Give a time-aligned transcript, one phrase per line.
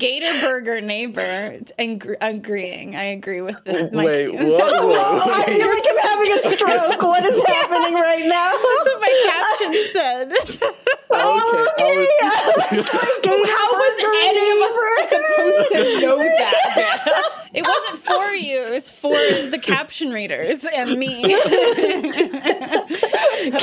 [0.00, 1.20] Gator Burger neighbor
[1.78, 2.96] and agreeing.
[2.96, 3.92] I agree with this.
[3.92, 4.42] Wait, what?
[4.42, 7.02] Whoa, I feel like I'm having a stroke.
[7.02, 8.50] What is happening right now?
[8.50, 10.32] That's what my caption said.
[11.12, 12.06] Oh, okay.
[12.70, 17.48] Was, How was any of us supposed to know that?
[17.52, 18.68] it wasn't for you.
[18.68, 19.16] It was for
[19.50, 21.22] the caption readers and me.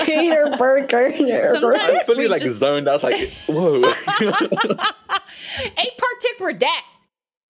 [0.06, 1.14] Gator burger.
[1.16, 2.60] I'm fully like just...
[2.60, 3.04] zoned out.
[3.04, 3.94] Like, whoa.
[5.78, 6.84] A partic redact.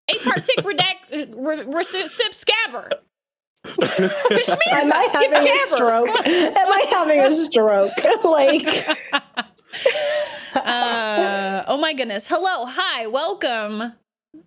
[0.10, 1.34] A partic redact.
[1.34, 2.90] Recip scabber.
[4.72, 6.08] Am I having a stroke?
[6.26, 7.92] Am I having a stroke?
[8.24, 8.88] like
[10.56, 12.28] uh, oh my goodness.
[12.28, 12.66] Hello.
[12.66, 13.08] Hi.
[13.08, 13.94] Welcome,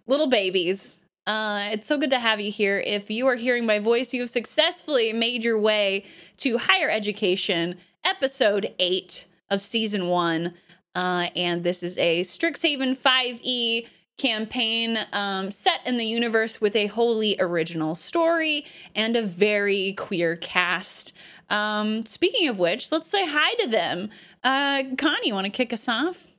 [0.07, 1.01] little babies.
[1.27, 2.79] Uh, it's so good to have you here.
[2.79, 6.07] If you are hearing my voice, you have successfully made your way
[6.39, 10.55] to higher education, episode eight of season one.
[10.95, 13.87] Uh, and this is a Strixhaven 5e
[14.19, 20.37] campaign um, set in the universe with a wholly original story and a very queer
[20.37, 21.13] cast.
[21.49, 24.11] Um, speaking of which, let's say hi to them.
[24.45, 26.30] Uh, Connie, you want to kick us off?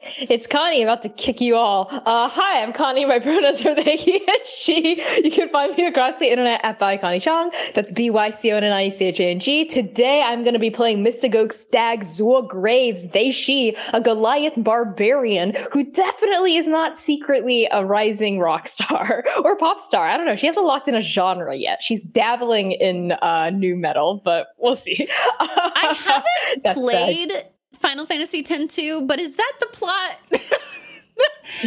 [0.00, 1.88] It's Connie about to kick you all.
[1.90, 3.04] Uh, hi, I'm Connie.
[3.04, 5.02] My pronouns are they, he, and she.
[5.24, 7.50] You can find me across the internet at by Connie Chang.
[7.74, 9.64] That's B Y C O N N I C H A N G.
[9.64, 15.54] Today, I'm going to be playing Mystagogue Stag Zur Graves, they, she, a Goliath barbarian
[15.72, 20.06] who definitely is not secretly a rising rock star or pop star.
[20.06, 20.36] I don't know.
[20.36, 21.82] She hasn't locked in a genre yet.
[21.82, 25.08] She's dabbling in uh, nu metal, but we'll see.
[25.40, 26.22] I
[26.62, 27.30] haven't played.
[27.30, 30.18] Sad Final Fantasy X too, but is that the plot?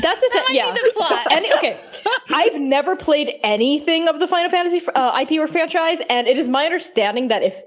[0.01, 0.71] That's a that yeah.
[0.71, 1.25] the plot.
[1.31, 1.79] Any, okay,
[2.29, 6.47] I've never played anything of the Final Fantasy uh, IP or franchise, and it is
[6.47, 7.59] my understanding that if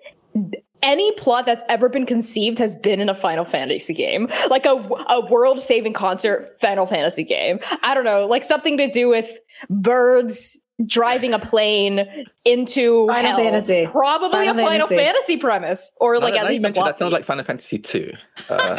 [0.83, 4.89] any plot that's ever been conceived has been in a Final Fantasy game, like a,
[5.09, 7.59] a world saving concert Final Fantasy game.
[7.83, 9.39] I don't know, like something to do with
[9.71, 13.39] birds driving a plane into Final hell.
[13.39, 13.87] Fantasy.
[13.87, 14.97] Probably Final a Final Fantasy.
[14.97, 18.13] Fantasy premise, or like at least a that sounds like Final Fantasy two.
[18.51, 18.77] Uh,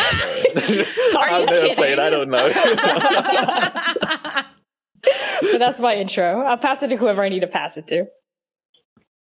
[1.17, 1.99] I've never played.
[1.99, 2.49] I don't know.
[5.51, 6.41] so that's my intro.
[6.41, 8.05] I'll pass it to whoever I need to pass it to.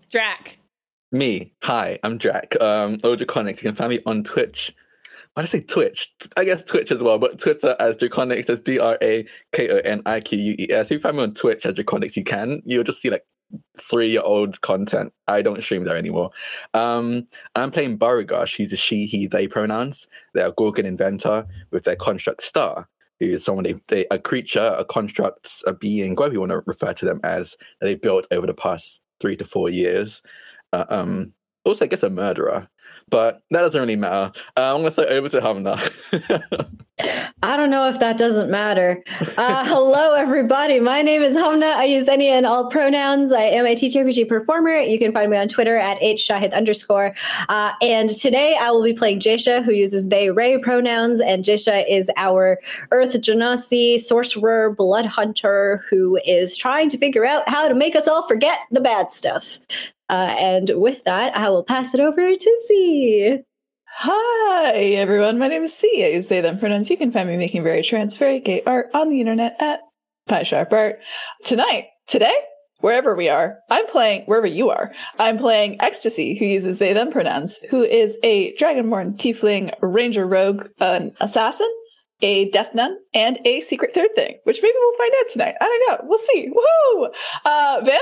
[0.10, 0.58] Drac.
[1.12, 1.54] Me.
[1.64, 2.60] Hi, I'm Drac.
[2.62, 3.58] Um, Odriconics.
[3.58, 4.74] You can find me on Twitch
[5.34, 6.12] why did I say Twitch?
[6.36, 9.78] I guess Twitch as well, but Twitter as Drakoniques, as D R A K O
[9.78, 10.88] N I Q U E S.
[10.88, 12.62] If you find me on Twitch as Drakoniques, you can.
[12.66, 13.26] You'll just see like
[13.80, 15.14] three year old content.
[15.28, 16.32] I don't stream there anymore.
[16.74, 18.50] Um, I'm playing Beauregard.
[18.50, 20.08] She's a she, he, they pronouns.
[20.34, 22.88] They're Gorgon inventor with their construct star,
[23.20, 26.62] who is someone they, they a creature, a construct, a being, whatever you want to
[26.66, 30.22] refer to them as, that they built over the past three to four years.
[30.74, 32.68] Uh, um, also, I guess a murderer
[33.12, 34.32] but that doesn't really matter.
[34.58, 36.78] Uh, I'm going to throw it over to Hamna.
[37.44, 39.04] I don't know if that doesn't matter.
[39.38, 40.80] Uh, hello, everybody.
[40.80, 41.74] My name is Hamna.
[41.76, 43.32] I use any and all pronouns.
[43.32, 44.78] I am a TTRPG performer.
[44.78, 47.14] You can find me on Twitter at hshahid underscore.
[47.50, 51.20] Uh, and today I will be playing Jaysha, who uses they, Ray pronouns.
[51.20, 52.60] And Jaysha is our
[52.92, 58.08] Earth Genasi sorcerer, blood hunter, who is trying to figure out how to make us
[58.08, 59.60] all forget the bad stuff.
[60.12, 63.40] Uh, and with that, I will pass it over to C.
[63.94, 65.40] Hi, everyone.
[65.40, 66.04] My name is C.
[66.04, 66.90] I use they, them pronouns.
[66.90, 69.80] You can find me making very trans, very gay art on the internet at
[70.28, 71.00] Pie Sharp Art.
[71.46, 72.36] Tonight, today,
[72.80, 77.12] wherever we are, I'm playing, wherever you are, I'm playing Ecstasy, who uses they, them
[77.12, 81.70] pronouns, who is a Dragonborn Tiefling Ranger Rogue, an assassin,
[82.22, 85.56] a death nun, and a secret third thing, which maybe we'll find out tonight.
[85.62, 86.08] I don't know.
[86.10, 86.50] We'll see.
[86.50, 87.08] Woohoo!
[87.46, 88.02] Uh, Vanna?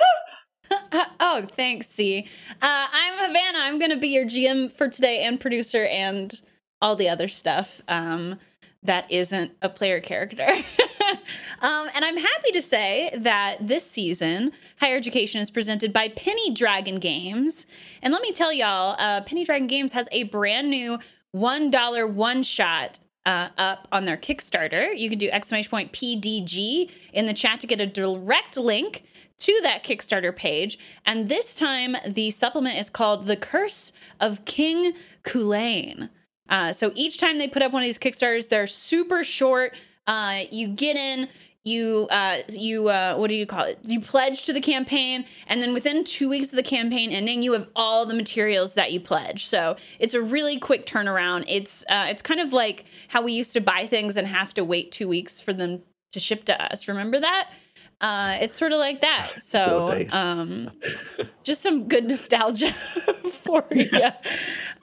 [1.20, 2.28] oh, thanks, C.
[2.62, 3.60] Uh, I'm Havana.
[3.60, 6.42] I'm going to be your GM for today and producer and
[6.82, 8.40] all the other stuff um,
[8.84, 10.48] that isn't a player character.
[11.62, 16.52] um, and I'm happy to say that this season, Higher Education is presented by Penny
[16.52, 17.66] Dragon Games.
[18.02, 21.00] And let me tell y'all, uh, Penny Dragon Games has a brand new
[21.36, 24.98] $1 one shot uh, up on their Kickstarter.
[24.98, 29.04] You can do exclamation point PDG in the chat to get a direct link
[29.40, 30.78] to that Kickstarter page.
[31.06, 34.94] And this time, the supplement is called The Curse of King
[35.24, 36.10] Kulain.
[36.50, 39.76] Uh, so each time they put up one of these Kickstarters, they're super short.
[40.08, 41.30] Uh, you get in,
[41.64, 43.80] you uh, you uh, what do you call it?
[43.84, 47.54] You pledge to the campaign, and then within two weeks of the campaign ending, you
[47.54, 49.46] have all the materials that you pledge.
[49.46, 51.46] So it's a really quick turnaround.
[51.48, 54.64] It's uh, it's kind of like how we used to buy things and have to
[54.64, 56.88] wait two weeks for them to ship to us.
[56.88, 57.52] Remember that?
[58.02, 59.32] Uh, it's sort of like that.
[59.42, 60.70] So, um,
[61.44, 62.72] just some good nostalgia
[63.44, 63.90] for you.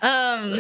[0.02, 0.50] Um,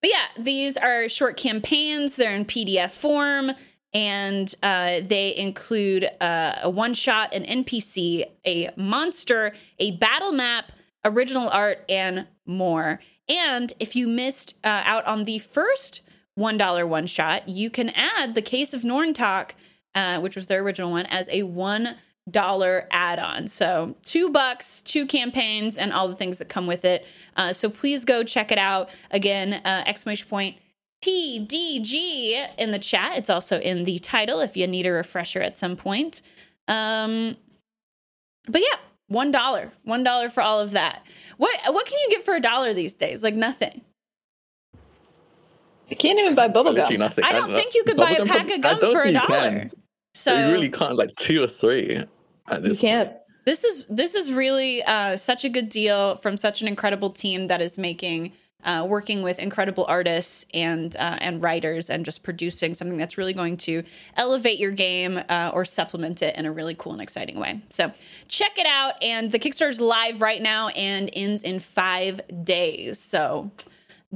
[0.00, 2.16] but yeah, these are short campaigns.
[2.16, 3.52] They're in PDF form.
[3.92, 10.70] and uh, they include uh, a one shot, an NPC, a monster, a battle map,
[11.04, 13.00] original art, and more.
[13.28, 16.02] And if you missed uh, out on the first
[16.38, 19.52] $1 one shot, you can add the Case of Norntalk,
[19.94, 21.96] uh, which was their original one, as a $1
[22.34, 23.46] add on.
[23.46, 27.06] So, two bucks, two campaigns, and all the things that come with it.
[27.36, 28.90] Uh, so, please go check it out.
[29.10, 30.56] Again, uh, exclamation point
[31.04, 33.16] PDG in the chat.
[33.16, 36.22] It's also in the title if you need a refresher at some point.
[36.68, 37.36] Um,
[38.48, 38.78] but yeah,
[39.08, 41.04] one dollar, one dollar for all of that.
[41.36, 43.22] What what can you get for a dollar these days?
[43.22, 43.82] Like nothing.
[45.90, 46.92] I can't even buy bubble gum.
[46.96, 47.22] nothing.
[47.22, 49.70] I don't think you could buy a pack of gum for a dollar.
[50.14, 52.08] So you really can't like two or three at
[52.50, 53.12] You this can't.
[53.44, 57.46] this is this is really uh, such a good deal from such an incredible team
[57.48, 58.32] that is making
[58.64, 63.32] uh, working with incredible artists and uh, and writers and just producing something that's really
[63.32, 63.84] going to
[64.16, 67.62] elevate your game uh, or supplement it in a really cool and exciting way.
[67.70, 67.92] So
[68.28, 72.98] check it out, and the Kickstarter's live right now and ends in five days.
[72.98, 73.50] So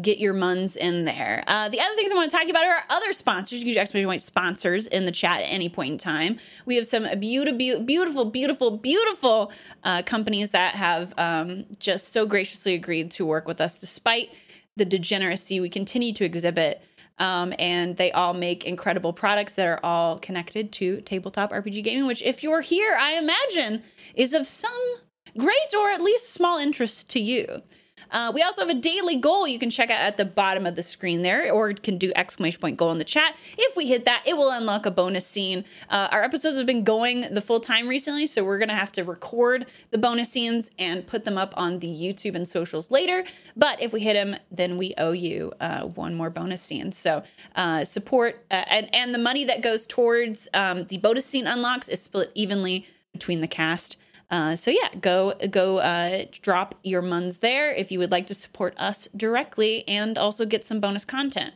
[0.00, 1.44] get your muns in there.
[1.47, 3.52] Uh, the other things I want to talk about are our other sponsors.
[3.52, 6.38] You can use exclamation point sponsors in the chat at any point in time.
[6.67, 9.52] We have some beautiful, beautiful, beautiful, beautiful
[9.85, 14.31] uh, companies that have um, just so graciously agreed to work with us despite
[14.76, 16.82] the degeneracy we continue to exhibit.
[17.19, 22.06] Um, and they all make incredible products that are all connected to tabletop RPG gaming,
[22.06, 23.82] which, if you're here, I imagine
[24.14, 24.94] is of some
[25.37, 27.62] great or at least small interest to you.
[28.11, 30.75] Uh, we also have a daily goal you can check out at the bottom of
[30.75, 33.37] the screen there, or can do exclamation point goal in the chat.
[33.57, 35.65] If we hit that, it will unlock a bonus scene.
[35.89, 39.05] Uh, our episodes have been going the full time recently, so we're gonna have to
[39.05, 43.25] record the bonus scenes and put them up on the YouTube and socials later.
[43.57, 46.93] But if we hit them, then we owe you uh, one more bonus scene.
[46.93, 47.23] So
[47.57, 51.89] uh, support uh, and and the money that goes towards um, the bonus scene unlocks
[51.89, 53.97] is split evenly between the cast.
[54.31, 58.35] Uh, so yeah, go go uh, drop your muns there if you would like to
[58.35, 61.53] support us directly and also get some bonus content.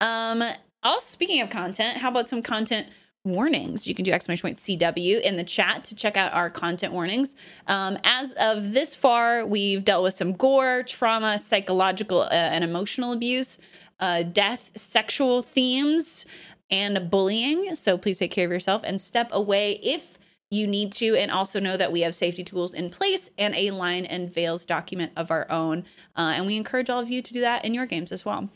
[0.00, 0.42] Um,
[0.82, 2.88] also, speaking of content, how about some content
[3.24, 3.86] warnings?
[3.86, 7.36] You can do exclamation point CW in the chat to check out our content warnings.
[7.66, 13.12] Um, as of this far, we've dealt with some gore, trauma, psychological uh, and emotional
[13.12, 13.58] abuse,
[14.00, 16.26] uh, death, sexual themes,
[16.70, 17.74] and bullying.
[17.74, 20.18] So please take care of yourself and step away if
[20.52, 23.70] you need to and also know that we have safety tools in place and a
[23.70, 25.78] line and veils document of our own
[26.16, 28.50] uh, and we encourage all of you to do that in your games as well.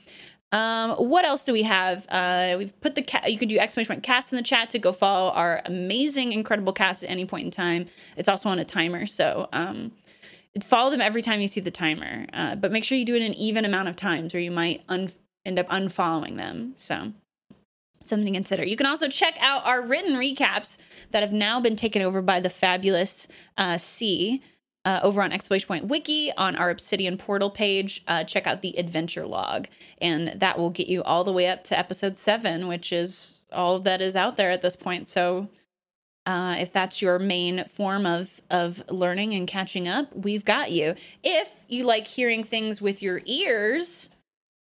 [0.53, 2.07] Um, what else do we have?
[2.09, 4.79] Uh, we've put the ca- you could do exclamation point cast in the chat to
[4.79, 7.87] go follow our amazing incredible cast at any point in time.
[8.17, 9.93] It's also on a timer so um,
[10.63, 13.23] follow them every time you see the timer uh, but make sure you do it
[13.23, 15.13] an even amount of times or you might un-
[15.47, 17.13] end up unfollowing them so
[18.07, 18.65] something to consider.
[18.65, 20.77] You can also check out our written recaps
[21.11, 24.43] that have now been taken over by the fabulous uh, C.
[24.85, 28.79] Uh, over on exclamation point wiki on our obsidian portal page uh, check out the
[28.79, 29.67] adventure log
[30.01, 33.81] and that will get you all the way up to episode seven which is all
[33.81, 35.49] that is out there at this point so
[36.25, 40.95] uh, if that's your main form of of learning and catching up we've got you
[41.25, 44.09] if you like hearing things with your ears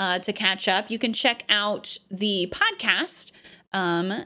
[0.00, 3.30] uh, to catch up, you can check out the podcast
[3.72, 4.24] um,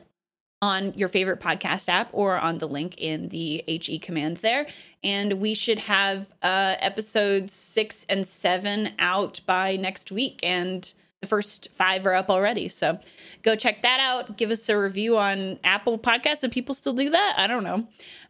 [0.62, 4.66] on your favorite podcast app or on the link in the HE command there.
[5.02, 10.40] And we should have uh, episodes six and seven out by next week.
[10.44, 10.90] And
[11.20, 12.68] the first five are up already.
[12.68, 12.98] So
[13.42, 14.36] go check that out.
[14.36, 17.34] Give us a review on Apple Podcasts if people still do that.
[17.36, 17.88] I don't know.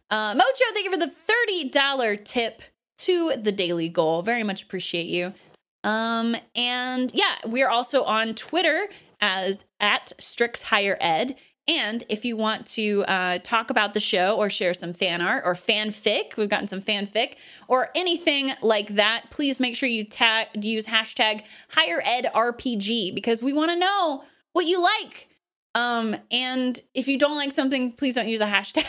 [0.09, 1.13] Uh, Mojo, thank you for the
[1.71, 2.63] $30 tip
[2.97, 4.23] to the daily goal.
[4.23, 5.33] Very much appreciate you.
[5.85, 8.89] Um, and yeah, we're also on Twitter
[9.21, 11.35] as at Strix Higher Ed.
[11.67, 15.43] And if you want to uh, talk about the show or share some fan art
[15.45, 17.35] or fanfic, we've gotten some fanfic
[17.67, 23.41] or anything like that, please make sure you tag use hashtag Higher Ed RPG because
[23.41, 24.23] we want to know
[24.53, 25.27] what you like.
[25.75, 28.85] Um, and if you don't like something, please don't use a hashtag.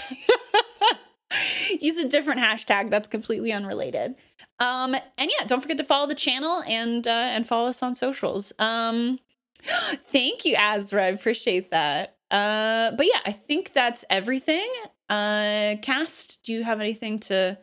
[1.81, 4.15] use a different hashtag that's completely unrelated.
[4.59, 7.95] Um, and yeah, don't forget to follow the channel and uh, and follow us on
[7.95, 8.53] socials.
[8.59, 9.19] Um,
[10.07, 11.05] thank you, Azra.
[11.05, 12.17] I appreciate that.
[12.31, 14.69] Uh, but yeah, I think that's everything.
[15.09, 17.59] Uh, cast, do you have anything to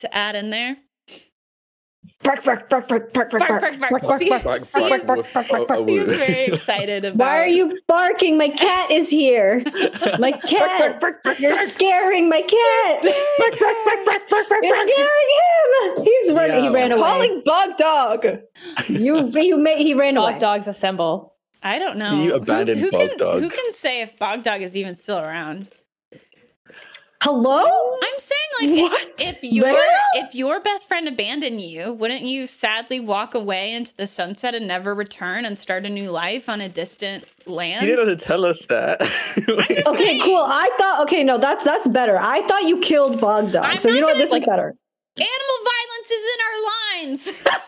[0.00, 0.76] to add in there?
[2.24, 3.78] Bark, bark, bark, bark, bark, bark, Bark, bark.
[3.78, 4.18] bark, bark.
[4.20, 6.18] See, Bark, bark, see, bark, is- bark, bark, bark, bark, see is bark.
[6.18, 7.16] very excited about.
[7.18, 8.36] Why are you barking?
[8.36, 9.62] My cat is here.
[10.18, 11.00] My cat.
[11.38, 13.04] You're scaring my cat.
[13.04, 16.04] You're scaring him.
[16.04, 16.58] He's running.
[16.58, 16.72] He Yeah.
[16.72, 17.00] ran away.
[17.02, 18.26] Calling Bog Dog.
[18.88, 19.78] You, you made.
[19.78, 20.38] He ran Dog away.
[20.40, 21.34] dogs assemble.
[21.62, 22.10] I don't know.
[22.22, 23.42] You Who- abandoned who, Bog can, Dog.
[23.42, 25.68] Who can say if Bogdog is even still around?
[27.20, 27.64] Hello?
[28.02, 29.02] I'm saying like What?
[29.18, 29.76] if, if your
[30.14, 34.68] if your best friend abandoned you, wouldn't you sadly walk away into the sunset and
[34.68, 37.84] never return and start a new life on a distant land?
[37.86, 39.00] You didn't tell us that.
[39.48, 40.22] Okay, saying.
[40.22, 40.44] cool.
[40.46, 42.18] I thought okay, no, that's that's better.
[42.20, 43.64] I thought you killed Bog Dog.
[43.64, 44.16] I'm so you know what?
[44.16, 44.74] This like- is better.
[45.16, 47.28] Animal violence is in our lines.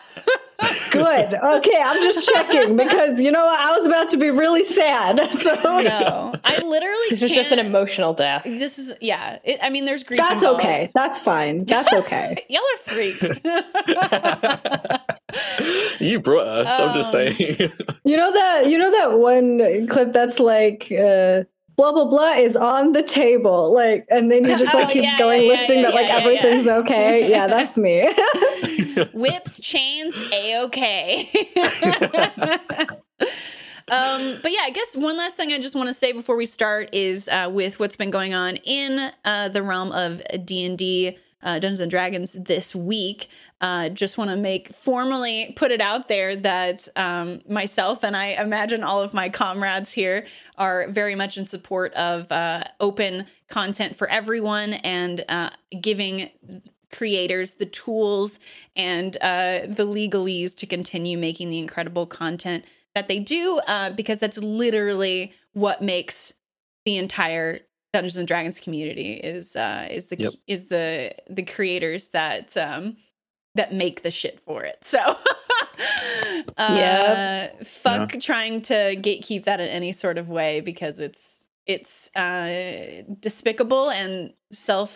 [0.91, 1.33] Good.
[1.33, 3.59] Okay, I'm just checking because you know what?
[3.59, 5.19] I was about to be really sad.
[5.41, 7.05] So no, I literally.
[7.09, 8.43] This is just an emotional death.
[8.43, 9.39] This is yeah.
[9.43, 10.19] It, I mean, there's grief.
[10.19, 10.63] that's involved.
[10.63, 10.89] okay.
[10.93, 11.65] That's fine.
[11.65, 12.45] That's okay.
[12.49, 13.39] Y'all are freaks.
[15.99, 16.67] you brought us.
[16.79, 17.71] I'm just Um, saying.
[18.03, 21.43] You know that you know that one clip that's like uh
[21.77, 25.13] blah blah blah is on the table like and then he just like Oh, keeps
[25.13, 28.01] yeah, going yeah, yeah, listing yeah, that like yeah, yeah, everything's okay yeah that's me
[29.13, 31.29] Whips, chains, a okay.
[33.89, 36.45] um, but yeah, I guess one last thing I just want to say before we
[36.45, 40.77] start is uh, with what's been going on in uh, the realm of D and
[40.77, 41.17] D.
[41.43, 43.27] Uh, Dungeons and Dragons this week.
[43.61, 48.39] Uh, just want to make formally put it out there that um, myself and I
[48.39, 50.27] imagine all of my comrades here
[50.59, 55.49] are very much in support of uh, open content for everyone and uh,
[55.81, 56.29] giving
[56.91, 58.39] creators the tools
[58.75, 64.19] and uh, the legalese to continue making the incredible content that they do uh, because
[64.19, 66.33] that's literally what makes
[66.85, 67.59] the entire
[67.93, 70.33] Dungeons and Dragons community is uh, is the Yep.
[70.47, 72.97] is the the creators that um,
[73.55, 74.77] that make the shit for it.
[74.83, 74.99] So
[76.57, 77.65] uh, Yep.
[77.65, 83.89] fuck trying to gatekeep that in any sort of way because it's it's uh, despicable
[83.89, 84.91] and self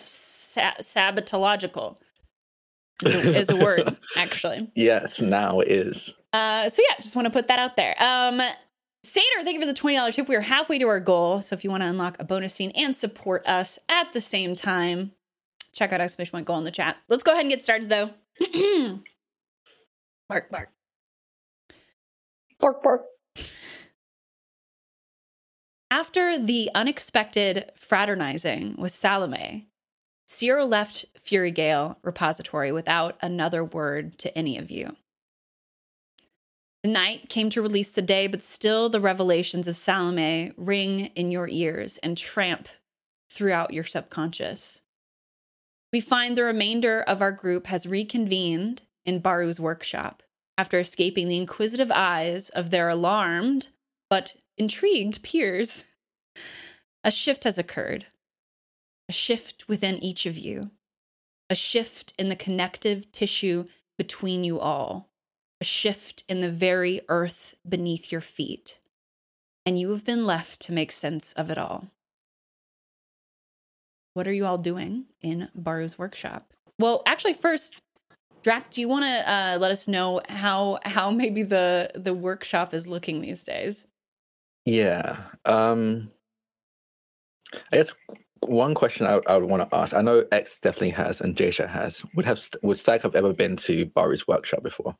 [0.56, 1.96] sabotological
[3.04, 4.70] is a, is a word actually.
[4.74, 6.14] yes, now it is.
[6.32, 7.94] Uh, so yeah, just want to put that out there.
[8.02, 8.40] Um,
[9.04, 10.28] Sater, thank you for the twenty dollars tip.
[10.28, 12.72] We are halfway to our goal, so if you want to unlock a bonus scene
[12.74, 15.12] and support us at the same time,
[15.72, 16.96] check out exclamation point goal in the chat.
[17.08, 18.10] Let's go ahead and get started though.
[20.28, 20.70] bark, bark.
[22.58, 23.04] Bork, bork.
[25.90, 29.68] After the unexpected fraternizing with Salome,
[30.26, 34.96] Ciro left Fury Gale Repository without another word to any of you.
[36.82, 41.30] The night came to release the day, but still the revelations of Salome ring in
[41.30, 42.68] your ears and tramp
[43.30, 44.82] throughout your subconscious.
[45.92, 50.22] We find the remainder of our group has reconvened in Baru's workshop
[50.58, 53.68] after escaping the inquisitive eyes of their alarmed
[54.08, 55.84] but intrigued peers.
[57.04, 58.06] A shift has occurred.
[59.08, 60.70] A shift within each of you.
[61.48, 65.10] A shift in the connective tissue between you all.
[65.60, 68.78] A shift in the very earth beneath your feet.
[69.64, 71.88] And you have been left to make sense of it all.
[74.14, 76.52] What are you all doing in Baru's workshop?
[76.78, 77.74] Well, actually, first,
[78.42, 82.72] Drac, do you want to uh, let us know how how maybe the the workshop
[82.72, 83.86] is looking these days?
[84.64, 85.18] Yeah.
[85.44, 86.12] Um
[87.72, 87.92] I guess
[88.48, 89.94] one question I, would- I would want to ask.
[89.94, 92.02] I know X definitely has, and Jasha has.
[92.14, 94.96] Would have would Stag have ever been to Baru's workshop before?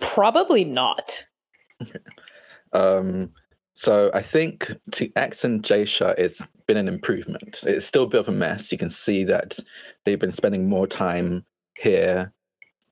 [0.00, 1.24] Probably not.
[2.72, 3.32] Um,
[3.74, 7.60] so I think to X and Jasha, it's been an improvement.
[7.66, 8.70] It's still a bit of a mess.
[8.72, 9.58] You can see that
[10.04, 12.32] they've been spending more time here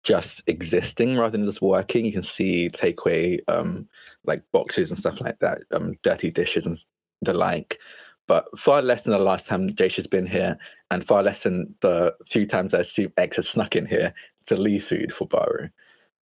[0.04, 2.04] just existing rather than just working.
[2.04, 3.88] You can see takeaway um,
[4.25, 6.82] like boxes and stuff like that, um, dirty dishes and
[7.20, 7.78] the like.
[8.26, 10.58] But far less than the last time Jasha's been here,
[10.90, 14.14] and far less than the few times I assume X has snuck in here
[14.46, 15.68] to leave food for Baru.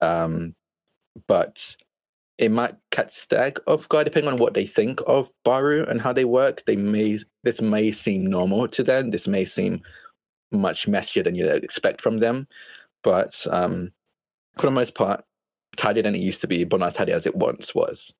[0.00, 0.54] Um,
[1.26, 1.76] but
[2.38, 6.12] it might catch Stag off guard depending on what they think of Baru and how
[6.12, 6.64] they work.
[6.64, 9.10] They may this may seem normal to them.
[9.10, 9.82] This may seem
[10.50, 12.48] much messier than you'd expect from them.
[13.02, 13.92] But um,
[14.56, 15.24] for the most part,
[15.76, 18.12] tidier than it used to be, but not as tidy as it once was.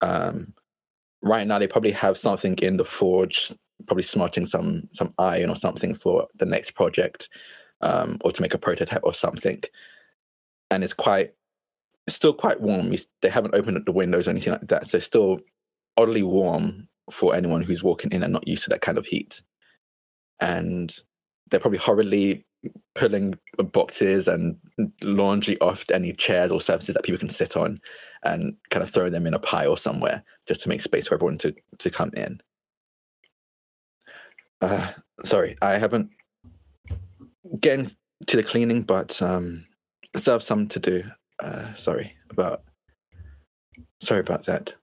[0.00, 0.54] Um,
[1.22, 3.52] right now, they probably have something in the forge,
[3.86, 7.28] probably smelting some some iron or something for the next project,
[7.80, 9.62] um, or to make a prototype or something.
[10.70, 11.32] And it's quite
[12.08, 12.94] still quite warm.
[13.22, 15.38] They haven't opened up the windows or anything like that, so still
[15.96, 19.42] oddly warm for anyone who's walking in and not used to that kind of heat.
[20.40, 20.94] And
[21.50, 22.46] they're probably hurriedly
[22.94, 23.34] pulling
[23.72, 24.56] boxes and
[25.02, 27.80] laundry off any chairs or surfaces that people can sit on,
[28.24, 31.38] and kind of throwing them in a pile somewhere just to make space for everyone
[31.38, 32.40] to to come in.
[34.60, 34.92] Uh,
[35.24, 36.10] sorry, I haven't
[37.60, 37.90] getting
[38.26, 39.64] to the cleaning, but um,
[40.16, 41.02] still have some to do
[41.42, 42.62] uh, sorry about
[44.02, 44.74] Sorry about that.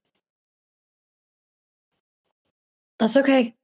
[2.98, 3.54] That's okay.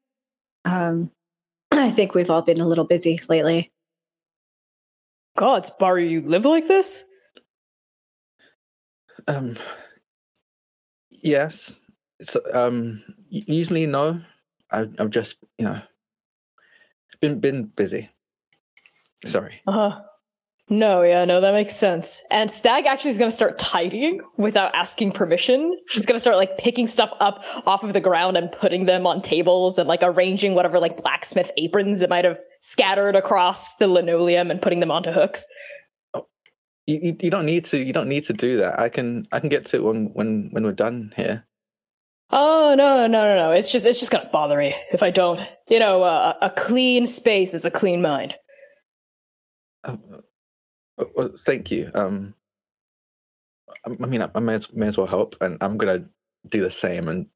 [0.64, 1.11] Um,
[1.71, 3.73] I think we've all been a little busy lately.
[5.37, 7.05] Gods, Barry, you live like this?
[9.26, 9.57] Um,
[11.23, 11.79] yes.
[12.23, 14.21] So, um, usually no.
[14.71, 15.81] I, I've just, you know,
[17.21, 18.11] been been busy.
[19.26, 19.61] Sorry.
[19.67, 20.00] Uh huh.
[20.71, 22.23] No, yeah, no, that makes sense.
[22.31, 25.79] And Stag actually is going to start tidying without asking permission.
[25.88, 29.07] She's going to start like picking stuff up off of the ground and putting them
[29.07, 33.87] on tables and like arranging whatever like blacksmith aprons that might have scattered across the
[33.87, 35.47] linoleum and putting them onto hooks.
[36.87, 37.78] You, you don't need to.
[37.78, 38.78] You don't need to do that.
[38.78, 41.47] I can I can get to it when when when we're done here.
[42.30, 43.52] Oh no, no, no, no!
[43.52, 45.40] It's just it's just gonna bother me if I don't.
[45.68, 48.35] You know, uh, a clean space is a clean mind.
[49.83, 49.97] Uh,
[50.99, 51.90] uh, well, thank you.
[51.94, 52.35] Um,
[53.87, 56.04] I, I mean, I, I may, as, may as well help, and I'm gonna
[56.49, 57.26] do the same and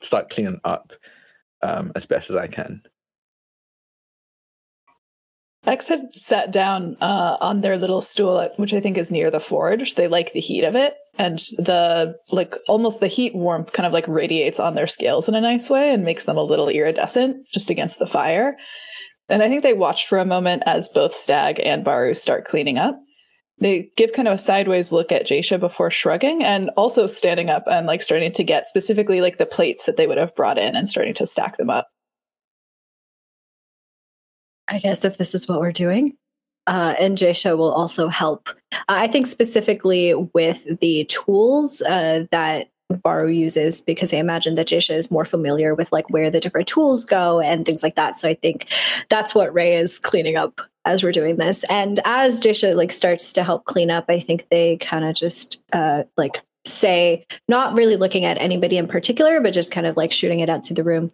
[0.00, 0.92] start cleaning up
[1.62, 2.82] um, as best as I can.
[5.66, 9.40] X had sat down uh, on their little stool, which I think is near the
[9.40, 9.94] forge.
[9.94, 13.92] They like the heat of it, and the like almost the heat warmth kind of
[13.92, 17.48] like radiates on their scales in a nice way and makes them a little iridescent
[17.52, 18.56] just against the fire.
[19.28, 22.78] And I think they watch for a moment as both Stag and Baru start cleaning
[22.78, 22.98] up.
[23.58, 27.64] They give kind of a sideways look at Jasha before shrugging and also standing up
[27.66, 30.76] and like starting to get specifically like the plates that they would have brought in
[30.76, 31.88] and starting to stack them up.
[34.68, 36.16] I guess if this is what we're doing.
[36.66, 38.48] Uh, and Jasha will also help.
[38.88, 42.68] I think specifically with the tools uh, that
[43.02, 46.66] Baru uses, because I imagine that Jasha is more familiar with like where the different
[46.66, 48.18] tools go and things like that.
[48.18, 48.68] So I think
[49.08, 51.64] that's what Ray is cleaning up as we're doing this.
[51.70, 55.62] And as Jasha like starts to help clean up, I think they kind of just
[55.72, 60.12] uh, like say, not really looking at anybody in particular, but just kind of like
[60.12, 61.10] shooting it out to the room.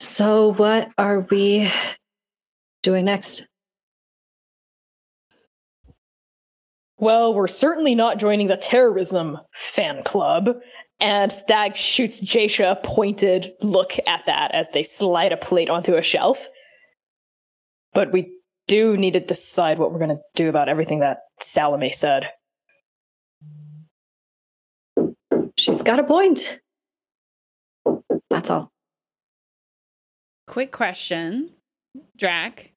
[0.00, 1.70] So what are we
[2.86, 3.44] doing next?
[6.98, 10.56] Well, we're certainly not joining the terrorism fan club.
[11.00, 15.96] And Stag shoots Jasha a pointed look at that as they slide a plate onto
[15.96, 16.46] a shelf.
[17.92, 21.90] But we do need to decide what we're going to do about everything that Salome
[21.90, 22.30] said.
[25.58, 26.60] She's got a point.
[28.30, 28.70] That's all.
[30.46, 31.50] Quick question,
[32.16, 32.75] Drac.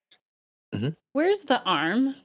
[0.73, 0.95] Mhm.
[1.13, 2.15] Where's the arm?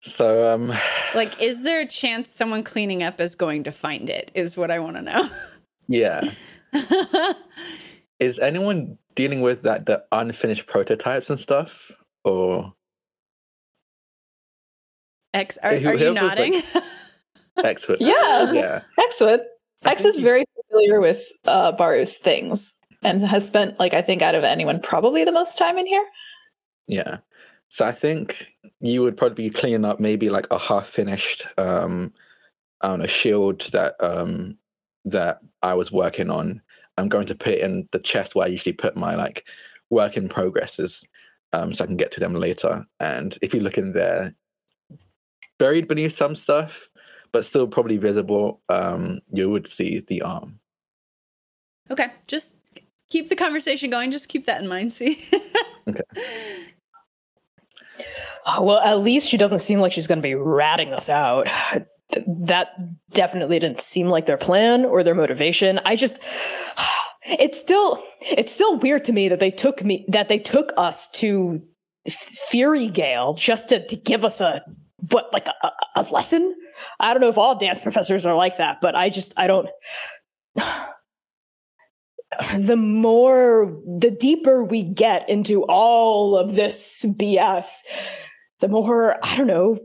[0.00, 0.72] So, um,
[1.14, 4.30] Like, is there a chance someone cleaning up is going to find it?
[4.34, 5.30] Is what I want to know.
[5.88, 6.32] yeah.
[8.18, 11.90] Is anyone dealing with that the unfinished prototypes and stuff,
[12.24, 12.72] or
[15.34, 16.52] X, are, are you nodding?
[16.54, 16.88] like- nodding?
[17.64, 18.00] expert?
[18.00, 18.52] Yeah.
[18.52, 18.82] yeah.
[18.98, 19.40] X would.
[19.84, 24.34] X is very familiar with uh, Baru's things and has spent, like, I think out
[24.34, 26.04] of anyone, probably the most time in here.
[26.86, 27.18] Yeah.
[27.68, 28.46] So I think
[28.80, 32.12] you would probably be cleaning up maybe like a half finished um
[32.82, 34.58] I don't know, shield that um
[35.04, 36.60] that I was working on.
[36.98, 39.46] I'm going to put it in the chest where I usually put my like
[39.90, 41.04] work in progresses.
[41.52, 42.84] Um so I can get to them later.
[43.00, 44.34] And if you look in there,
[45.58, 46.88] buried beneath some stuff,
[47.32, 50.60] but still probably visible, um, you would see the arm.
[51.90, 52.54] okay, just
[53.12, 54.10] keep the conversation going.
[54.10, 54.92] Just keep that in mind.
[54.92, 55.24] See.
[55.88, 56.02] Okay.
[58.46, 61.48] Oh, well, at least she doesn't seem like she's going to be ratting us out.
[62.24, 62.68] That
[63.10, 65.80] definitely didn't seem like their plan or their motivation.
[65.84, 66.20] I just,
[67.24, 71.08] it's still, it's still weird to me that they took me, that they took us
[71.14, 71.60] to
[72.08, 74.64] Fury Gale just to, to give us a,
[75.10, 76.54] what, like a, a, a lesson?
[77.00, 79.68] I don't know if all dance professors are like that, but I just, I don't.
[82.56, 87.80] The more, the deeper we get into all of this BS,
[88.60, 89.78] the more, I don't know,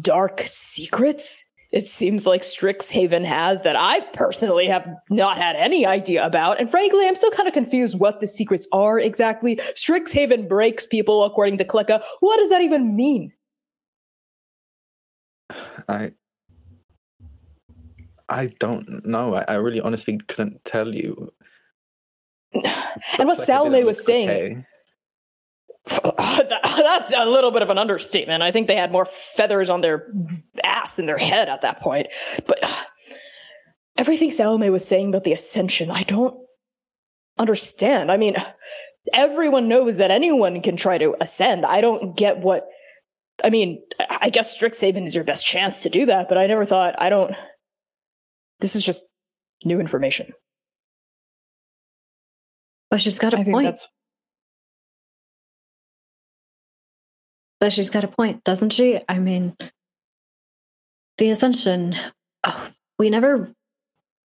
[0.00, 6.24] dark secrets it seems like Strixhaven has that I personally have not had any idea
[6.24, 6.60] about.
[6.60, 9.56] And frankly, I'm still kind of confused what the secrets are exactly.
[9.56, 12.02] Strixhaven breaks people, according to Kleka.
[12.20, 13.32] What does that even mean?
[15.88, 16.12] I
[18.28, 19.34] I don't know.
[19.34, 21.32] I, I really honestly couldn't tell you.
[23.18, 24.66] And what like Salome was saying, okay.
[26.48, 28.42] that's a little bit of an understatement.
[28.42, 30.06] I think they had more feathers on their
[30.62, 32.06] ass than their head at that point.
[32.46, 32.60] But
[33.96, 36.36] everything Salome was saying about the ascension, I don't
[37.38, 38.12] understand.
[38.12, 38.36] I mean,
[39.12, 41.66] everyone knows that anyone can try to ascend.
[41.66, 42.68] I don't get what
[43.42, 46.46] I mean, I I guess Strixhaven is your best chance to do that, but I
[46.46, 47.34] never thought, I don't.
[48.60, 49.04] This is just
[49.64, 50.32] new information.
[52.92, 53.78] But she's got a I point.
[57.58, 59.00] But she's got a point, doesn't she?
[59.08, 59.56] I mean,
[61.16, 61.94] the ascension,
[62.44, 63.48] oh, we never,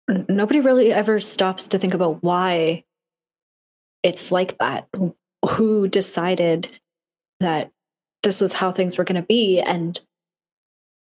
[0.08, 2.82] nobody really ever stops to think about why
[4.02, 4.88] it's like that.
[4.96, 5.14] Who-
[5.48, 6.66] Who decided
[7.38, 7.70] that
[8.24, 9.60] this was how things were going to be?
[9.60, 9.96] And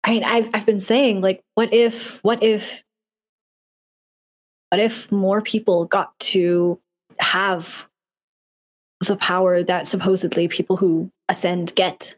[0.04, 2.84] I mean, I've, I've been saying, like, what if, what if,
[4.70, 6.80] what if more people got to
[7.20, 7.88] have
[9.06, 12.16] the power that supposedly people who ascend get.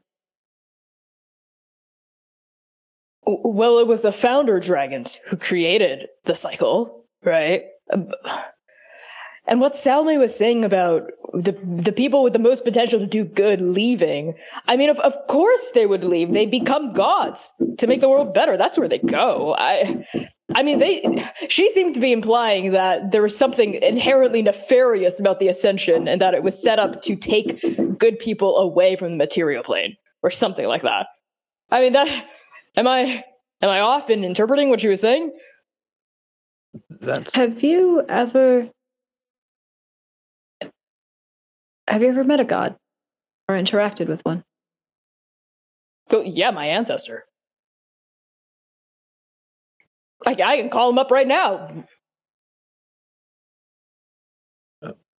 [3.26, 7.66] Well, it was the founder dragons who created the cycle, right?
[7.92, 8.12] Um,
[9.50, 13.26] And what Salome was saying about the the people with the most potential to do
[13.26, 14.36] good leaving,
[14.68, 16.32] I mean, of, of course they would leave.
[16.32, 18.58] They become gods to make the world better.
[18.58, 19.56] That's where they go.
[19.58, 20.06] I,
[20.56, 21.24] I mean, they.
[21.48, 26.22] She seemed to be implying that there was something inherently nefarious about the ascension, and
[26.22, 27.62] that it was set up to take
[27.98, 31.08] good people away from the material plane, or something like that.
[31.70, 32.26] I mean, that.
[32.76, 33.24] Am I
[33.62, 35.32] am I off in interpreting what she was saying?
[36.90, 38.70] That's Have you ever
[41.88, 42.76] have you ever met a god
[43.48, 44.44] or interacted with one?
[46.10, 47.26] Go, yeah, my ancestor.
[50.26, 51.70] I, I can call him up right now.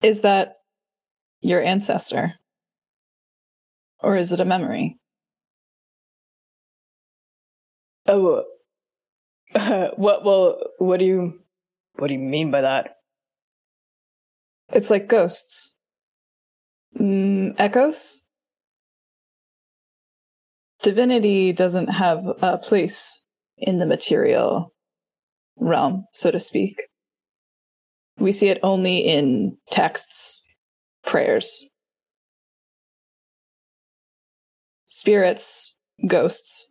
[0.03, 0.57] is that
[1.41, 2.35] your ancestor?
[4.01, 4.99] Or is it a memory?
[8.07, 8.45] Oh,
[9.55, 10.25] uh, what?
[10.25, 11.41] Well, what do you,
[11.97, 12.97] what do you mean by that?
[14.73, 15.75] It's like ghosts.
[16.99, 18.23] Mm, echoes?
[20.83, 23.21] Divinity doesn't have a place
[23.59, 24.73] in the material
[25.61, 26.83] realm, so to speak.
[28.19, 30.43] We see it only in texts,
[31.05, 31.67] prayers.
[34.87, 35.75] Spirits,
[36.07, 36.71] ghosts,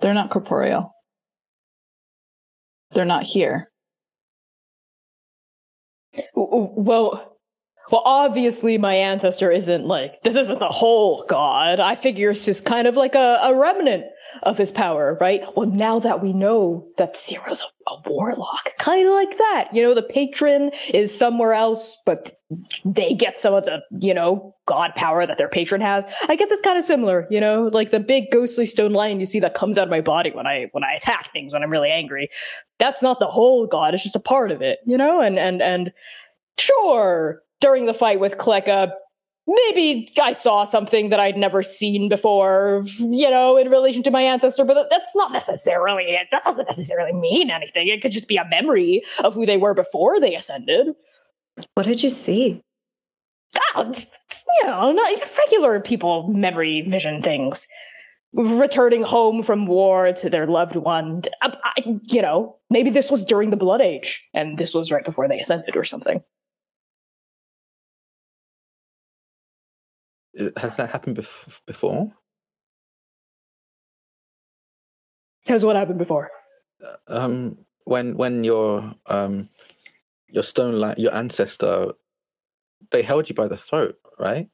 [0.00, 0.92] they're not corporeal.
[2.90, 3.70] They're not here.
[6.34, 7.38] Well,
[7.90, 10.34] well, obviously, my ancestor isn't like this.
[10.34, 11.78] Isn't the whole god?
[11.78, 14.04] I figure it's just kind of like a, a remnant
[14.42, 15.44] of his power, right?
[15.56, 19.68] Well, now that we know that Ciro's a, a warlock, kind of like that.
[19.72, 22.40] You know, the patron is somewhere else, but
[22.84, 26.06] they get some of the you know god power that their patron has.
[26.28, 27.26] I guess it's kind of similar.
[27.30, 30.00] You know, like the big ghostly stone lion you see that comes out of my
[30.00, 32.28] body when I when I attack things when I'm really angry.
[32.78, 33.94] That's not the whole god.
[33.94, 34.78] It's just a part of it.
[34.86, 35.92] You know, and and and
[36.58, 38.92] sure during the fight with Kleka,
[39.46, 44.22] maybe I saw something that I'd never seen before, you know, in relation to my
[44.22, 46.28] ancestor, but that's not necessarily it.
[46.30, 47.88] That doesn't necessarily mean anything.
[47.88, 50.88] It could just be a memory of who they were before they ascended.
[51.74, 52.62] What did you see?
[53.74, 57.68] Ah, it's- it's, you know, not regular people memory vision things.
[58.34, 61.20] Returning home from war to their loved one.
[61.42, 65.04] I, I, you know, maybe this was during the Blood Age, and this was right
[65.04, 66.22] before they ascended or something.
[70.56, 72.12] Has that happened bef- before?
[75.46, 76.30] Has what happened before?
[77.08, 79.48] Um, when when your um
[80.28, 81.92] your stone your ancestor,
[82.90, 84.48] they held you by the throat, right?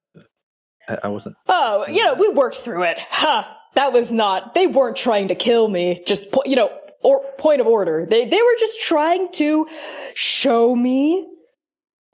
[0.88, 1.36] I, I wasn't.
[1.46, 2.98] Oh, you know, we worked through it.
[2.98, 3.56] Ha!
[3.74, 4.54] That was not.
[4.54, 6.02] They weren't trying to kill me.
[6.06, 6.70] Just po- you know,
[7.02, 8.06] or point of order.
[8.08, 9.68] They they were just trying to
[10.14, 11.28] show me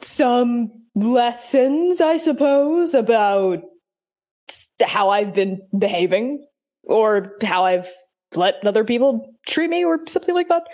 [0.00, 3.62] some lessons, I suppose, about
[4.82, 6.46] how I've been behaving
[6.84, 7.88] or how I've
[8.34, 10.64] let other people treat me or something like that.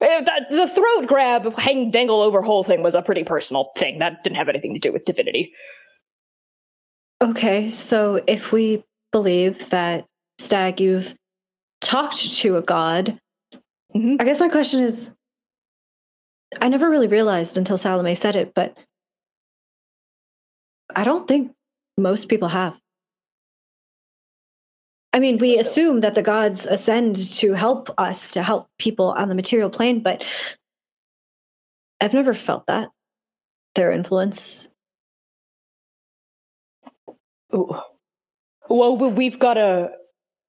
[0.00, 3.98] Eh, that- The throat grab, hang dangle over whole thing was a pretty personal thing.
[3.98, 5.52] That didn't have anything to do with divinity.
[7.22, 8.82] Okay, so if we
[9.12, 10.06] believe that
[10.38, 11.14] Stag, you've
[11.82, 13.18] talked to a god,
[13.94, 14.20] Mhm.
[14.20, 15.14] I guess my question is
[16.60, 18.76] I never really realized until Salome said it, but
[20.96, 21.52] I don't think
[21.96, 22.80] most people have.
[25.12, 29.28] I mean, we assume that the gods ascend to help us, to help people on
[29.28, 30.24] the material plane, but
[32.00, 32.90] I've never felt that.
[33.74, 34.70] Their influence.
[37.54, 37.76] Ooh.
[38.68, 39.92] Well, we- we've got a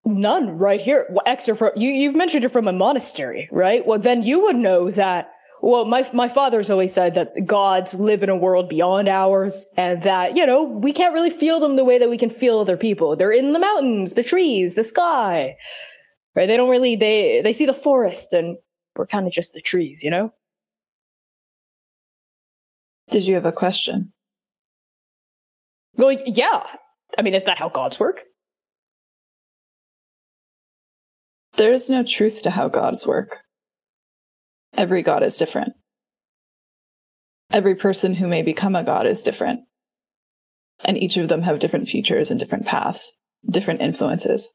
[0.06, 1.08] nun right here.
[1.10, 1.90] Well, Extra from you.
[1.90, 3.86] You've mentioned it from a monastery, right?
[3.86, 8.24] Well, then you would know that well, my my father's always said that gods live
[8.24, 11.86] in a world beyond ours, and that you know we can't really feel them the
[11.86, 13.16] way that we can feel other people.
[13.16, 15.56] They're in the mountains, the trees, the sky,
[16.36, 16.48] right?
[16.48, 18.58] They don't really they they see the forest, and
[18.96, 20.34] we're kind of just the trees, you know.
[23.12, 24.14] Did you have a question?
[25.96, 26.64] Well, yeah.
[27.18, 28.24] I mean, is that how gods work?
[31.58, 33.38] There is no truth to how gods work.
[34.76, 35.74] Every god is different.
[37.52, 39.62] Every person who may become a god is different.
[40.84, 43.14] And each of them have different futures and different paths,
[43.48, 44.50] different influences,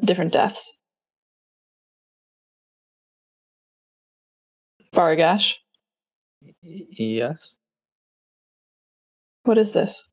[0.00, 0.72] different deaths.
[4.92, 5.54] Barugash,
[6.62, 7.36] Yes,
[9.44, 10.04] what is this?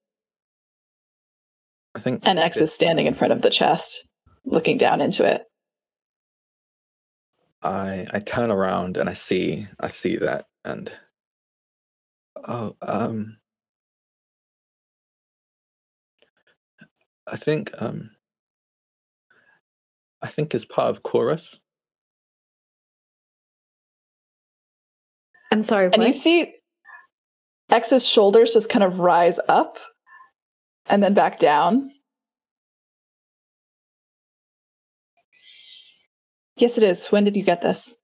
[1.96, 2.22] I think.
[2.24, 4.06] And X is standing in front of the chest,
[4.46, 5.44] looking down into it.
[7.66, 10.92] I I turn around and I see I see that and
[12.48, 13.38] oh um
[17.28, 18.12] I think um
[20.22, 21.60] I think it's part of chorus.
[25.52, 25.90] I'm sorry.
[25.94, 26.54] And you see
[27.72, 29.78] X's shoulders just kind of rise up
[30.88, 31.92] and then back down.
[36.58, 37.08] Yes, it is.
[37.08, 37.96] When did you get this?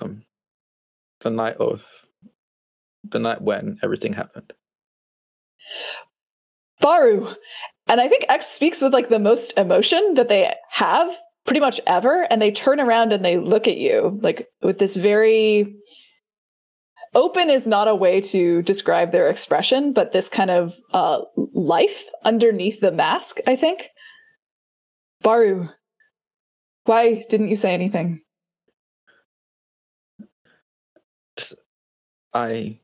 [0.00, 0.24] Um
[1.20, 1.86] the night of
[3.04, 4.52] the night when everything happened.
[6.80, 7.34] Baru.
[7.86, 11.14] And I think X speaks with like the most emotion that they have
[11.46, 12.26] pretty much ever.
[12.30, 15.76] And they turn around and they look at you like with this very
[17.14, 21.20] open is not a way to describe their expression, but this kind of uh,
[21.52, 23.90] life underneath the mask, I think.
[25.22, 25.68] Baru,
[26.84, 28.20] why didn't you say anything?
[32.34, 32.80] I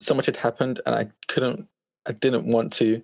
[0.00, 1.68] so much had happened and I couldn't
[2.06, 3.02] I didn't want to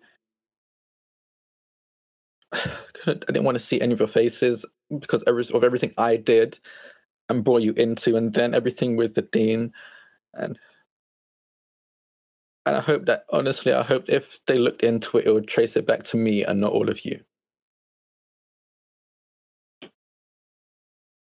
[2.55, 4.65] I didn't want to see any of your faces
[5.01, 6.59] because of everything I did
[7.29, 9.73] and brought you into and then everything with the dean
[10.35, 10.59] and
[12.67, 15.77] and I hope that honestly I hope if they looked into it it would trace
[15.77, 17.21] it back to me and not all of you.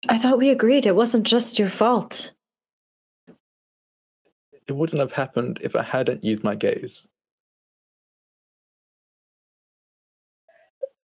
[0.09, 2.33] I thought we agreed it wasn't just your fault.
[4.67, 7.07] It wouldn't have happened if I hadn't used my gaze.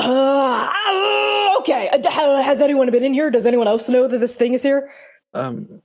[0.00, 1.47] Ah!
[1.68, 2.08] Wha- okay.
[2.08, 3.30] uh, Has anyone been in here?
[3.30, 4.90] Does anyone else know that this thing is here?
[5.34, 5.82] Um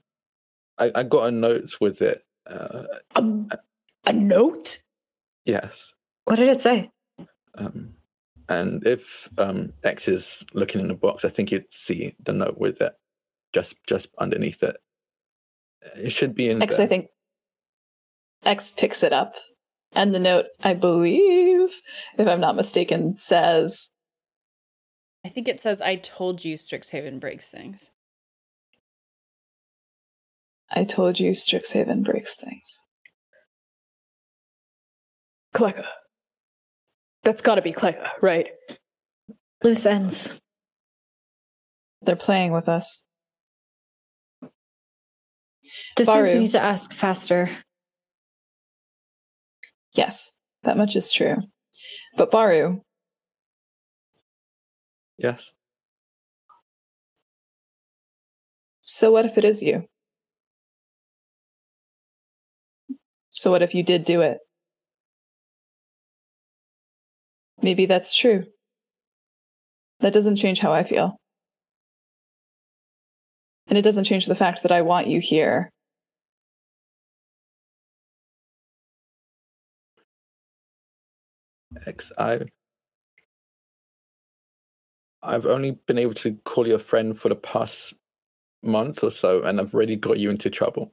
[0.78, 2.24] I, I got a note with it.
[2.46, 2.82] Uh,
[3.14, 3.58] A,
[4.06, 4.78] a note?
[5.44, 5.92] yes.
[6.24, 6.90] What did it say?
[7.56, 7.94] Um,
[8.48, 12.58] and if um, X is looking in the box, I think you'd see the note
[12.58, 12.94] with it
[13.52, 14.76] just just underneath it.
[15.96, 16.86] It should be in X, there.
[16.86, 17.06] I think
[18.44, 19.34] X picks it up.
[19.92, 21.80] And the note, I believe,
[22.18, 23.90] if I'm not mistaken, says,
[25.24, 27.90] I think it says, I told you Strixhaven breaks things.
[30.70, 32.78] I told you Strixhaven breaks things.
[35.54, 35.84] Kleka.
[37.22, 38.48] That's gotta be Kleka, right?
[39.62, 40.38] Loose ends.
[42.02, 43.02] They're playing with us.
[45.96, 47.48] This means we need to ask faster.
[49.94, 50.32] Yes,
[50.64, 51.36] that much is true.
[52.16, 52.80] But Baru,
[55.18, 55.52] yes.
[58.82, 59.88] so what if it is you?
[63.30, 64.38] So what if you did do it?
[67.60, 68.44] Maybe that's true.
[70.00, 71.16] That doesn't change how I feel.
[73.66, 75.70] And it doesn't change the fact that I want you here.
[81.86, 82.12] X.
[82.18, 82.40] I.
[85.24, 87.94] I've only been able to call you a friend for the past
[88.62, 90.92] month or so, and I've already got you into trouble.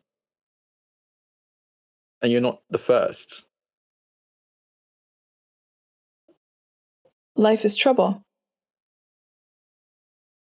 [2.22, 3.44] And you're not the first.
[7.36, 8.24] Life is trouble.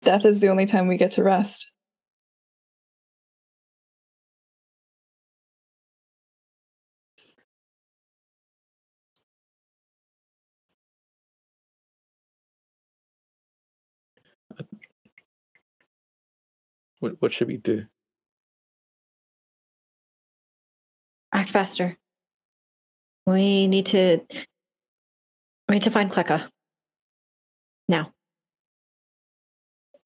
[0.03, 1.70] Death is the only time we get to rest.
[17.01, 17.85] What, what should we do?
[21.33, 21.97] Act faster.
[23.27, 24.21] We need to.
[25.69, 26.49] We need to find Kleka.
[27.89, 28.13] Now.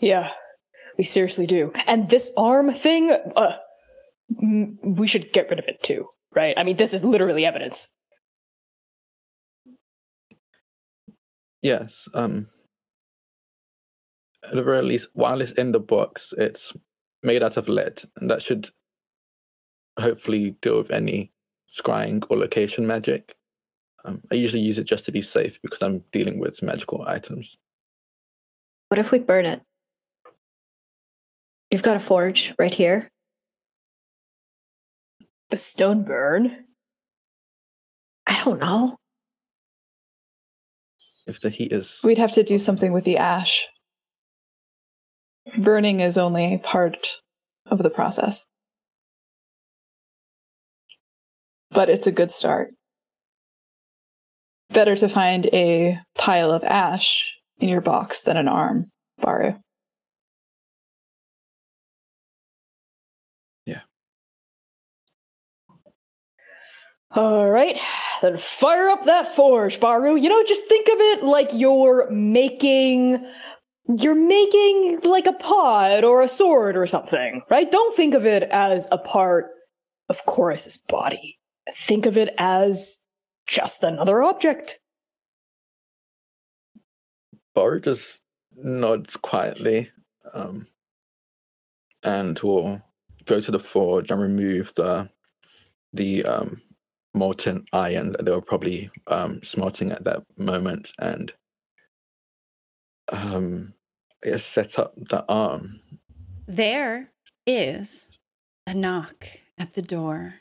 [0.01, 0.33] Yeah,
[0.99, 1.73] we seriously do.
[1.87, 3.57] And this arm thing, uh,
[4.43, 6.55] m- we should get rid of it too, right?
[6.59, 7.89] I mean, this is literally evidence.
[11.63, 12.07] Yes.
[12.13, 12.49] Um.
[14.49, 16.73] At the very least, while it's in the box, it's
[17.23, 18.71] made out of lead, and that should
[19.99, 21.33] hopefully deal with any
[21.69, 23.37] scrying or location magic.
[24.05, 27.57] Um, I usually use it just to be safe because I'm dealing with magical items.
[28.89, 29.63] What if we burn it?
[31.71, 33.09] You've got a forge right here.
[35.51, 36.67] The stone burn?
[38.27, 38.97] I don't know.
[41.27, 43.67] If the heat is We'd have to do something with the ash.
[45.59, 47.07] Burning is only part
[47.67, 48.45] of the process.
[51.71, 52.73] But it's a good start.
[54.71, 59.55] Better to find a pile of ash in your box than an arm, Baru.
[63.67, 63.83] Yeah.
[67.11, 67.79] All right,
[68.23, 70.17] then fire up that forge, Baru.
[70.17, 73.25] You know, just think of it like you're making
[73.89, 77.71] you're making like a pod or a sword or something, right?
[77.71, 79.51] Don't think of it as a part
[80.09, 81.39] of Chorus's body.
[81.75, 82.99] Think of it as
[83.47, 84.79] just another object.
[87.55, 88.21] Baru just
[88.57, 89.91] nods quietly,
[90.33, 90.67] um,
[92.03, 92.83] and will
[93.27, 95.09] go to the forge and remove the
[95.93, 96.61] the um,
[97.15, 101.33] molten iron that they were probably um, smelting at that moment, and
[103.13, 103.74] um,
[104.25, 105.81] I guess set up the arm.
[106.47, 107.11] There
[107.47, 108.09] is
[108.67, 109.27] a knock
[109.59, 110.37] at the door.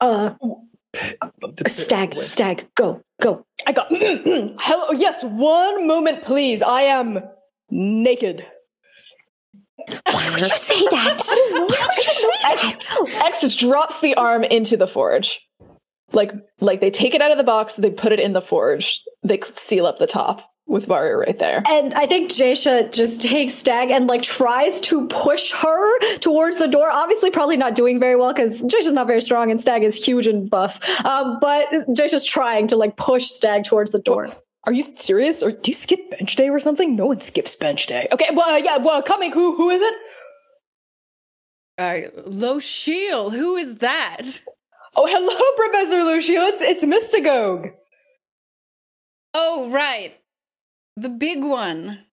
[0.00, 0.34] Uh,
[1.66, 3.46] stag, stag, go, go.
[3.66, 4.90] I got hello.
[4.90, 6.60] Yes, one moment, please.
[6.60, 7.20] I am
[7.70, 8.44] naked.
[9.76, 11.22] Why would you say that?
[11.50, 13.32] Why would you say that?
[13.42, 15.40] X drops the arm into the forge.
[16.14, 19.02] Like like they take it out of the box, they put it in the forge.
[19.22, 21.62] They seal up the top with Baru right there.
[21.68, 26.68] And I think Jasha just takes Stag and like tries to push her towards the
[26.68, 26.90] door.
[26.90, 30.26] Obviously, probably not doing very well because Jasha's not very strong and Stag is huge
[30.26, 30.80] and buff.
[31.04, 34.30] Um, but Jasha's trying to like push Stag towards the door.
[34.64, 35.42] Are you serious?
[35.42, 36.96] Or do you skip bench day or something?
[36.96, 38.08] No one skips bench day.
[38.10, 39.32] Okay, well, uh, yeah, well, coming.
[39.32, 39.94] Who who is it?
[41.76, 44.40] Uh, Low Shield, who is that?
[44.96, 46.40] Oh, hello, Professor Lucio.
[46.42, 47.72] It's it's Mystagogue.
[49.32, 50.14] Oh, right.
[50.96, 52.04] The big one.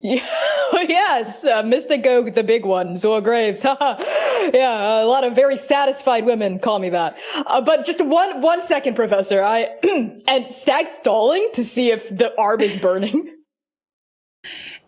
[0.00, 0.26] Yeah,
[0.72, 3.64] yes, uh, Mystagogue, the big one, Zora Graves.
[3.64, 7.18] yeah, a lot of very satisfied women call me that.
[7.34, 9.42] Uh, but just one one second, Professor.
[9.42, 9.70] I
[10.28, 13.30] and Stag stalling to see if the arm is burning.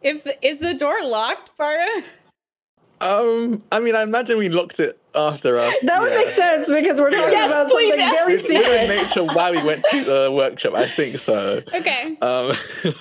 [0.03, 2.03] If the, is the door locked, Bara?
[3.01, 5.75] Um, I mean, I imagine we locked it after us.
[5.83, 6.19] That would yeah.
[6.19, 8.13] make sense because we're talking Yes, about please, something yes.
[8.13, 8.89] very We, we would secret.
[8.89, 10.75] make sure why we went to the workshop.
[10.75, 11.63] I think so.
[11.75, 12.17] Okay.
[12.21, 12.53] Um,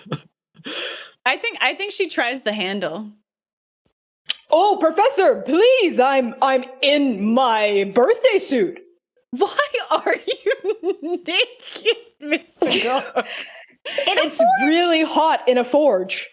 [1.25, 3.11] I think I think she tries the handle.
[4.51, 5.99] Oh, Professor, please!
[5.99, 8.79] I'm I'm in my birthday suit.
[9.31, 9.57] Why
[9.91, 12.83] are you naked, Mr.
[12.83, 13.23] Girl?
[13.85, 16.29] it's really hot in a forge,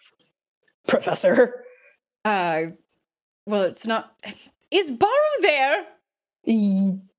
[0.87, 1.65] Professor.
[2.25, 2.67] Uh,
[3.47, 4.15] well, it's not.
[4.73, 5.11] Is Baru
[5.43, 5.85] there?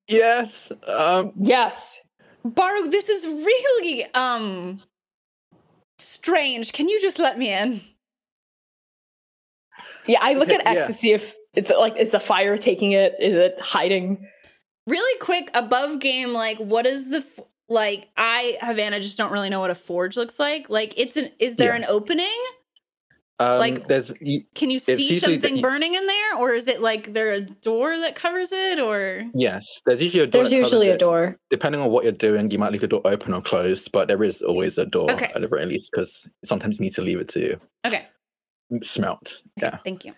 [0.08, 0.72] Yes.
[0.86, 2.00] Um, yes.
[2.44, 4.82] Baru, this is really um
[5.98, 6.72] strange.
[6.72, 7.80] Can you just let me in?
[10.06, 10.86] Yeah, I look at X yeah.
[10.86, 13.14] to see if it's like is the fire taking it?
[13.18, 14.26] Is it hiding?
[14.86, 18.08] Really quick, above game, like what is the f- like?
[18.16, 20.68] I Havana just don't really know what a forge looks like.
[20.68, 21.76] Like, it's an is there Yeah.
[21.76, 22.26] an opening?
[23.40, 26.80] Um, Like- there's y- Can you see something the- burning in there, or is it
[26.80, 30.40] like there a door that covers it, or yes, there's usually a door.
[30.42, 31.00] There's usually a it.
[31.00, 31.36] door.
[31.50, 34.22] Depending on what you're doing, you might leave the door open or closed, but there
[34.22, 35.32] is always a door Okay.
[35.34, 37.56] at the very least because sometimes you need to leave it to
[37.86, 38.06] okay?
[38.82, 39.42] smelt.
[39.58, 39.78] okay, Yeah.
[39.84, 40.12] thank you.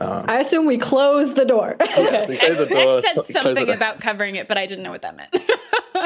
[0.00, 1.74] Um, I assume we close the door.
[1.80, 4.66] yeah, so close X, the door, X said so- something about covering it, but I
[4.66, 5.34] didn't know what that meant.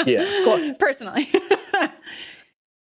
[0.07, 0.25] Yeah.
[0.45, 0.75] Cool.
[0.79, 1.31] personally.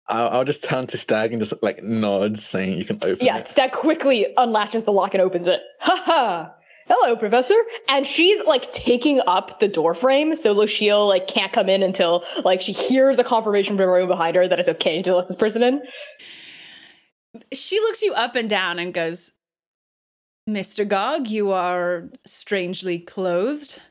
[0.07, 3.23] I'll, I'll just turn to Stag and just like nod, saying you can open it.
[3.23, 3.47] Yeah, it.
[3.47, 5.61] Stag quickly unlatches the lock and opens it.
[5.79, 6.49] Haha.
[6.87, 7.55] Hello, Professor.
[7.87, 12.25] And she's like taking up the door frame, so Luciel like can't come in until
[12.43, 15.27] like she hears a confirmation from the room behind her that it's okay to let
[15.27, 15.81] this person in.
[17.53, 19.31] she looks you up and down and goes,
[20.49, 20.85] Mr.
[20.85, 23.81] Gog, you are strangely clothed.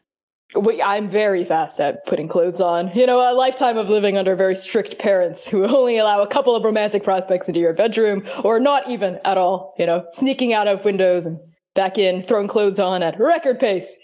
[0.54, 2.90] I'm very fast at putting clothes on.
[2.94, 6.54] You know, a lifetime of living under very strict parents who only allow a couple
[6.54, 9.74] of romantic prospects into your bedroom, or not even at all.
[9.78, 11.38] You know, sneaking out of windows and
[11.74, 13.98] back in, throwing clothes on at record pace.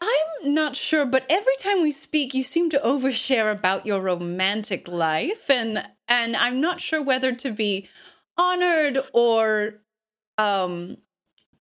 [0.00, 4.86] I'm not sure, but every time we speak, you seem to overshare about your romantic
[4.88, 7.88] life, and and I'm not sure whether to be
[8.36, 9.74] honored or,
[10.38, 10.96] um,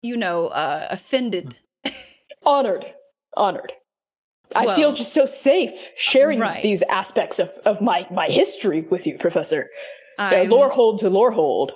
[0.03, 1.59] you know, uh, offended.
[2.45, 2.85] Honored,
[3.37, 3.73] honored.
[4.55, 6.63] I feel just so safe sharing Right.
[6.63, 9.69] these aspects of, of my, my history with you, Professor.
[10.19, 11.73] I'm- lore hold to lore hold.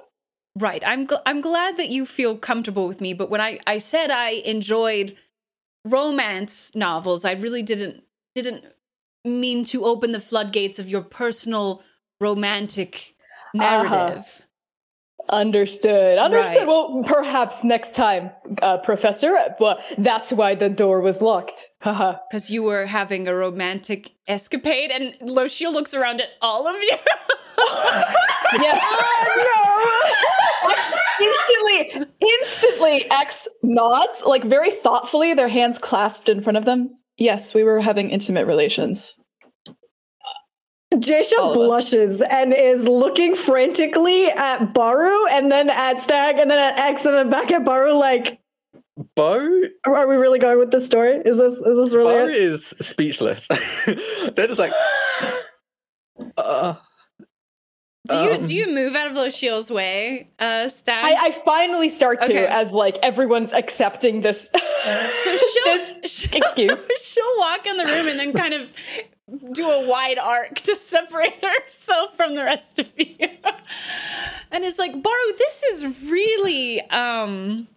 [0.57, 0.83] Right.
[0.87, 4.11] I'm gl- I'm glad that you feel comfortable with me, but when I I said
[4.11, 5.17] I enjoyed
[5.85, 8.03] romance novels, I really didn't
[8.35, 8.65] didn't
[9.25, 11.83] mean to open the floodgates of your personal
[12.21, 13.15] romantic
[13.59, 14.23] Uh-huh.
[15.29, 16.19] Understood.
[16.19, 16.59] Understood.
[16.59, 16.67] Right.
[16.67, 18.31] Well, perhaps next time,
[18.63, 19.37] uh, Professor.
[19.59, 21.67] But that's why the door was locked.
[21.81, 22.19] Haha.
[22.29, 26.91] Because you were having a romantic escapade, and Loshio looks around at all of you.
[28.61, 28.83] yes.
[30.71, 36.97] X instantly, instantly, X nods, like very thoughtfully, their hands clasped in front of them.
[37.17, 39.15] Yes, we were having intimate relations.
[40.95, 41.67] Jaysha All of us.
[41.67, 47.05] blushes and is looking frantically at Baru and then at Stag and then at X
[47.05, 47.93] and then back at Baru.
[47.99, 48.41] Like,
[49.15, 51.17] Bo, are are we really going with this story?
[51.25, 52.35] Is this is this really Bo it?
[52.35, 53.47] is speechless.
[53.87, 54.73] They're just like,
[56.37, 56.75] uh,
[58.09, 58.45] do you Um.
[58.45, 61.05] do you move out of Loshio's way, uh, Stag?
[61.05, 62.47] I, I finally start to Okay.
[62.47, 64.51] as like everyone's accepting this.
[64.51, 64.59] so
[65.37, 66.89] she'll, this she'll excuse.
[67.03, 68.69] she'll walk in the room and then kind of
[69.53, 73.29] do a wide arc to separate herself from the rest of you.
[74.51, 77.69] and it's like, Baru, this is really um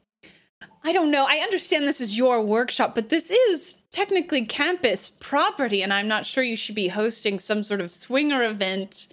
[0.86, 1.26] I don't know.
[1.30, 6.26] I understand this is your workshop, but this is technically campus property and I'm not
[6.26, 9.08] sure you should be hosting some sort of swinger event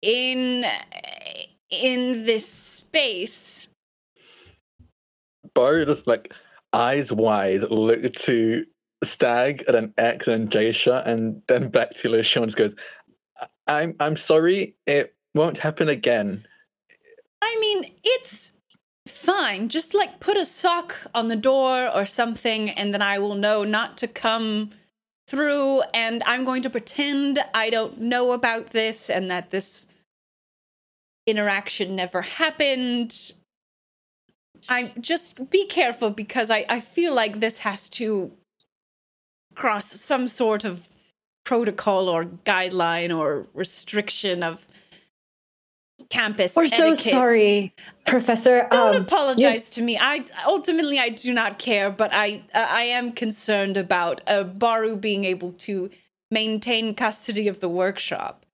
[0.00, 0.64] in
[1.70, 3.66] in this space.
[5.54, 6.32] Bo just like
[6.72, 8.66] eyes wide look to
[9.04, 12.74] Stag and then X and Jaysha and then back to Lucia and just goes,
[13.66, 16.46] I'm I'm sorry, it won't happen again.
[17.42, 18.52] I mean, it's
[19.06, 19.68] fine.
[19.68, 23.64] Just like put a sock on the door or something, and then I will know
[23.64, 24.70] not to come
[25.28, 25.82] through.
[25.92, 29.86] And I'm going to pretend I don't know about this and that this
[31.26, 33.32] interaction never happened.
[34.68, 38.32] I'm just be careful because I, I feel like this has to
[39.54, 40.88] cross some sort of
[41.44, 44.66] protocol or guideline or restriction of
[46.10, 46.56] campus.
[46.56, 47.72] We're so sorry,
[48.06, 48.66] Professor.
[48.70, 49.98] Don't Um, apologize to me.
[50.00, 54.96] I ultimately I do not care, but I uh, I am concerned about uh, Baru
[54.96, 55.90] being able to
[56.30, 58.44] maintain custody of the workshop.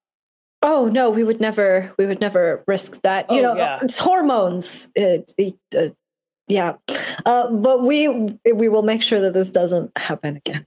[0.63, 3.31] Oh no, we would never, we would never risk that.
[3.31, 3.79] You Oh, know, yeah.
[3.81, 4.89] it's hormones.
[4.95, 5.89] It, it, uh,
[6.49, 6.75] yeah,
[7.25, 10.67] uh, but we we will make sure that this doesn't happen again.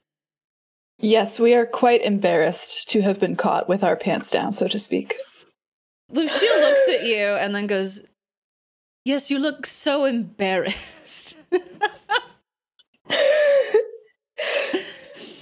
[1.03, 4.79] Yes, we are quite embarrassed to have been caught with our pants down, so to
[4.79, 5.17] speak.
[6.09, 8.01] Lucille looks at you and then goes,
[9.03, 11.35] "Yes, you look so embarrassed."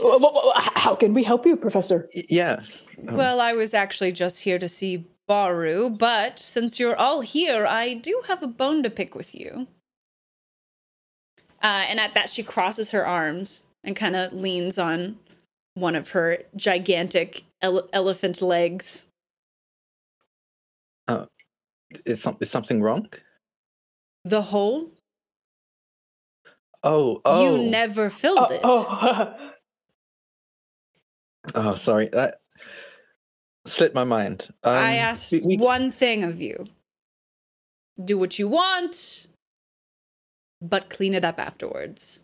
[0.01, 2.09] How can we help you, Professor?
[2.12, 2.88] Yes.
[3.07, 7.68] Um, well, I was actually just here to see Baru, but since you're all here,
[7.68, 9.68] I do have a bone to pick with you.
[11.62, 15.20] Uh, and at that, she crosses her arms and kind of leans on
[15.74, 19.05] one of her gigantic ele- elephant legs.
[21.07, 21.28] Oh,
[22.05, 23.07] is, some, is something wrong?
[24.26, 24.91] The hole?
[26.84, 28.61] Oh, oh, You never filled Oh, it.
[28.63, 29.51] oh.
[31.55, 32.07] oh, sorry.
[32.11, 32.36] That
[33.65, 34.47] slipped my mind.
[34.63, 36.65] Um, I asked we- we- one thing of you
[38.03, 39.28] do what you want,
[40.61, 42.20] but clean it up afterwards.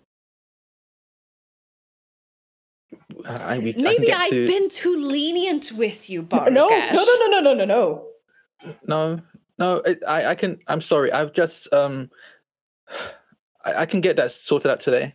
[3.28, 7.28] I, we, Maybe get I've to- been too lenient with you, no, no, no, no,
[7.30, 8.08] no, no, no, no.
[8.88, 9.20] No,
[9.60, 9.76] no.
[9.78, 10.60] It, I, I can.
[10.68, 11.12] I'm sorry.
[11.12, 12.10] I've just um.
[13.66, 15.14] I, I can get that sorted out today.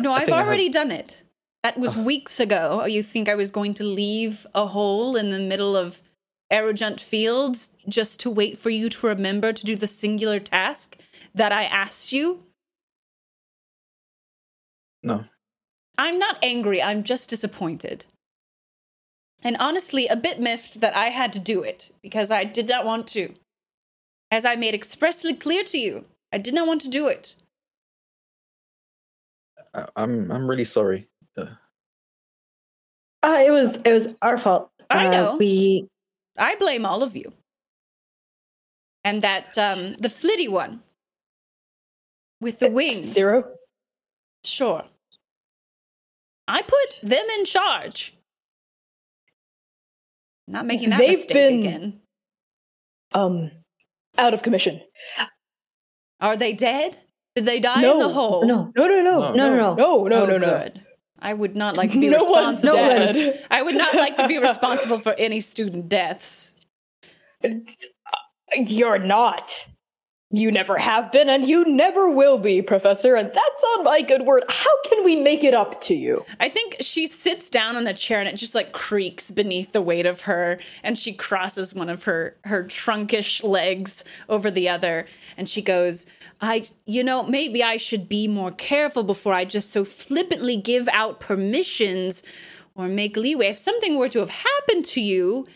[0.00, 1.24] No, I I have- already done it.
[1.62, 2.80] That was weeks ago.
[2.82, 6.00] Oh, You think I was going to leave a hole in the middle of
[6.50, 10.96] Aerojunt Fields just to wait for you to remember to do the singular task
[11.34, 12.44] that I asked you?
[15.02, 15.24] No.
[16.00, 18.06] I'm not angry, I'm just disappointed.
[19.44, 22.86] And honestly, a bit miffed that I had to do it because I did not
[22.86, 23.34] want to.
[24.30, 27.36] As I made expressly clear to you, I did not want to do it.
[29.74, 30.30] I, I'm.
[30.32, 31.08] I'm really sorry.
[31.36, 31.46] Uh,
[33.22, 34.70] Uh, it was it was our fault.
[34.88, 35.36] I Uh, know.
[35.36, 35.86] we
[36.38, 37.32] I blame all of you.
[39.04, 40.82] And that um the flitty one
[42.40, 43.12] with the wings.
[43.12, 43.44] Ciro.
[44.44, 44.84] Sure.
[46.50, 48.14] I put them in charge.
[50.48, 52.00] Not making that They've mistake been- again.
[53.12, 53.50] Um,
[54.18, 54.80] out of commission.
[56.20, 56.96] Are they dead?
[57.36, 58.44] Did they die no, in the hole?
[58.46, 59.32] No, no, no, no, No.
[59.32, 59.74] no no no.
[59.74, 60.68] no, no, Oh, no, no.
[61.20, 62.72] I would not like to be no one's responsible.
[62.74, 63.46] dead.
[63.50, 66.52] I would not like to be responsible for any student deaths.
[68.56, 69.66] You're not.
[70.32, 74.22] You never have been, and you never will be, Professor, and that's on my good
[74.22, 74.44] word.
[74.48, 76.24] How can we make it up to you?
[76.38, 79.82] I think she sits down on a chair and it just like creaks beneath the
[79.82, 85.08] weight of her and she crosses one of her her trunkish legs over the other
[85.36, 86.06] and she goes,
[86.40, 90.88] "I you know, maybe I should be more careful before I just so flippantly give
[90.92, 92.22] out permissions
[92.76, 95.46] or make leeway if something were to have happened to you.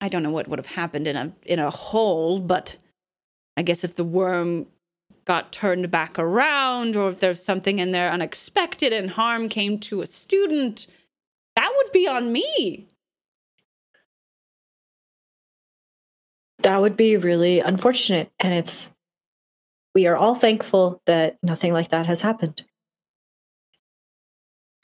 [0.00, 2.76] I don't know what would have happened in a in a hole, but
[3.56, 4.66] I guess if the worm
[5.24, 10.02] got turned back around or if there's something in there unexpected and harm came to
[10.02, 10.86] a student,
[11.56, 12.88] that would be on me.
[16.62, 18.90] That would be really unfortunate, and it's.
[19.94, 22.64] We are all thankful that nothing like that has happened.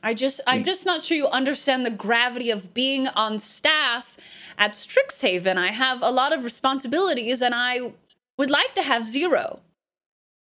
[0.03, 4.17] I just I'm just not sure you understand the gravity of being on staff
[4.57, 5.57] at Strixhaven.
[5.57, 7.93] I have a lot of responsibilities and I
[8.39, 9.61] would like to have zero.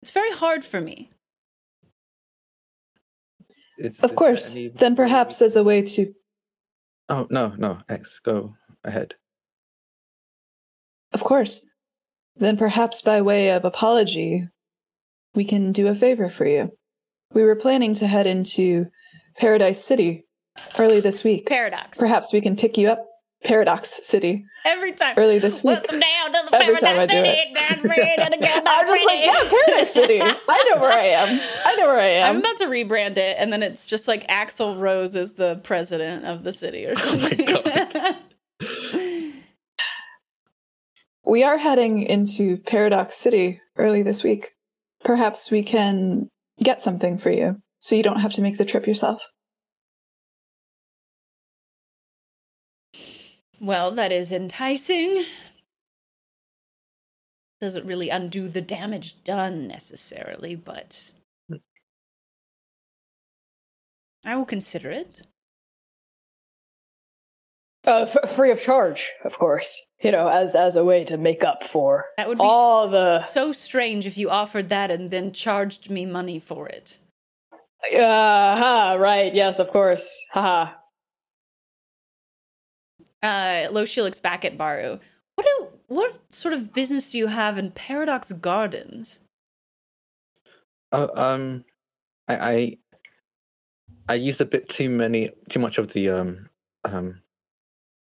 [0.02, 1.10] It's very hard for me.
[3.78, 4.52] is- Of is course.
[4.52, 6.14] any- Then perhaps as a way to
[7.10, 9.14] Oh no, no, X, go ahead.
[11.12, 11.64] Of course.
[12.36, 14.46] Then perhaps by way of apology,
[15.34, 16.76] we can do a favor for you.
[17.32, 18.86] We were planning to head into
[19.38, 20.26] Paradise City
[20.78, 21.46] early this week.
[21.46, 21.96] Paradox.
[21.98, 23.06] Perhaps we can pick you up
[23.44, 25.14] Paradox City Every time.
[25.16, 25.76] early this week.
[25.78, 27.54] Welcome down to the Every time I City.
[27.54, 30.20] Down down I'm just like, yeah, Paradise City.
[30.22, 31.40] I know where I am.
[31.64, 32.30] I know where I am.
[32.30, 36.24] I'm about to rebrand it, and then it's just like Axl Rose is the president
[36.24, 37.46] of the city or Oh my something.
[37.46, 38.16] God.
[41.24, 44.52] We are heading into Paradox City early this week.
[45.04, 46.30] Perhaps we can
[46.62, 49.22] get something for you so you don't have to make the trip yourself.
[53.60, 55.24] Well, that is enticing.
[57.60, 61.10] Doesn't really undo the damage done necessarily, but
[64.24, 65.22] I will consider it.
[67.86, 69.80] Uh, f- free of charge, of course.
[70.02, 73.18] You know, as as a way to make up for That would be all the.
[73.18, 77.00] so strange if you offered that and then charged me money for it.
[77.92, 77.96] Uh,
[78.56, 79.34] ha, right.
[79.34, 80.08] Yes, of course.
[80.32, 80.74] Haha.
[83.22, 84.98] Uh, Loshi looks back at Baru.
[85.34, 89.20] What do what sort of business do you have in Paradox Gardens?
[90.92, 91.64] Oh, um,
[92.28, 92.78] I, I
[94.08, 96.48] I used a bit too many, too much of the um
[96.84, 97.22] um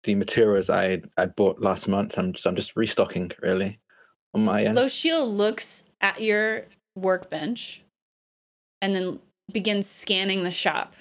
[0.04, 2.18] the materials I I bought last month.
[2.18, 3.78] I'm just I'm just restocking really
[4.34, 4.76] on my end.
[4.76, 6.64] Loshil looks at your
[6.94, 7.82] workbench
[8.80, 9.18] and then
[9.52, 10.94] begins scanning the shop.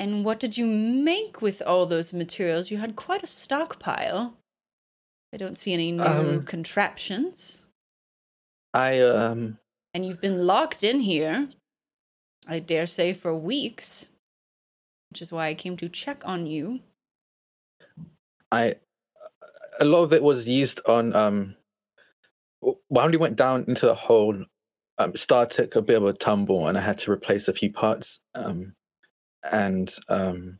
[0.00, 2.70] And what did you make with all those materials?
[2.70, 4.34] You had quite a stockpile.
[5.30, 7.60] I don't see any new Um, contraptions.
[8.72, 9.58] I um
[9.92, 11.50] And you've been locked in here,
[12.46, 14.06] I dare say, for weeks,
[15.10, 16.80] which is why I came to check on you.
[18.50, 18.76] I
[19.78, 21.56] a lot of it was used on um
[22.88, 24.46] when we went down into the hole.
[24.96, 27.70] Um, Star took a bit of a tumble, and I had to replace a few
[27.72, 28.18] parts.
[28.34, 28.74] Um,
[29.50, 30.58] and um,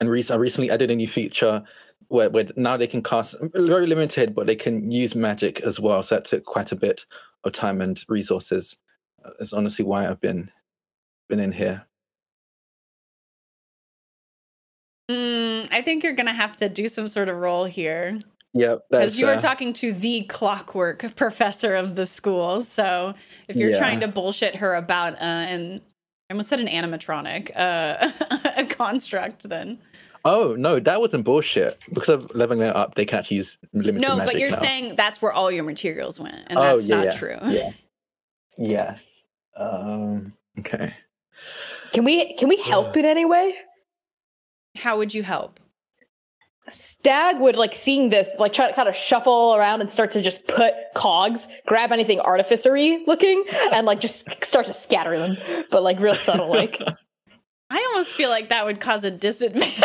[0.00, 1.62] and rec- I recently added a new feature
[2.08, 6.02] where, where now they can cast very limited, but they can use magic as well.
[6.02, 7.04] So that took quite a bit
[7.44, 8.76] of time and resources.
[9.24, 10.50] Uh, That's honestly why I've been
[11.28, 11.84] been in here.
[15.10, 18.18] Mm, I think you're going to have to do some sort of role here.
[18.54, 19.40] Yep, Because you are fair.
[19.40, 22.60] talking to the clockwork professor of the school.
[22.62, 23.14] So
[23.48, 23.78] if you're Yeah.
[23.78, 25.80] trying to bullshit her about uh, an,
[26.30, 28.10] I almost said an animatronic, uh,
[28.56, 29.78] a construct, then.
[30.26, 31.78] Oh no, that wasn't bullshit.
[31.88, 34.56] Because of leveling it up, they can actually use limited No, magic but you're now.
[34.56, 36.36] saying that's where all your materials went.
[36.48, 37.36] And Oh, that's yeah, not yeah, true.
[37.48, 37.70] Yeah.
[38.60, 39.08] Yes.
[39.56, 40.32] Um.
[40.58, 40.92] Okay.
[41.92, 43.54] Can we can we help in any way?
[44.76, 45.60] How would you help?
[46.70, 50.22] Stag would like seeing this, like try to kind of shuffle around and start to
[50.22, 55.36] just put cogs, grab anything artificery looking, and like just start to scatter them,
[55.70, 56.80] but like real subtle, like
[57.70, 59.82] I almost feel like that would cause a disadvantage.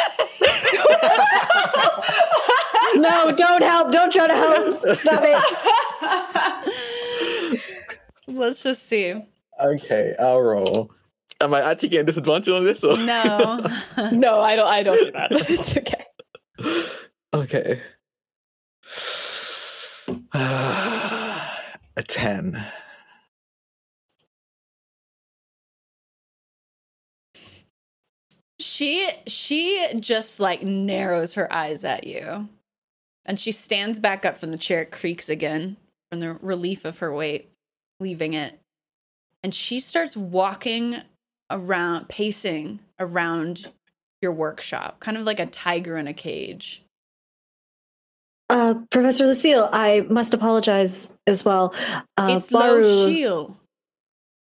[2.96, 3.92] No, don't help.
[3.92, 4.88] Don't try to help.
[4.96, 5.42] Stop it.
[8.28, 9.16] Let's just see.
[9.64, 10.92] Okay, I'll roll.
[11.42, 12.84] Am I actually getting a disadvantage on this?
[12.84, 12.98] Or?
[12.98, 13.66] No.
[14.12, 14.68] No, I don't.
[14.68, 15.32] I don't do that.
[15.32, 16.06] it's okay.
[17.34, 17.82] okay.
[21.96, 22.66] A 10.
[28.74, 32.50] she she just like narrows her eyes at you.
[33.26, 35.78] And she stands back up from the chair, it creaks again
[36.10, 37.52] from the relief of her weight,
[38.00, 38.60] leaving it.
[39.44, 41.02] And she starts walking
[41.50, 43.72] around, pacing around
[44.24, 46.82] your workshop, kind of like a tiger in a cage.
[48.50, 51.76] Uh, Professor Lucille, I must apologize as well.
[52.18, 53.58] Uh, it's Lo Shiel.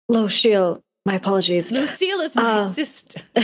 [0.07, 0.81] Lo Shiel.
[1.05, 1.71] My apologies.
[1.71, 3.21] Lucille is my Uh, sister.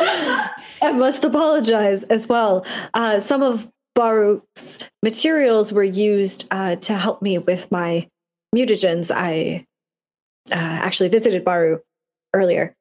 [0.00, 2.64] I must apologize as well.
[2.92, 8.08] Uh, some of Baruch's materials were used uh, to help me with my
[8.54, 9.10] mutagens.
[9.14, 9.64] I
[10.50, 11.78] uh, actually visited Baru
[12.34, 12.74] earlier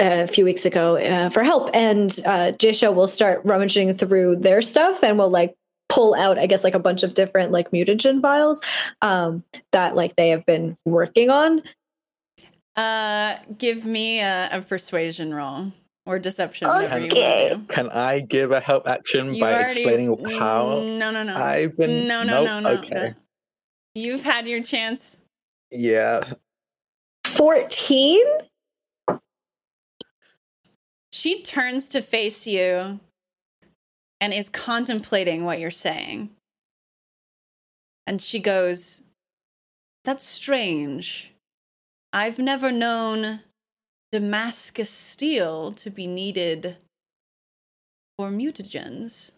[0.00, 4.60] a few weeks ago uh, for help, and uh, Jisha will start rummaging through their
[4.62, 5.54] stuff and will like
[5.88, 8.60] pull out, I guess, like a bunch of different like mutagen files
[9.02, 11.62] um, that like they have been working on.
[12.74, 15.72] Uh, give me a, a persuasion roll
[16.04, 16.68] or deception.
[16.68, 17.48] whatever you Okay.
[17.52, 17.64] wanna.
[17.68, 21.34] Can I give a help action You by already- explaining how No, no, no.
[21.34, 22.06] I've been?
[22.06, 22.70] No, no, Nope, no, no.
[22.80, 22.94] Okay.
[22.94, 23.14] no.
[23.94, 25.18] You've had your chance.
[25.70, 26.32] Yeah.
[27.26, 28.22] 14?
[31.12, 33.00] She turns to face you
[34.20, 36.30] and is contemplating what you're saying.
[38.06, 39.02] And she goes,
[40.04, 41.32] That's strange.
[42.12, 43.40] I've never known
[44.12, 46.76] Damascus steel to be needed
[48.18, 49.32] for mutagens.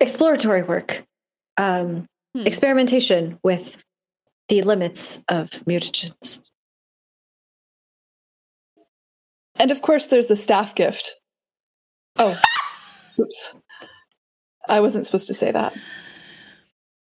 [0.00, 1.02] exploratory work,
[1.56, 2.46] um, Hmm.
[2.46, 3.82] experimentation with
[4.48, 6.42] the limits of mutagens.
[9.58, 11.14] And of course, there's the staff gift.
[12.16, 12.40] Oh,
[13.18, 13.54] oops.
[14.68, 15.74] I wasn't supposed to say that.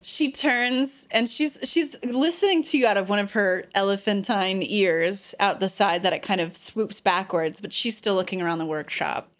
[0.01, 5.33] She turns and she's she's listening to you out of one of her elephantine ears
[5.39, 8.65] out the side that it kind of swoops backwards, but she's still looking around the
[8.65, 9.31] workshop.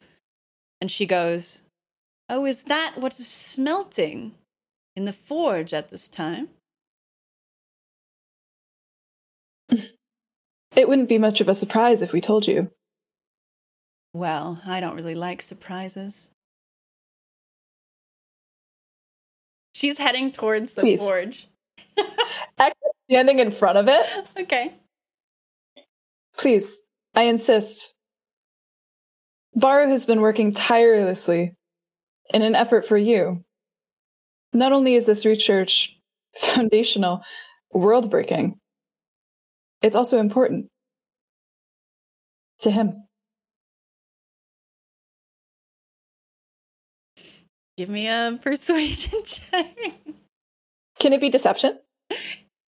[0.82, 1.62] And she goes,
[2.30, 4.34] "Oh, is that what is smelting
[4.96, 6.50] in the forge at this time?"
[10.76, 12.70] It wouldn't be much of a surprise if we told you.
[14.13, 16.30] Well, I don't really like surprises.
[19.74, 20.99] She's heading towards the Please.
[20.99, 21.47] forge.
[22.57, 24.05] Actually, standing in front of it,
[24.38, 24.74] Okay.
[26.38, 26.82] please,
[27.13, 27.93] I insist.
[29.53, 31.53] Baru has been working tirelessly
[32.34, 33.43] in an effort for you.
[34.51, 35.97] Not only is this research
[36.38, 37.22] foundational,
[37.74, 38.59] world breaking,
[39.86, 40.66] it's also important
[42.62, 43.04] to him.
[47.78, 49.68] Give me a persuasion check.
[51.00, 51.78] Can it be deception?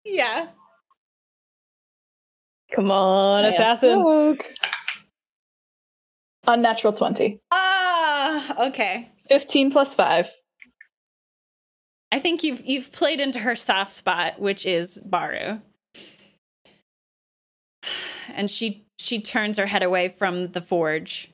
[0.04, 0.48] yeah.
[2.72, 4.38] Come on, assassin.
[6.46, 7.40] Unnatural 20.
[7.50, 9.10] Ah, okay.
[9.28, 10.30] 15 plus 5.
[12.12, 15.60] I think you've you've played into her soft spot, which is Baru.
[18.38, 21.30] And she she turns her head away from the forge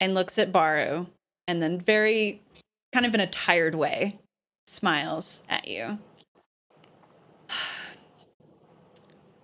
[0.00, 1.06] and looks at Baru
[1.46, 2.40] and then very
[2.92, 4.18] kind of in a tired way
[4.66, 5.98] smiles at you.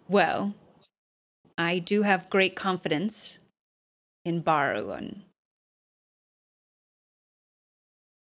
[0.06, 0.52] Well,
[1.56, 3.38] I do have great confidence
[4.26, 5.22] in Baru and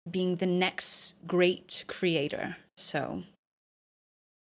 [0.09, 2.59] being the next great creator.
[2.77, 3.25] So,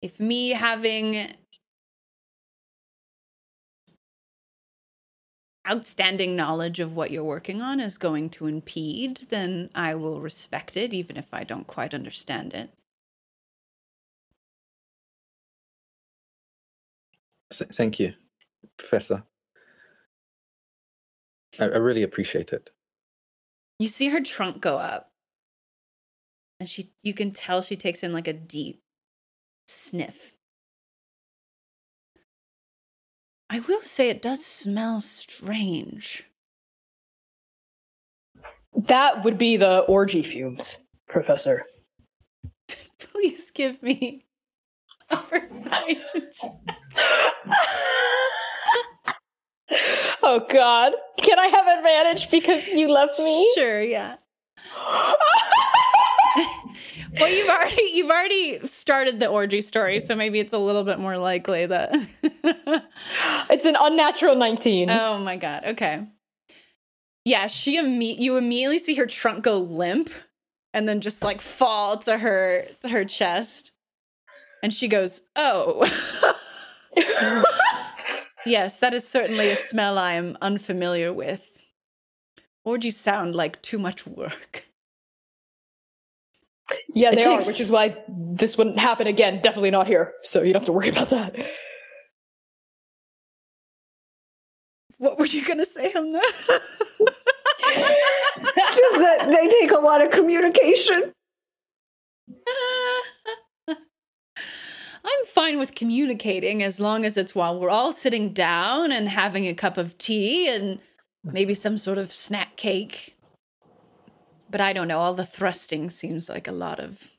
[0.02, 1.36] if me having
[5.68, 10.78] outstanding knowledge of what you're working on is going to impede, then I will respect
[10.78, 12.70] it, even if I don't quite understand it.
[17.52, 18.14] Thank you,
[18.78, 19.24] Professor.
[21.60, 22.70] I, I really appreciate it.
[23.80, 25.12] You see her trunk go up.
[26.60, 28.82] And she you can tell she takes in like a deep
[29.68, 30.35] sniff.
[33.50, 36.26] I will say it does smell strange.
[38.76, 41.66] That would be the orgy fumes, Professor.
[43.00, 44.26] Please give me
[45.10, 46.52] a persuasion check.
[50.24, 50.94] oh God!
[51.18, 53.52] Can I have advantage because you left me?
[53.56, 54.16] Sure, yeah.
[57.20, 61.00] Well, you've already you've already started the orgy story, so maybe it's a little bit
[61.00, 61.96] more likely that.
[63.50, 64.90] it's an unnatural nineteen.
[64.90, 65.66] oh my god.
[65.66, 66.08] Okay.
[67.24, 70.12] Yeah, she imme- you immediately see her trunk go limp,
[70.74, 73.72] and then just like fall to her to her chest,
[74.62, 75.90] and she goes, "Oh."
[78.46, 81.50] yes, that is certainly a smell I am unfamiliar with.
[82.64, 84.66] Orgies sound like too much work.
[86.94, 89.42] Yeah, It they takes- are, which is why this wouldn't happen again.
[89.42, 90.14] Definitely not here.
[90.24, 91.36] So you don't have to worry about that.
[94.98, 96.34] What were you gonna say on that?
[98.56, 101.12] Just that they take a lot of communication.
[105.08, 109.46] I'm fine with communicating as long as it's while we're all sitting down and having
[109.48, 110.80] a cup of tea and
[111.24, 113.15] maybe some sort of snack cake.
[114.56, 117.10] But I don't know, all the thrusting seems like a lot of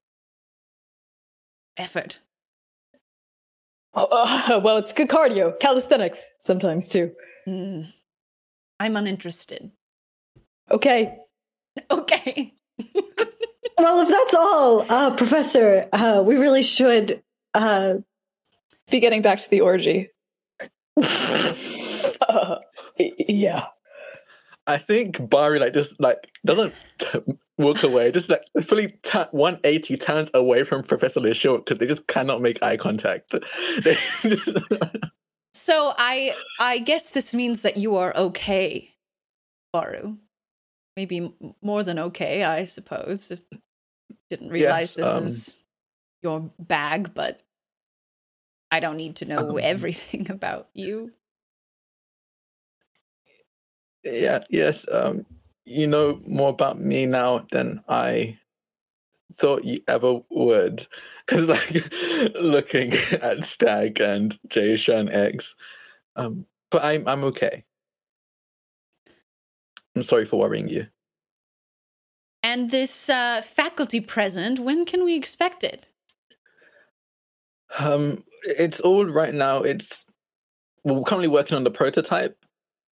[1.77, 2.21] effort.
[3.93, 7.13] Oh, uh, well, it's good cardio, calisthenics sometimes too.
[7.47, 7.93] Mm.
[8.81, 9.71] I'm uninterested.
[10.71, 11.19] Okay.
[11.91, 12.55] Okay.
[13.79, 17.23] Well, if that's all, uh, Professor, uh, we really should.
[17.53, 17.97] Uh,
[18.91, 20.09] Be getting back to the orgy.
[22.27, 22.57] Uh,
[22.99, 23.67] yeah.
[24.67, 27.21] I think Bari like just like doesn't t-
[27.59, 32.07] walk away, just like fully ta- 180 turns away from Professor LeShort because they just
[32.09, 33.35] cannot make eye contact.
[35.57, 38.95] So I I guess this means that you are okay,
[39.73, 40.19] Baru.
[40.97, 43.31] Maybe more than okay, I suppose.
[43.31, 43.41] If
[44.31, 45.57] didn't realize Yes, this um, is
[46.23, 47.41] your bag, but
[48.71, 51.13] I don't need to know Um, everything about you.
[54.13, 54.87] Yeah, yes.
[54.91, 55.27] Um,
[55.65, 58.39] you know more about me now than I
[59.37, 60.87] thought you ever would.
[61.27, 65.57] Because like looking at Stag and Jaysha and Eggs,
[66.15, 67.65] um, but I'm I'm okay.
[69.97, 70.87] I'm sorry for worrying you.
[72.45, 75.91] And this uh, faculty present, when can we expect it?
[77.81, 79.63] Um, it's all right now.
[79.63, 80.07] It's
[80.85, 82.39] we're currently working on the prototype.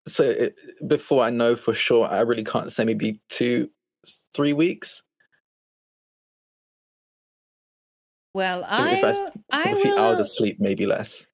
[0.06, 2.84] So it, before I know for sure, I really can't say.
[2.84, 3.70] Maybe two,
[4.34, 5.02] three weeks.
[8.34, 9.04] Well, I if
[9.52, 11.24] I, I a few hours of sleep, maybe less.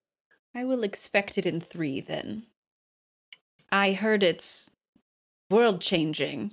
[0.54, 2.44] I will expect it in three then.
[3.72, 4.68] I heard it's
[5.48, 6.52] world changing.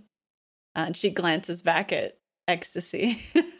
[0.76, 3.20] and she glances back at ecstasy.
[3.36, 3.58] and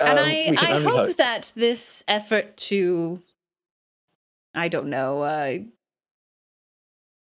[0.00, 3.22] Um, I, I only hope, that this effort to,
[4.58, 5.58] I don't know, uh,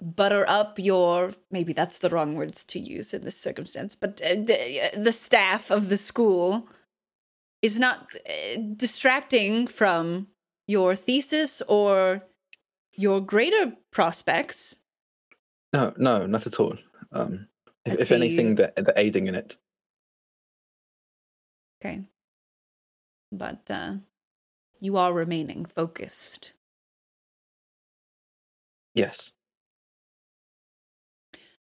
[0.00, 4.34] butter up your, maybe that's the wrong words to use in this circumstance, but uh,
[4.34, 6.68] the, the staff of the school
[7.62, 10.26] is not uh, distracting from
[10.66, 12.22] your thesis or
[12.94, 14.76] your greater prospects.
[15.72, 16.76] No, no, not at all.
[17.12, 17.48] Um,
[17.84, 19.56] if, if the- anything, they're, they're aiding in it.
[21.80, 22.02] Okay.
[23.30, 23.94] But uh,
[24.80, 26.54] you are remaining focused.
[28.94, 29.32] Yes.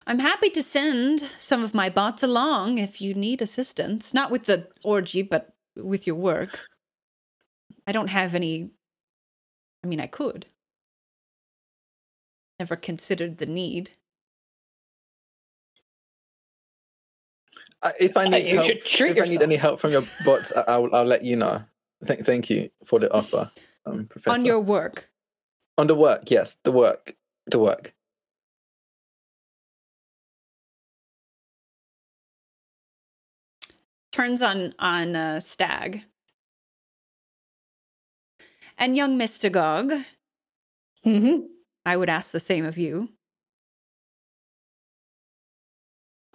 [0.08, 4.14] I'm happy to send some of my bots along if you need assistance.
[4.14, 6.60] Not with the orgy, but with your work.
[7.88, 8.70] I don't have any.
[9.84, 10.46] I mean, I could.
[12.60, 13.92] Never considered the need.
[17.82, 20.04] I, if I need you help, should treat if I need any help from your
[20.24, 21.64] bots, I, I'll I'll let you know.
[22.04, 23.52] Thank thank you for the offer,
[23.86, 24.34] um, Professor.
[24.34, 25.10] On your work.
[25.78, 27.16] On the work, yes, the work,
[27.48, 27.94] the work.
[34.12, 36.04] Turns on on uh, Stag.
[38.78, 40.06] And young Mystagog,
[41.06, 41.46] Mm-hmm.
[41.86, 43.10] I would ask the same of you.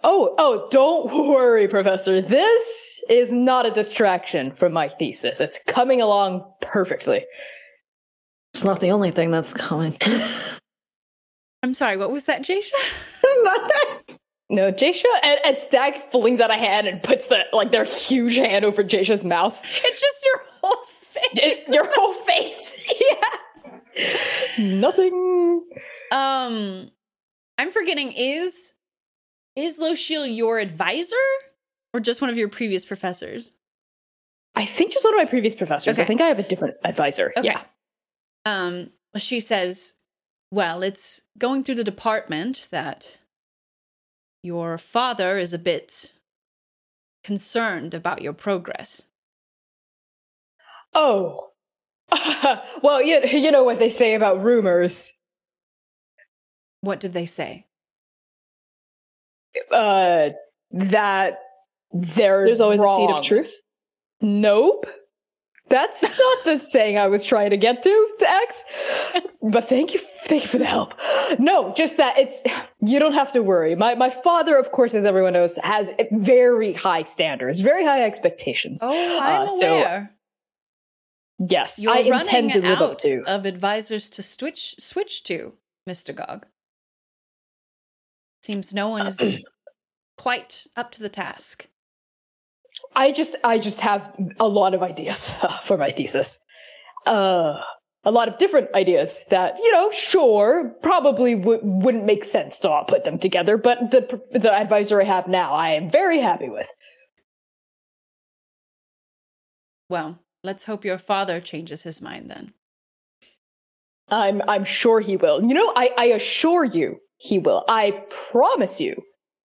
[0.03, 2.21] Oh, oh, don't worry, Professor.
[2.21, 5.39] This is not a distraction from my thesis.
[5.39, 7.25] It's coming along perfectly.
[8.61, 9.97] It's not the only thing that's coming.
[11.63, 12.69] I'm sorry, what was that, Jasha?
[13.43, 14.17] Nothing.
[14.51, 18.35] No, Jasha and, and Stag flings out a hand and puts the like their huge
[18.35, 19.59] hand over Jasha's mouth.
[19.83, 21.29] It's just your whole face.
[21.33, 22.79] It's your whole face.
[23.97, 24.63] yeah.
[24.63, 25.65] Nothing.
[26.11, 26.91] Um,
[27.57, 28.73] I'm forgetting is
[29.55, 31.15] is Loshil your advisor
[31.95, 33.53] or just one of your previous professors?
[34.53, 35.97] I think just one of my previous professors.
[35.97, 37.33] I think I have a different advisor.
[37.35, 37.47] Okay.
[37.47, 37.63] Yeah.
[38.45, 39.93] Um, she says,
[40.51, 43.19] "Well, it's going through the department that
[44.43, 46.13] your father is a bit
[47.23, 49.05] concerned about your progress."
[50.93, 51.49] Oh.
[52.83, 55.13] well, you, you know what they say about rumors.
[56.81, 57.67] What did they say?
[59.71, 60.29] Uh,
[60.71, 61.39] that
[61.93, 63.53] they're There's always a seed of truth.
[64.21, 64.87] Nope.
[65.71, 68.63] That's not the saying I was trying to get to, X.
[69.41, 70.93] But thank you, thank you for the help.
[71.39, 72.43] No, just that it's
[72.85, 73.75] you don't have to worry.
[73.75, 78.81] My my father, of course, as everyone knows, has very high standards, very high expectations.
[78.83, 80.11] Oh, I'm Uh, so aware.
[81.39, 83.23] yes, You're I running intend to live out up to.
[83.25, 85.53] of advisors to switch switch to,
[85.87, 86.45] Mister Gog.
[88.43, 89.19] Seems no one is
[90.17, 91.67] quite up to the task.
[92.95, 95.31] I just I just have a lot of ideas
[95.63, 96.37] for my thesis.
[97.05, 97.61] Uh
[98.03, 102.69] a lot of different ideas that, you know, sure, probably w- wouldn't make sense to
[102.69, 106.49] all put them together, but the the advisor I have now, I am very happy
[106.49, 106.67] with.
[109.89, 112.53] Well, let's hope your father changes his mind then.
[114.09, 115.43] I'm I'm sure he will.
[115.43, 117.63] You know, I I assure you he will.
[117.67, 118.95] I promise you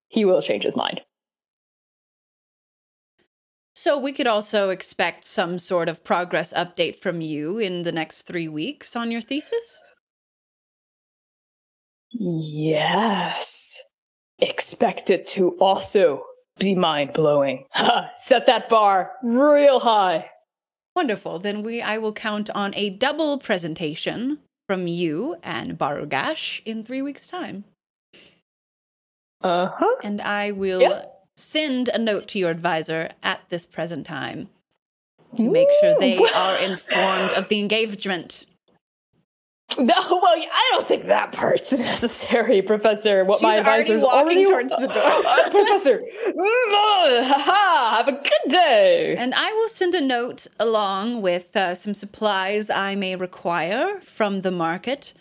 [0.08, 1.02] he will change his mind.
[3.76, 8.22] So we could also expect some sort of progress update from you in the next
[8.22, 9.82] three weeks on your thesis?
[12.10, 13.82] Yes.
[14.38, 16.24] Expect it to also
[16.58, 17.66] be mind blowing.
[18.18, 20.30] Set that bar real high.
[20.94, 21.38] Wonderful.
[21.38, 27.02] Then we I will count on a double presentation from you and Barugash in three
[27.02, 27.64] weeks' time.
[29.42, 29.96] Uh huh.
[30.02, 31.15] And I will Yep.
[31.36, 34.48] Send a note to your advisor at this present time
[35.36, 38.46] to make sure they are informed of the engagement.
[39.78, 43.24] No, well, I don't think that part's necessary, Professor.
[43.24, 44.96] What my She's already advisor's walking towards the door.
[45.26, 49.16] Uh, Professor, mm, ha ha, have a good day.
[49.18, 54.42] And I will send a note along with uh, some supplies I may require from
[54.42, 55.12] the market.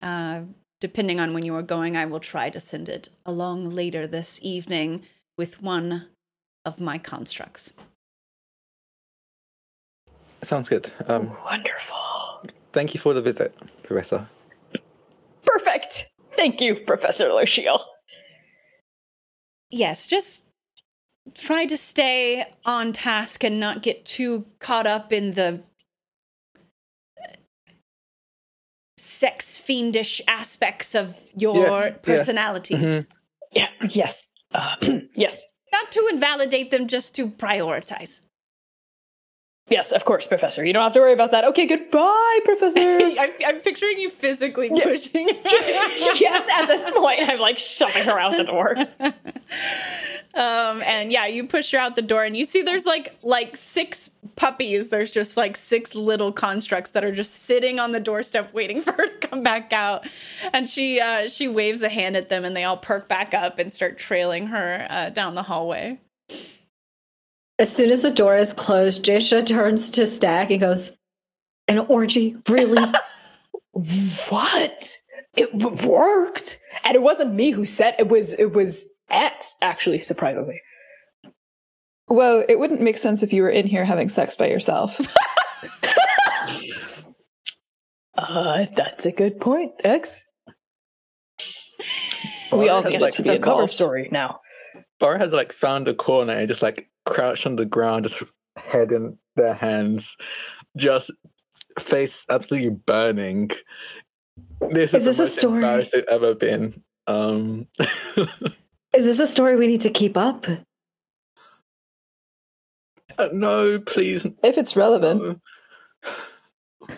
[0.00, 0.40] Uh,
[0.80, 4.40] depending on when you are going, I will try to send it along later this
[4.42, 5.02] evening
[5.38, 6.08] with one
[6.64, 7.72] of my constructs.
[10.42, 10.90] Sounds good.
[11.06, 11.96] Um, Wonderful.
[12.72, 14.26] thank you for the visit, Professor.
[15.44, 16.06] Perfect.
[16.36, 17.80] Thank you, Professor Lochiel.
[19.70, 20.42] Yes, just
[21.34, 25.62] try to stay on task and not get too caught up in the
[28.98, 31.98] sex fiendish aspects of your Yes, yes.
[32.02, 32.78] personalities.
[32.80, 33.06] Mhm.
[33.52, 34.28] Yeah, yes.
[34.54, 34.76] Uh,
[35.14, 35.44] yes.
[35.72, 38.20] Not to invalidate them, just to prioritize.
[39.68, 40.64] Yes, of course, Professor.
[40.64, 41.44] You don't have to worry about that.
[41.44, 42.80] Okay, goodbye, Professor.
[43.18, 45.28] I'm, I'm picturing you physically pushing.
[45.44, 48.74] yes, at this point, I'm like shoving her out the door.
[50.34, 53.56] Um, and yeah, you push her out the door, and you see there's like like
[53.56, 54.88] six puppies.
[54.88, 58.92] There's just like six little constructs that are just sitting on the doorstep waiting for
[58.92, 60.06] her to come back out.
[60.52, 63.58] And she uh, she waves a hand at them, and they all perk back up
[63.58, 66.00] and start trailing her uh, down the hallway.
[67.58, 70.96] As soon as the door is closed, Jasha turns to Stag and goes,
[71.68, 72.36] An orgy?
[72.48, 72.82] Really?
[74.28, 74.98] What?
[75.34, 78.34] It worked, and it wasn't me who said it was.
[78.34, 80.60] It was X, actually, surprisingly.
[82.08, 85.00] Well, it wouldn't make sense if you were in here having sex by yourself.
[88.16, 90.26] Uh, that's a good point, X.
[92.52, 93.16] We all get like, it.
[93.16, 94.40] to It's be a cover story now.
[95.00, 98.22] Bar has like found a corner and just like crouched on the ground, just
[98.56, 100.16] head in their hands,
[100.76, 101.10] just
[101.78, 103.50] face absolutely burning.
[104.70, 105.54] This is, Is this the a most story?
[105.54, 106.82] embarrassed they've ever been.
[107.06, 107.66] Um,
[108.94, 110.46] Is this a story we need to keep up?
[113.18, 114.24] uh, no, please.
[114.42, 115.22] if it's relevant.
[115.22, 116.96] no.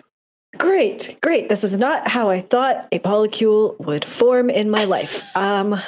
[0.57, 1.49] Great, great.
[1.49, 5.21] This is not how I thought a polycule would form in my life.
[5.35, 5.79] Um,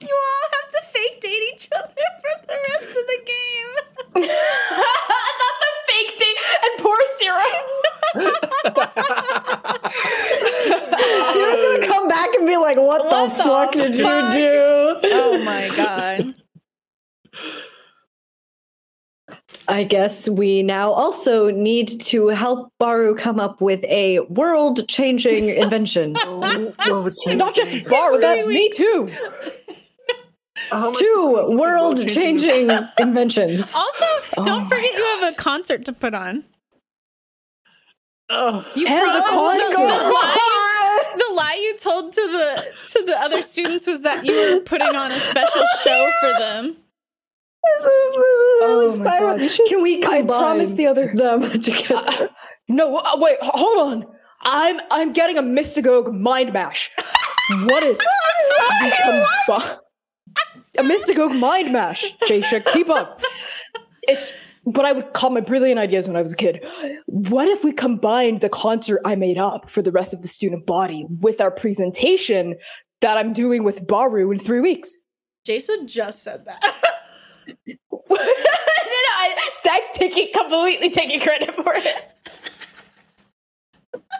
[0.00, 1.92] You all have to fake date each other
[2.22, 3.70] for the rest of the game.
[4.28, 7.44] Not the fake date and poor Sarah.
[11.32, 11.87] Sarah's gonna come
[12.18, 15.68] back and be like, "What, What the, the fuck did fuck?" you do?" oh my
[15.76, 16.34] god.
[19.68, 26.14] I guess we now also need to help Baru come up with a world-changing invention.
[26.20, 29.10] Oh, well, Not just Baru, that me too.
[30.96, 33.74] Two world changing inventions.
[33.74, 34.06] Also,
[34.42, 36.44] don't Oh forget you have a concert to put on.
[38.30, 39.76] Oh, You And the concert.
[39.76, 39.78] The,
[41.38, 42.64] lie, the you told to the
[42.98, 46.76] to the other students was that you were putting on a special show for them.
[47.64, 49.48] This is, this is really Oh my spiraling.
[49.48, 49.58] God.
[49.68, 52.30] Can we combine I combine promised the other- them together?
[52.68, 54.06] No, uh, wait, hold on.
[54.42, 56.90] I'm I'm getting a Mystagogue mind mash.
[57.64, 57.98] What if
[58.82, 59.78] we combi-
[60.78, 62.12] a Mystagogue mind mash?
[62.28, 63.20] Jasha, keep up.
[64.02, 64.32] It's
[64.72, 66.64] but I would call my brilliant ideas when I was a kid.
[67.06, 70.66] What if we combined the concert I made up for the rest of the student
[70.66, 72.56] body with our presentation
[73.00, 74.96] that I'm doing with Baru in three weeks?
[75.44, 76.62] Jason just said that.
[77.66, 82.04] no, no, I, Stag's taking completely taking credit for it.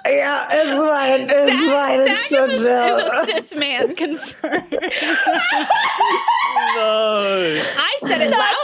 [0.08, 1.28] Yeah, it's fine.
[1.28, 2.08] It's fine.
[2.08, 2.98] It's so Stag is, a, chill.
[2.98, 4.72] is a cis man confirmed.
[6.76, 7.60] no.
[7.76, 8.58] I said it louder.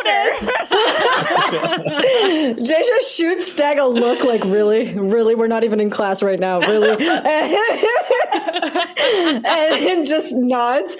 [2.60, 4.94] Jasia shoots Stag a look like, really?
[4.94, 5.34] Really?
[5.34, 6.60] We're not even in class right now.
[6.60, 6.90] Really?
[9.44, 10.96] and him just nods.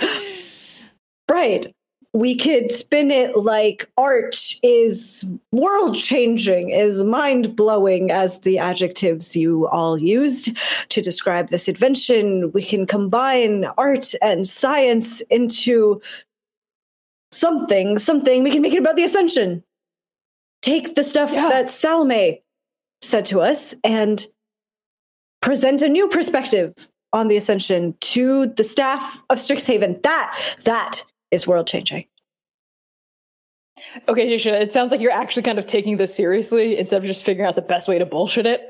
[1.30, 1.66] Right.
[2.14, 9.34] We could spin it like art is world changing, is mind blowing, as the adjectives
[9.34, 10.56] you all used
[10.90, 12.52] to describe this invention.
[12.52, 16.00] We can combine art and science into
[17.32, 18.44] something, something.
[18.44, 19.64] We can make it about the ascension.
[20.62, 21.48] Take the stuff Yeah.
[21.48, 22.42] that Salome
[23.02, 24.24] said to us and
[25.42, 26.72] present a new perspective
[27.12, 30.00] on the ascension to the staff of Strixhaven.
[30.02, 32.06] That that is world changing.
[34.08, 37.24] Okay, Jisha, it sounds like you're actually kind of taking this seriously instead of just
[37.24, 38.62] figuring out the best way to bullshit it.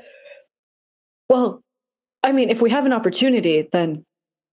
[1.29, 1.61] Well,
[2.23, 4.03] I mean, if we have an opportunity, then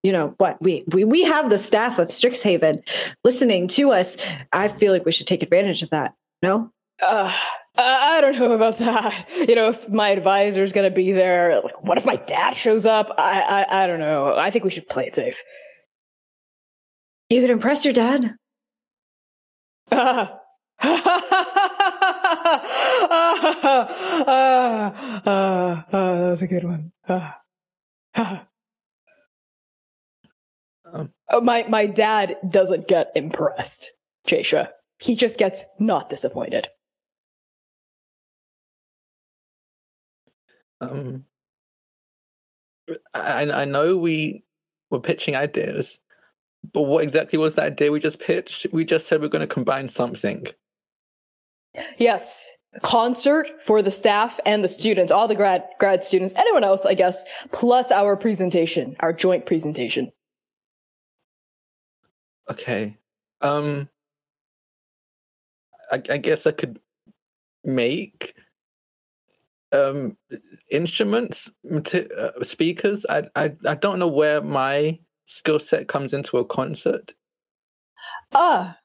[0.03, 2.83] you know what we we we have the staff of Strixhaven
[3.25, 4.17] listening to us.
[4.53, 6.15] I feel like we should take advantage of that.
[6.43, 7.33] No, Uh,
[7.77, 9.27] I don't know about that.
[9.49, 13.11] You know, if my advisor's gonna be there, like, what if my dad shows up?
[13.19, 14.35] I, I, I don't know.
[14.37, 15.43] I think we should play it safe.
[17.33, 18.37] You could impress your dad.
[19.91, 20.27] Uh,
[20.81, 21.03] uh,
[25.27, 26.93] uh, that was a good one.
[27.09, 27.31] Uh,
[30.93, 31.13] Um.
[31.31, 33.93] Oh, my my dad doesn't get impressed,
[34.27, 34.69] Jasha.
[34.99, 36.69] He just gets not disappointed.
[40.81, 41.25] Um,
[43.15, 44.45] I I know we
[44.91, 45.99] were pitching ideas,
[46.73, 48.67] but what exactly was that idea we just pitched?
[48.73, 50.47] We just said we're going to combine something.
[51.99, 52.51] Yes,
[52.83, 56.95] concert for the staff and the students, all the grad grad students, anyone else, I
[56.95, 60.13] guess, plus our presentation, our joint presentation.
[62.51, 62.97] Okay.
[63.41, 63.89] Um.
[65.91, 66.81] I, I guess I could
[67.65, 68.35] make
[69.73, 70.17] um
[70.71, 73.05] instruments, uh, speakers.
[73.11, 77.15] I, I I don't know where my skill set comes into a concert.
[78.35, 78.79] Ah.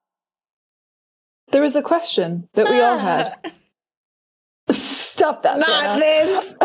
[1.51, 3.33] there is a question that we all had.
[4.71, 5.59] Stop that.
[5.59, 5.99] Brianna.
[5.99, 6.55] this.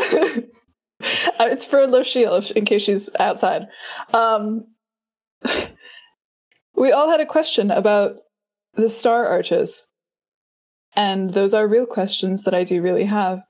[1.38, 3.66] Uh, it's for Lochiel in case she's outside.
[4.14, 4.66] Um,
[6.76, 8.20] we all had a question about
[8.74, 9.84] the star arches.
[10.94, 13.40] And those are real questions that I do really have.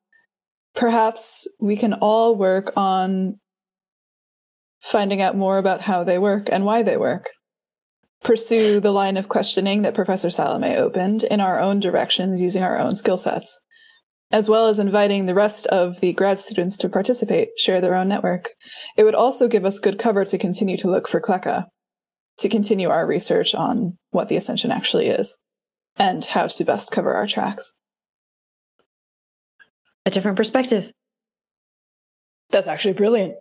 [0.75, 3.39] Perhaps we can all work on
[4.83, 7.31] finding out more about how they work and why they work.
[8.23, 12.79] Pursue the line of questioning that Professor Salome opened in our own directions using our
[12.79, 13.59] own skill sets
[14.33, 18.09] as well as inviting the rest of the grad students to participate, share their own
[18.09, 18.51] network.
[18.97, 21.67] It would also give us good cover to continue to look for Kleka,
[22.39, 25.37] to continue our research on what the Ascension actually is,
[25.99, 27.75] and how to best cover our tracks.
[30.07, 30.91] A different perspective.
[32.51, 33.35] That's actually brilliant.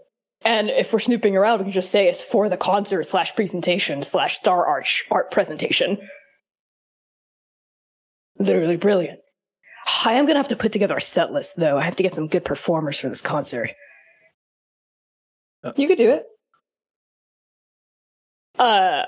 [0.44, 4.02] And if we're snooping around, we can just say it's for the concert slash presentation
[4.02, 5.98] slash star arch art presentation.
[8.40, 9.20] Literally brilliant.
[10.06, 11.78] I am gonna have to put together a set list though.
[11.78, 13.72] I have to get some good performers for this concert.
[15.76, 16.24] You could do it.
[18.58, 19.04] Uh,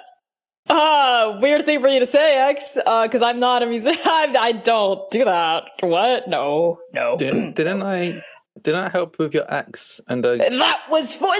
[0.69, 2.77] uh, weird thing for you to say, X.
[2.77, 4.01] Uh, because I'm not a musician.
[4.05, 5.63] I, I don't do that.
[5.81, 6.27] What?
[6.27, 7.17] No, no.
[7.17, 8.23] Didn't, didn't I?
[8.61, 11.39] Didn't I help with your axe and uh, That was fun.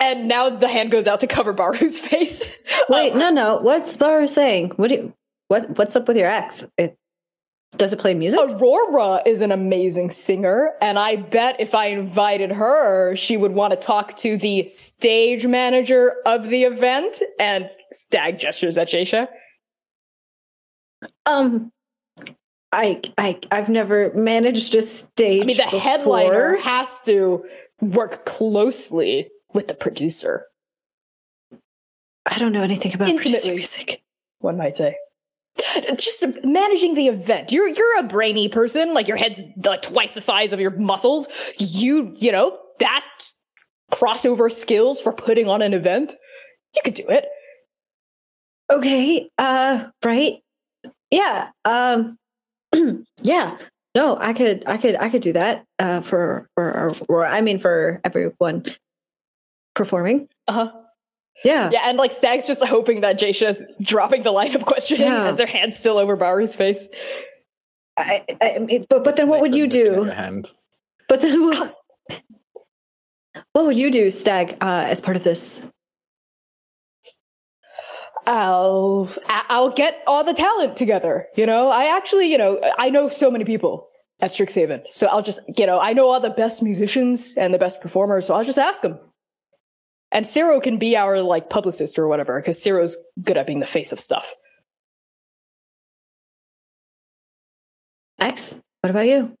[0.00, 2.42] And now the hand goes out to cover Baru's face.
[2.88, 3.58] Wait, no, no.
[3.58, 4.72] What's Baru saying?
[4.76, 5.14] What do you,
[5.48, 6.64] what what's up with your axe?
[6.78, 6.96] It
[7.76, 8.40] does it play music?
[8.40, 13.72] Aurora is an amazing singer, and I bet if I invited her, she would want
[13.72, 17.22] to talk to the stage manager of the event.
[17.38, 19.28] And Stag gestures at Jasha.
[21.26, 21.70] Um,
[22.72, 25.42] I I I've never managed a stage.
[25.42, 25.80] I mean, the before.
[25.80, 27.44] headliner has to
[27.80, 30.46] work closely with the producer.
[32.26, 33.50] I don't know anything about Intimately.
[33.56, 34.02] music.
[34.38, 34.96] one might say.
[35.96, 37.50] Just the- managing the event.
[37.50, 38.94] You're you're a brainy person.
[38.94, 41.26] Like your head's like twice the size of your muscles.
[41.58, 43.04] You you know that
[43.90, 46.14] crossover skills for putting on an event.
[46.76, 47.26] You could do it.
[48.70, 49.28] Okay.
[49.38, 49.88] Uh.
[50.04, 50.36] Right.
[51.10, 51.48] Yeah.
[51.64, 52.16] Um.
[53.22, 53.58] yeah.
[53.94, 54.16] No.
[54.18, 54.64] I could.
[54.66, 54.96] I could.
[54.96, 55.64] I could do that.
[55.78, 56.00] Uh.
[56.00, 56.48] For.
[56.56, 56.64] Or.
[56.64, 56.92] Or.
[57.08, 58.64] or I mean, for everyone
[59.74, 60.28] performing.
[60.48, 60.72] Uh huh.
[61.44, 61.70] Yeah.
[61.72, 65.24] Yeah, and like Stag's just hoping that Jasha's dropping the line of questioning Yeah.
[65.26, 66.86] as their hands still over Baru's face.
[67.96, 70.22] I, I, I mean, but but then what would you Snakes are looking at do?
[70.22, 70.50] Hand.
[71.08, 71.76] But then what?
[73.52, 75.62] What would you do, Stag, uh, as part of this?
[78.26, 81.26] I'll I'll get all the talent together.
[81.36, 83.88] You know, I actually, you know, I know so many people
[84.20, 87.58] at Strixhaven, so I'll just, you know, I know all the best musicians and the
[87.58, 88.98] best performers, so I'll just ask them.
[90.12, 93.66] And Ciro can be our like publicist or whatever, because Ciro's good at being the
[93.66, 94.32] face of stuff.
[98.18, 98.56] X.
[98.82, 99.32] What about you?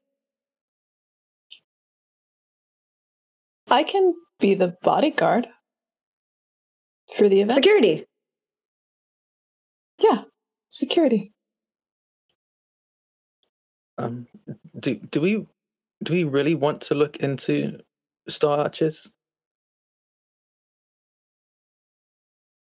[3.68, 5.46] I can be the bodyguard
[7.14, 7.52] for the event.
[7.52, 8.06] Security.
[10.00, 10.22] Yeah,
[10.70, 11.32] security.
[13.98, 14.26] Um,
[14.78, 15.46] do do we
[16.04, 17.78] do we really want to look into
[18.28, 19.10] Star Arches?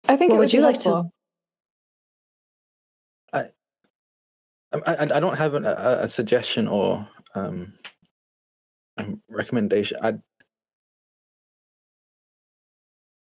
[0.08, 1.12] I think What it would would you be like to- helpful.
[3.32, 3.50] Um,
[4.72, 7.72] I, I I don't have an, a, a suggestion or um,
[8.98, 9.98] um, recommendation.
[10.02, 10.14] I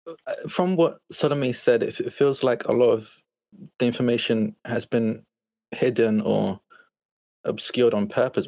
[0.06, 3.10] uh, from what Salome said, it, it feels like a lot of
[3.78, 5.24] the information has been
[5.70, 6.60] hidden or
[7.44, 8.46] obscured on purpose.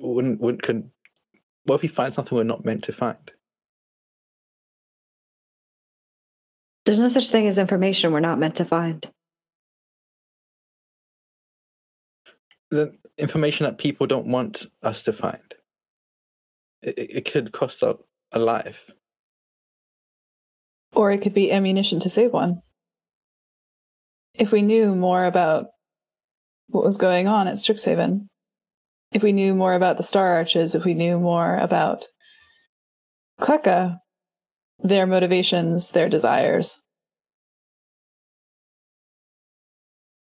[0.00, 0.90] Wouldn't wouldn't could
[1.64, 3.30] what if we find something we're not meant to find?
[6.84, 9.10] There's no such thing as information we're not meant to find.
[12.74, 15.54] the information that people don't want us to find.
[16.82, 17.96] It, it could cost a,
[18.32, 18.90] a life.
[20.94, 22.60] Or it could be ammunition to save one.
[24.34, 25.66] If we knew more about
[26.68, 28.26] what was going on at Strixhaven,
[29.12, 32.06] if we knew more about the Star Arches, if we knew more about
[33.40, 33.98] Kleka,
[34.80, 36.80] their motivations, their desires,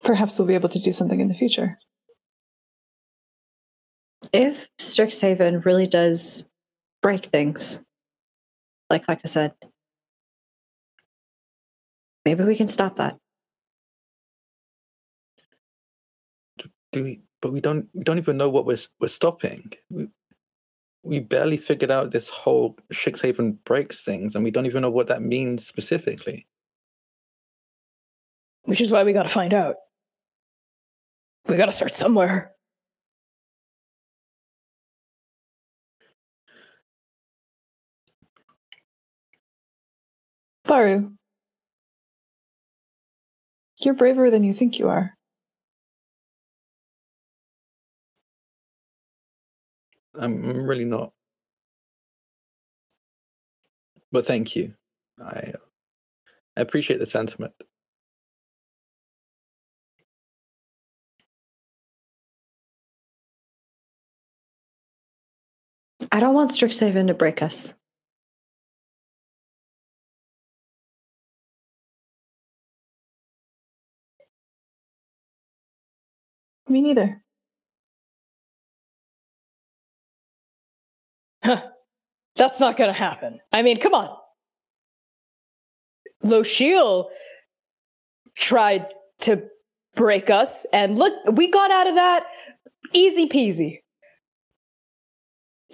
[0.03, 1.77] perhaps we'll be able to do something in the future.
[4.33, 6.49] If Strixhaven really does
[7.01, 7.83] break things,
[8.89, 9.53] like like I said,
[12.25, 13.17] maybe we can stop that.
[16.91, 17.21] Do we?
[17.41, 17.87] But we don't.
[17.93, 19.71] We don't even know what we're we're stopping.
[19.89, 20.07] We,
[21.03, 25.07] we barely figured out this whole Strixhaven breaks things, and we don't even know what
[25.07, 26.47] that means specifically.
[28.63, 29.75] Which is why we gotta find out.
[31.47, 32.55] We gotta start somewhere.
[40.65, 41.11] Baru,
[43.77, 45.15] you're braver than you think you are.
[50.17, 51.11] I'm, I'm really not.
[54.11, 54.73] But thank you.
[55.21, 55.53] I,
[56.55, 57.53] I appreciate the sentiment.
[66.11, 67.73] I don't want Strixhaven to break us.
[76.75, 77.21] Me neither.
[82.35, 83.39] That's not gonna happen.
[83.53, 84.09] I mean, come on.
[86.21, 87.05] Lochiel
[88.35, 89.43] tried to
[89.95, 92.25] break us, and look, we got out of that
[92.91, 93.79] easy peasy.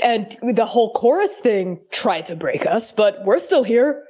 [0.03, 4.03] And the whole chorus thing tried to break us, but we're still here.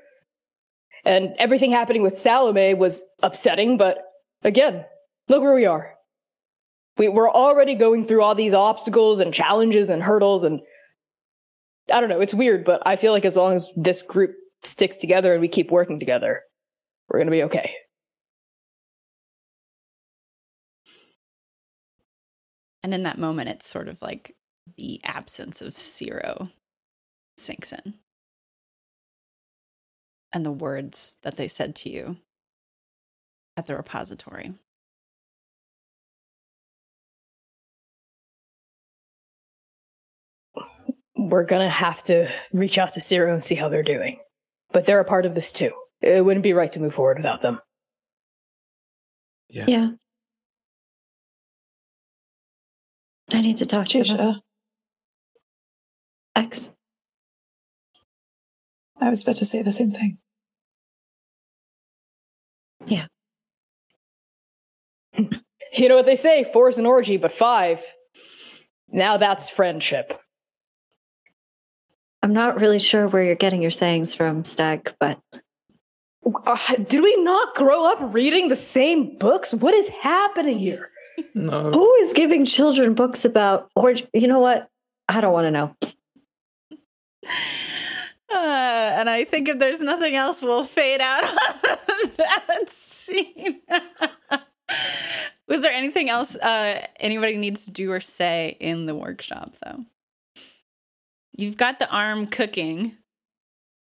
[1.05, 3.99] And everything happening with Salome was upsetting, but
[4.43, 4.83] again,
[5.29, 5.95] look where we are.
[7.01, 10.61] We, we're already going through all these obstacles and challenges and hurdles, and
[11.91, 14.97] I don't know, it's weird, but I feel like as long as this group sticks
[14.97, 16.43] together and we keep working together,
[17.09, 17.73] we're gonna be okay.
[22.83, 24.35] And in that moment, it's sort of like
[24.77, 26.49] the absence of Ciro
[27.35, 27.95] sinks in.
[30.31, 32.17] And the words that they said to you
[33.57, 34.51] at the repository.
[41.31, 44.19] We're gonna have to reach out to Ciro and see how they're doing.
[44.73, 45.71] But they're a part of this too.
[46.01, 47.61] It wouldn't be right to move forward without them.
[49.47, 49.63] Yeah.
[49.65, 49.89] Yeah.
[53.31, 54.17] I need to talk to them.
[54.17, 54.41] Jisha,
[56.35, 56.75] X.
[58.99, 60.17] I was about to say the same thing.
[62.87, 63.05] Yeah.
[65.17, 67.81] you know what they say, four is an orgy, but five.
[68.89, 70.20] Now that's friendship.
[72.23, 75.19] I'm not really sure where you're getting your sayings from, Stag, but
[76.45, 79.53] Uh, did we not grow up reading the same books?
[79.53, 80.89] What is happening here?
[81.33, 81.71] No.
[81.71, 84.69] who is giving children books about or you know what?
[85.09, 85.75] I don't want to know.
[88.33, 88.35] Uh,
[88.97, 91.23] and I think if there's nothing else, we'll fade out
[91.69, 93.59] on that scene.
[95.47, 99.85] Was there anything else uh, anybody needs to do or say in the workshop, though?
[101.41, 102.97] You've got the arm cooking.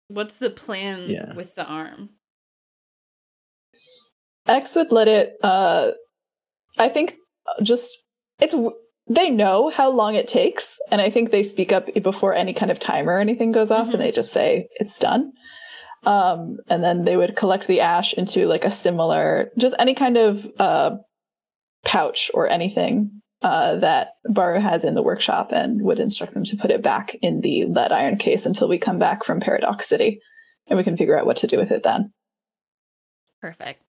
[0.08, 1.34] What's the plan Yeah.
[1.34, 2.12] with the arm?
[4.48, 5.34] X would let it.
[5.44, 5.92] Uh,
[6.78, 7.18] I think
[7.62, 8.02] just
[8.40, 8.56] it's
[9.08, 12.72] they know how long it takes, and I think they speak up before any kind
[12.72, 13.94] of timer or anything goes off, Mhm.
[13.94, 15.34] and they just say it's done.
[16.04, 20.18] Um, and then they would collect the ash into like a similar, just any kind
[20.18, 20.92] of uh,
[21.84, 26.58] pouch or anything uh, that Baru has in the workshop, and would instruct them to
[26.58, 30.22] put it back in the lead iron case until we come back from Paradox City,
[30.70, 32.14] and we can figure out what to do with it then.
[33.42, 33.82] Perfect.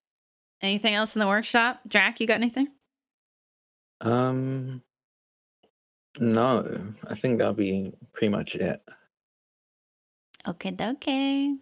[0.63, 1.81] Anything else in the workshop?
[1.87, 2.69] Drac, you got anything?
[4.01, 4.83] Um,
[6.19, 8.81] no, I think that'll be pretty much it.
[10.47, 11.55] Okay, okay.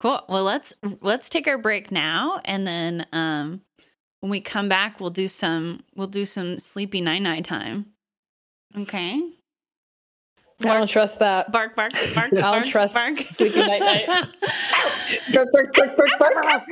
[0.00, 0.20] Cool.
[0.28, 0.72] Well, let's
[1.02, 3.60] let's take our break now, and then um,
[4.20, 7.86] when we come back, we'll do some we'll do some sleepy night night time.
[8.76, 9.20] Okay.
[10.62, 11.50] I don't trust that.
[11.50, 12.02] Bark, bark, bark.
[12.16, 13.18] I don't bark, trust bark.
[13.30, 14.06] sleepy night night.
[15.32, 16.66] Bark, bark, bark, bark, bark.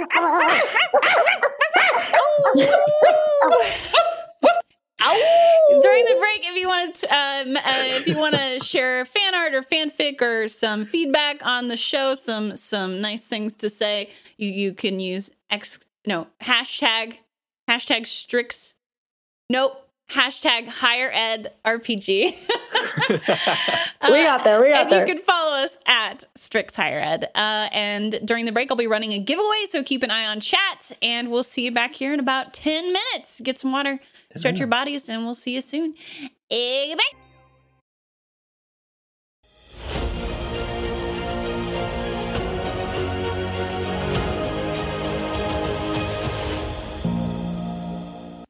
[5.81, 9.35] During the break, if you want to, um, uh, if you want to share fan
[9.35, 14.11] art or fanfic or some feedback on the show, some some nice things to say,
[14.37, 17.19] you you can use x no hashtag
[17.69, 18.75] hashtag Strix.
[19.51, 19.85] Nope.
[20.11, 22.35] Hashtag higher ed RPG.
[24.11, 24.61] We got there.
[24.61, 25.07] We got and there.
[25.07, 27.25] you can follow us at Strix Higher Ed.
[27.35, 30.41] Uh, and during the break, I'll be running a giveaway, so keep an eye on
[30.41, 30.93] chat.
[31.03, 33.41] And we'll see you back here in about 10 minutes.
[33.43, 34.01] Get some water,
[34.37, 35.95] stretch your bodies, and we'll see you soon.
[36.51, 36.95] Eh,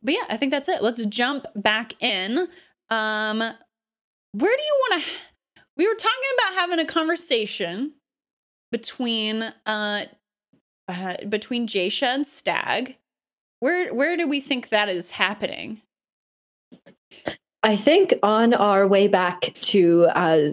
[0.02, 0.82] But yeah, I think that's it.
[0.82, 2.48] Let's jump back in.
[2.90, 5.10] Um, where do you want to?
[5.76, 7.94] We were talking about having a conversation
[8.70, 10.04] between uh,
[10.88, 12.96] uh between Jasha and Stag.
[13.60, 15.82] Where where do we think that is happening?
[17.62, 20.52] I think on our way back to uh,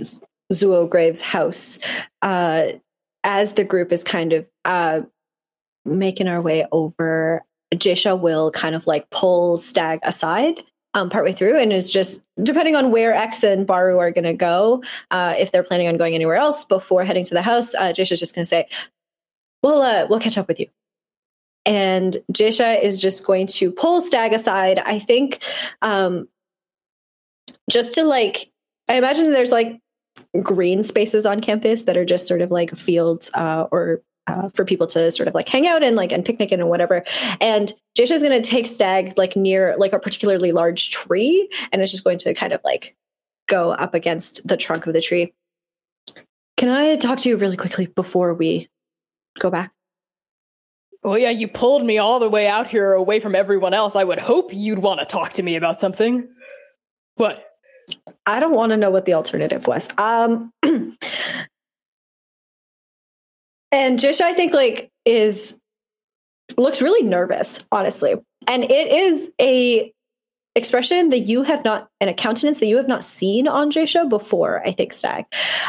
[0.51, 1.77] Zuo Graves' house,
[2.21, 2.69] uh,
[3.23, 5.01] as the group is kind of uh,
[5.85, 7.43] making our way over,
[7.73, 10.63] Jisha will kind of like pull Stag aside
[10.93, 14.33] um, partway through and is just, depending on where X and Baru are going to
[14.33, 17.91] go, uh, if they're planning on going anywhere else before heading to the house, uh,
[17.91, 18.67] Jisha's just going to say,
[19.61, 20.67] we'll, uh, we'll catch up with you.
[21.65, 24.79] And Jisha is just going to pull Stag aside.
[24.79, 25.43] I think
[25.81, 26.27] um,
[27.69, 28.51] just to like
[28.87, 29.79] i imagine there's like
[30.41, 34.65] green spaces on campus that are just sort of like fields uh, or uh, for
[34.65, 37.03] people to sort of like hang out and like and picnic in and whatever
[37.41, 41.91] and Jasha's going to take stag like near like a particularly large tree and it's
[41.91, 42.95] just going to kind of like
[43.47, 45.33] go up against the trunk of the tree
[46.57, 48.67] can i talk to you really quickly before we
[49.39, 49.71] go back
[51.03, 53.95] Well, yeah, you pulled me all the way out here away from everyone else.
[53.95, 56.27] I would hope you'd want to talk to me about something.
[57.15, 57.45] What?
[58.25, 59.87] I don't want to know what the alternative was.
[59.99, 60.51] Um,
[63.75, 65.59] and Jish, I think like is
[66.57, 68.15] looks really nervous, honestly,
[68.47, 69.91] and it is a
[70.55, 74.09] expression that you have not and a countenance that you have not seen on Jasha
[74.09, 74.65] before.
[74.65, 75.25] I think Stag.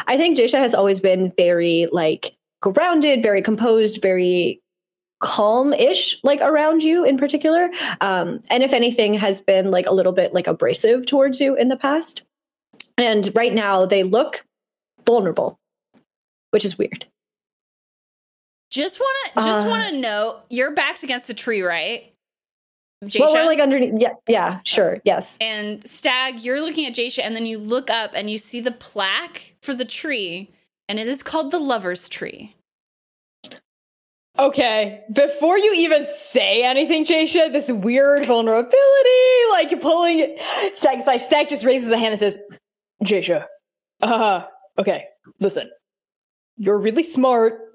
[0.06, 4.62] I think Jasha has always been very like grounded, very composed, very
[5.20, 7.70] calm-ish like around you in particular
[8.02, 11.68] um and if anything has been like a little bit like abrasive towards you in
[11.68, 12.22] the past
[12.98, 14.44] and right now they look
[15.06, 15.58] vulnerable
[16.50, 17.06] which is weird
[18.76, 19.70] Just wanna just Uh.
[19.70, 22.12] wanna know your back's against the tree, right?
[23.04, 23.20] Jaysha?
[23.20, 23.94] Well, we're like underneath.
[23.98, 25.38] Yeah, yeah, sure, yes.
[25.40, 28.70] and Stag, you're looking at Jaysha, and then you look up and you see the
[28.72, 30.50] plaque for the tree,
[30.90, 32.54] and it is called the Lover's Tree.
[34.38, 38.70] Okay, before you even say anything, Jasha, this weird vulnerability,
[39.52, 40.36] like pulling
[40.74, 42.38] Stag, so Stag just raises a hand and says,
[43.02, 43.46] Jasha,
[44.02, 44.42] uh,
[44.78, 45.04] okay,
[45.40, 45.70] listen,
[46.58, 47.65] you're really smart,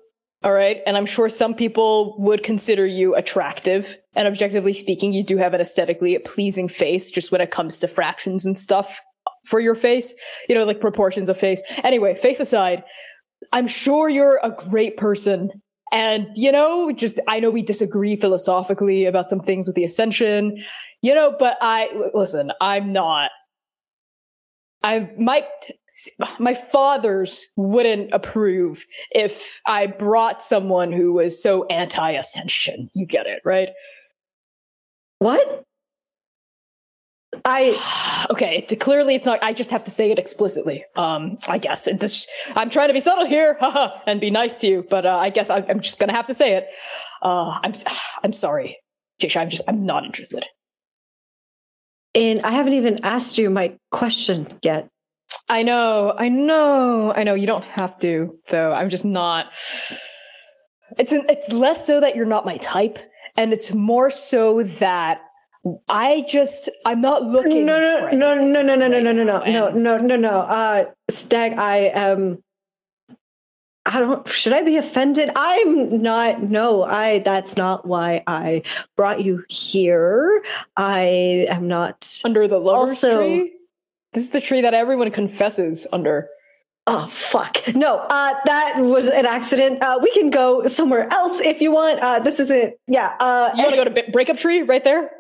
[0.44, 5.24] all right, and I'm sure some people would consider you attractive, and objectively speaking, you
[5.24, 9.00] do have an aesthetically pleasing face, just when it comes to fractions and stuff
[9.46, 10.16] for your face,
[10.50, 11.62] you know, like proportions of face.
[11.84, 12.84] Anyway, face aside,
[13.52, 15.50] I'm sure you're a great person.
[15.92, 20.64] And, you know, just, I know we disagree philosophically about some things with the ascension,
[21.02, 23.30] you know, but I listen, I'm not,
[24.84, 25.44] I might,
[26.40, 32.90] my fathers wouldn't approve if I brought someone who was so anti ascension.
[32.94, 33.70] You get it, right?
[35.20, 35.64] What?
[37.46, 39.42] I okay, clearly it's not.
[39.42, 40.84] I just have to say it explicitly.
[40.98, 43.58] Um, I guess and this, I'm trying to be subtle here,
[44.08, 44.86] and be nice to you.
[44.90, 46.68] But uh, I guess I, I'm just gonna have to say it.
[47.22, 47.74] Uh, I'm
[48.24, 48.78] I'm sorry,
[49.22, 49.38] Jisha.
[49.38, 50.46] I'm just I'm not interested.
[52.14, 54.90] and I haven't even asked you my question yet.
[55.50, 57.34] I know, I know, I know.
[57.34, 58.72] You don't have to, though.
[58.74, 59.54] I'm just not.
[60.98, 63.00] It's an, it's less so that you're not my type,
[63.38, 65.22] and it's more so that
[65.88, 67.66] I just I'm not looking.
[67.66, 70.40] No, for no, no, no, no, no, no, no, no, no, no, no, no, no.
[70.42, 72.42] Uh, Stag, I um,
[73.86, 74.28] I don't.
[74.28, 75.32] Should I be offended?
[75.36, 76.44] I'm not.
[76.44, 77.20] No, I.
[77.20, 78.64] That's not why I
[78.98, 80.44] brought you here.
[80.78, 82.22] I am not.
[82.26, 83.54] under the lover's Also- tree.
[84.14, 86.28] This is the tree that everyone confesses under.
[86.88, 87.58] Oh fuck!
[87.76, 89.82] No, uh, that was an accident.
[89.84, 92.00] Uh, we can go somewhere else if you want.
[92.00, 92.74] Uh, this isn't.
[92.88, 93.14] Yeah.
[93.20, 95.12] Uh, You want to go to breakup tree right there?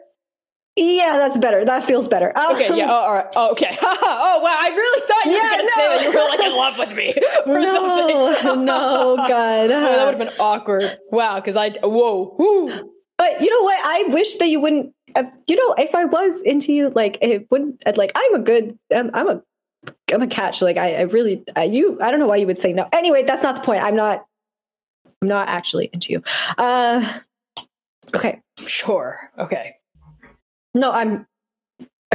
[0.77, 1.63] Yeah, that's better.
[1.63, 2.35] That feels better.
[2.37, 2.85] Um, Okay, yeah.
[2.89, 3.27] Oh, all right.
[3.35, 3.77] Oh, okay.
[3.81, 4.55] oh, wow.
[4.57, 5.75] I really thought you Yeah, were going to no.
[5.75, 7.13] say that you were like in love with me
[7.45, 8.65] or no, something.
[8.65, 9.65] no, God.
[9.65, 10.97] Oh, that would have been awkward.
[11.11, 11.35] Wow.
[11.41, 12.35] Because I whoa.
[12.39, 12.91] Whoo.
[13.21, 13.77] But you know what?
[13.83, 14.95] I wish that you wouldn't.
[15.15, 17.83] Uh, you know, if I was into you, like it wouldn't.
[17.85, 18.79] uh, Like I'm a good.
[18.91, 19.43] I'm, I'm a.
[20.11, 20.59] I'm a catch.
[20.63, 21.43] Like I, I really.
[21.55, 22.01] Uh, you.
[22.01, 22.89] I don't know why you would say no.
[22.91, 23.83] Anyway, that's not the point.
[23.83, 24.25] I'm not.
[25.21, 26.23] I'm not actually into you.
[26.57, 27.19] Uh.
[28.15, 28.41] Okay.
[28.57, 29.29] Sure.
[29.37, 29.75] Okay.
[30.73, 31.27] No, I'm.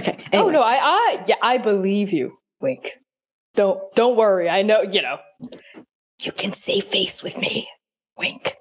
[0.01, 0.19] Okay.
[0.33, 0.61] Oh no.
[0.61, 0.81] I.
[0.83, 1.25] I.
[1.29, 1.37] Yeah.
[1.41, 2.37] I believe you.
[2.61, 2.99] Wink.
[3.55, 3.81] Don't.
[3.95, 4.49] Don't worry.
[4.51, 4.81] I know.
[4.83, 5.19] You know.
[6.21, 7.69] You can save face with me.
[8.19, 8.57] Wink.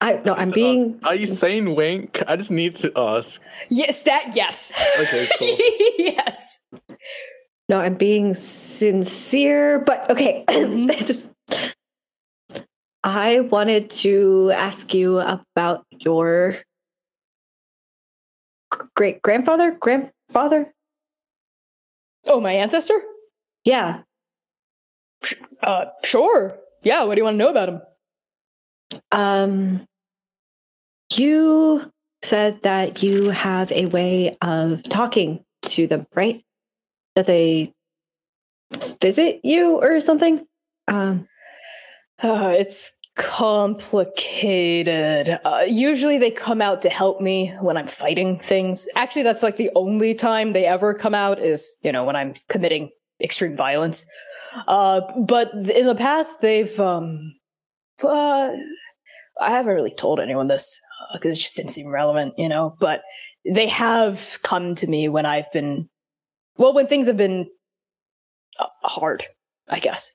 [0.00, 0.34] I no.
[0.34, 1.00] I'm being.
[1.06, 2.22] Are you saying wink?
[2.28, 3.40] I just need to ask.
[3.70, 4.02] Yes.
[4.04, 4.32] That.
[4.36, 4.72] Yes.
[5.00, 5.56] Okay, cool.
[5.98, 6.58] yes.
[7.68, 10.44] No, I'm being sincere, but okay.
[10.48, 11.30] It's just,
[13.02, 16.58] I wanted to ask you about your
[18.94, 20.72] great grandfather, grandfather.
[22.28, 23.00] Oh, my ancestor.
[23.64, 24.02] Yeah,
[25.62, 25.86] Uh.
[26.04, 26.56] Sure.
[26.82, 27.02] Yeah.
[27.04, 27.80] What do you want to know about him?
[29.12, 29.86] Um,
[31.14, 31.90] you
[32.22, 36.42] said that you have a way of talking to them, right?
[37.14, 37.72] That they
[39.00, 40.46] visit you or something.
[40.88, 41.28] Um,
[42.22, 45.38] Uh, it's complicated.
[45.44, 48.88] Uh, usually they come out to help me when I'm fighting things.
[48.94, 52.32] Actually, that's like the only time they ever come out is, you know, when I'm
[52.48, 52.88] committing
[53.20, 54.06] extreme violence.
[54.66, 57.34] Uh, but in the past, they've, um,
[58.02, 58.52] uh,
[59.40, 60.80] I haven't really told anyone this
[61.12, 63.02] because it just didn't seem relevant, you know, but
[63.44, 65.88] they have come to me when I've been,
[66.56, 67.48] well, when things have been
[68.58, 69.24] uh, hard,
[69.68, 70.12] I guess.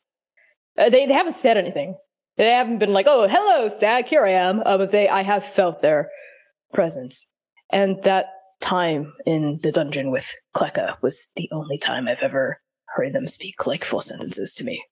[0.78, 1.96] Uh, they, they haven't said anything.
[2.38, 5.44] They haven't been like, "Oh, hello, Stag, here I am." Uh, but they, I have
[5.46, 6.10] felt their
[6.74, 7.28] presence,
[7.70, 8.28] and that
[8.62, 13.68] time in the dungeon with Kleka was the only time I've ever heard them speak
[13.68, 14.84] like full sentences to me.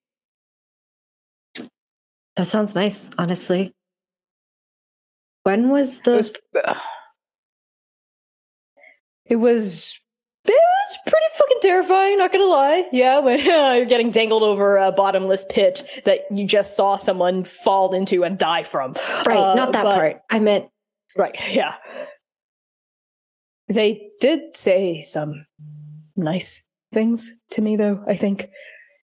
[2.36, 3.74] that sounds nice, honestly.
[5.50, 6.12] When was the?
[6.14, 6.30] It was,
[6.64, 6.80] uh,
[9.26, 10.00] it was,
[10.46, 12.20] it was pretty fucking terrifying.
[12.20, 12.86] Not gonna lie.
[12.92, 17.96] Yeah, when you're getting dangled over a bottomless pit that you just saw someone fall
[17.96, 18.94] into and die from.
[19.26, 20.22] right, Uh, not that but- part.
[20.30, 20.70] I meant
[21.18, 21.74] Right, yeah.
[23.68, 25.48] They did say some
[26.16, 26.64] nice
[26.94, 28.50] things to me, though, I think.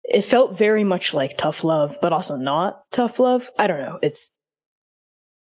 [0.03, 3.49] It felt very much like tough love, but also not tough love.
[3.57, 3.97] I don't know.
[4.03, 4.29] It's.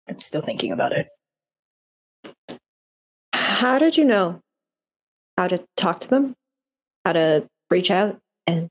[0.09, 1.07] I'm still thinking about it.
[3.33, 4.39] How did you know
[5.37, 6.33] how to talk to them?
[7.05, 8.69] How to reach out and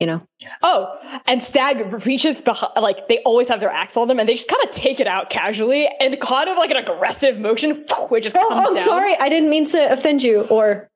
[0.00, 0.22] you know.
[0.62, 4.34] Oh, and Stag reaches behind, like they always have their axe on them, and they
[4.34, 8.24] just kind of take it out casually and kind of like an aggressive motion, which
[8.24, 8.84] just Oh, comes oh down.
[8.84, 10.42] sorry, I didn't mean to offend you.
[10.42, 10.88] Or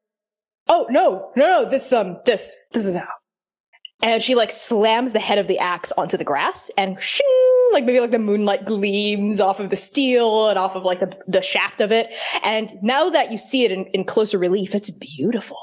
[0.69, 1.71] Oh no, no, no!
[1.71, 3.07] This um, this this is how.
[4.03, 7.85] And she like slams the head of the axe onto the grass, and shing, like
[7.85, 11.41] maybe like the moonlight gleams off of the steel and off of like the, the
[11.41, 12.13] shaft of it.
[12.45, 15.59] And now that you see it in, in closer relief, it's beautiful,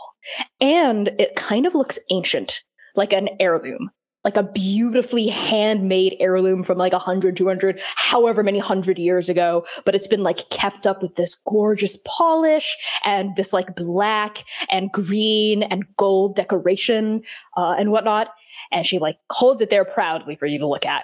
[0.60, 2.64] and it kind of looks ancient,
[2.96, 3.92] like an heirloom,
[4.24, 9.66] like a beautifully handmade heirloom from like 100, 200, however many hundred years ago.
[9.86, 14.92] But it's been like kept up with this gorgeous polish and this like black and
[14.92, 17.24] green and gold decoration
[17.58, 18.30] uh, and whatnot.
[18.72, 21.04] And she like holds it there proudly for you to look at.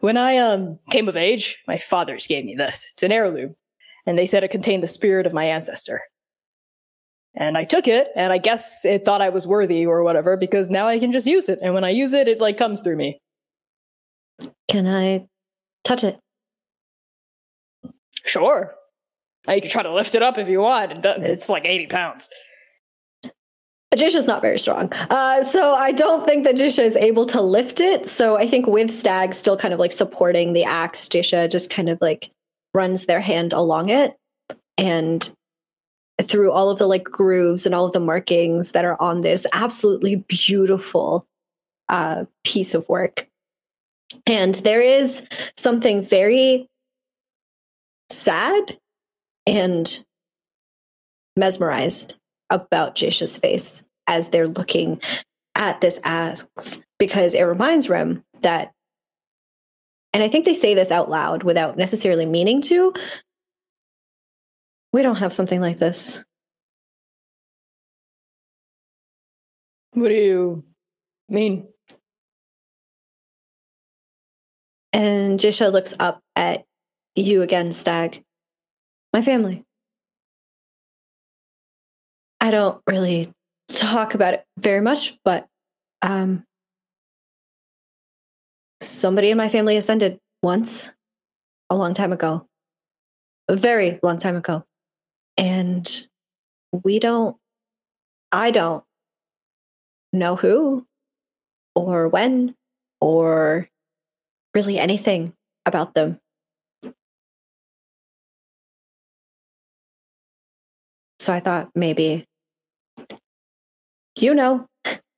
[0.00, 2.86] When I um came of age, my fathers gave me this.
[2.92, 3.56] It's an heirloom,
[4.04, 6.02] and they said it contained the spirit of my ancestor.
[7.36, 10.70] And I took it, and I guess it thought I was worthy or whatever because
[10.70, 11.58] now I can just use it.
[11.60, 13.20] And when I use it, it like comes through me.
[14.68, 15.26] can I
[15.84, 16.18] touch it?
[18.24, 18.74] Sure.
[19.48, 21.04] You can try to lift it up if you want.
[21.04, 22.28] It's like 80 pounds.
[23.94, 24.92] Jisha's not very strong.
[24.92, 28.08] Uh, so I don't think that Jisha is able to lift it.
[28.08, 31.88] So I think with Stag still kind of like supporting the axe, Jisha just kind
[31.88, 32.30] of like
[32.74, 34.14] runs their hand along it
[34.76, 35.30] and
[36.22, 39.46] through all of the like grooves and all of the markings that are on this
[39.52, 41.26] absolutely beautiful
[41.88, 43.28] uh, piece of work.
[44.26, 45.22] And there is
[45.56, 46.68] something very
[48.10, 48.78] sad
[49.46, 50.04] and
[51.36, 52.14] mesmerized
[52.50, 55.00] about Jisha's face as they're looking
[55.54, 58.72] at this asks because it reminds Rem that,
[60.12, 62.94] and I think they say this out loud without necessarily meaning to.
[64.96, 66.24] We don't have something like this.
[69.92, 70.64] What do you
[71.28, 71.68] mean?
[74.94, 76.64] And Jisha looks up at
[77.14, 78.24] you again, Stag.
[79.12, 79.66] My family.
[82.40, 83.30] I don't really
[83.68, 85.46] talk about it very much, but
[86.00, 86.42] um,
[88.80, 90.90] somebody in my family ascended once,
[91.68, 92.48] a long time ago,
[93.46, 94.64] a very long time ago.
[95.36, 96.06] And
[96.84, 97.36] we don't,
[98.32, 98.84] I don't
[100.12, 100.86] know who
[101.74, 102.54] or when
[103.00, 103.68] or
[104.54, 105.34] really anything
[105.66, 106.18] about them.
[111.18, 112.24] So I thought maybe
[114.18, 114.66] you know,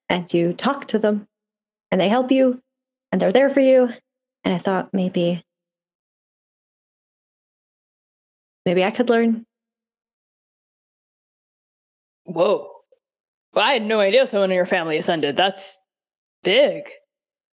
[0.08, 1.26] and you talk to them,
[1.90, 2.60] and they help you,
[3.12, 3.88] and they're there for you.
[4.44, 5.42] And I thought maybe,
[8.66, 9.44] maybe I could learn.
[12.28, 12.68] Whoa.
[13.54, 15.36] Well, I had no idea someone in your family ascended.
[15.36, 15.80] That's
[16.44, 16.90] big.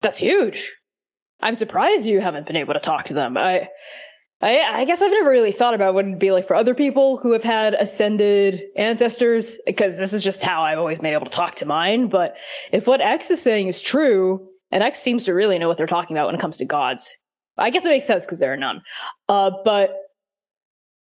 [0.02, 0.73] That's huge.
[1.41, 3.38] I'm surprised you haven't been able to talk to them.
[3.38, 3.69] I,
[4.41, 7.18] I, I guess I've never really thought about what it'd be like for other people
[7.18, 11.31] who have had ascended ancestors, because this is just how I've always been able to
[11.31, 12.10] talk to mine.
[12.10, 12.35] But
[12.72, 15.88] if what X is saying is true, and X seems to really know what they're
[15.88, 17.15] talking about when it comes to gods,
[17.57, 18.81] I guess it makes sense because there are none.
[19.30, 19.95] Uh, but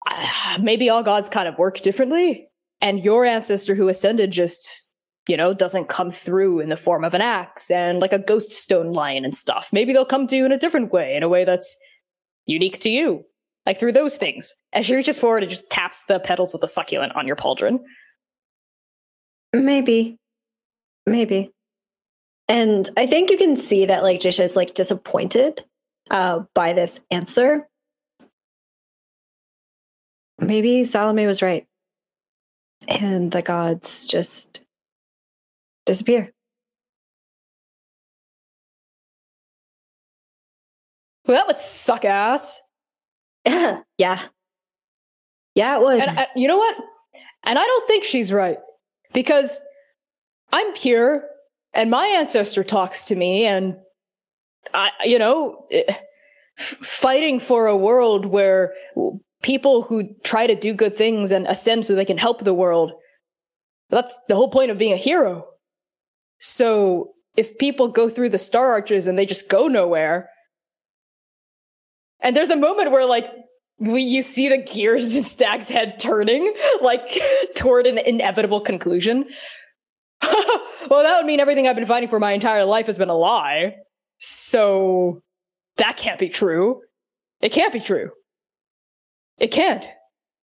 [0.09, 2.49] uh, maybe all gods kind of work differently,
[2.85, 4.91] and your ancestor who ascended just
[5.27, 8.53] you know, doesn't come through in the form of an axe and like a ghost
[8.53, 9.71] stone lion and stuff.
[9.73, 11.77] Maybe they'll come to you in a different way, in a way that's
[12.47, 13.25] unique to you,
[13.65, 14.55] like through those things.
[14.73, 17.81] As she reaches forward and just taps the petals of the succulent on your pauldron.
[19.55, 20.19] Maybe.
[21.07, 21.53] Maybe.
[22.47, 25.65] And I think you can see that like Jisha is like disappointed
[26.11, 27.67] uh, by this answer.
[30.39, 31.67] Maybe Salome was right.
[32.89, 34.61] And the gods just
[35.87, 36.33] disappear.
[41.27, 42.61] Well, that would suck ass.
[43.47, 43.83] yeah.
[45.55, 46.01] Yeah, it would.
[46.01, 46.77] And I, you know what?
[47.45, 48.59] And I don't think she's right
[49.13, 49.61] because
[50.53, 51.25] I'm pure
[51.73, 53.77] and my ancestor talks to me and
[54.73, 55.95] I, you know, eh,
[56.57, 58.75] fighting for a world where
[59.45, 62.93] people who try to do good things and ascend so they can help the world.
[63.91, 65.45] That's the whole point of being a hero.
[66.41, 70.31] So if people go through the star arches and they just go nowhere,
[72.21, 73.31] and there's a moment where like
[73.79, 77.03] we you see the gears in Stag's head turning like
[77.55, 79.27] toward an inevitable conclusion.
[80.23, 83.17] well, that would mean everything I've been fighting for my entire life has been a
[83.17, 83.75] lie.
[84.21, 85.21] So
[85.77, 86.81] that can't be true.
[87.43, 88.11] It can't be true.
[89.39, 89.87] It can't.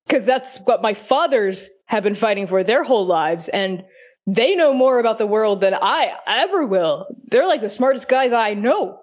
[0.08, 3.50] Because that's what my fathers have been fighting for their whole lives.
[3.50, 3.84] And
[4.28, 7.08] they know more about the world than I ever will.
[7.28, 9.00] They're like the smartest guys I know.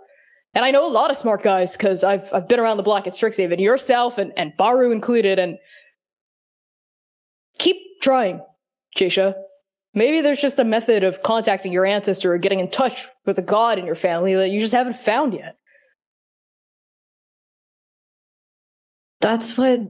[0.54, 3.06] And I know a lot of smart guys because I've I've been around the block
[3.06, 5.58] at Strixhaven, yourself and, and Baru included, and
[7.58, 8.40] keep trying,
[8.96, 9.34] Jaysha.
[9.94, 13.42] Maybe there's just a method of contacting your ancestor or getting in touch with the
[13.42, 15.56] god in your family that you just haven't found yet.
[19.20, 19.80] That's what.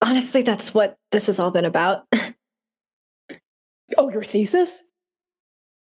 [0.00, 2.04] Honestly, that's what this has all been about.
[3.96, 4.82] Oh, your thesis?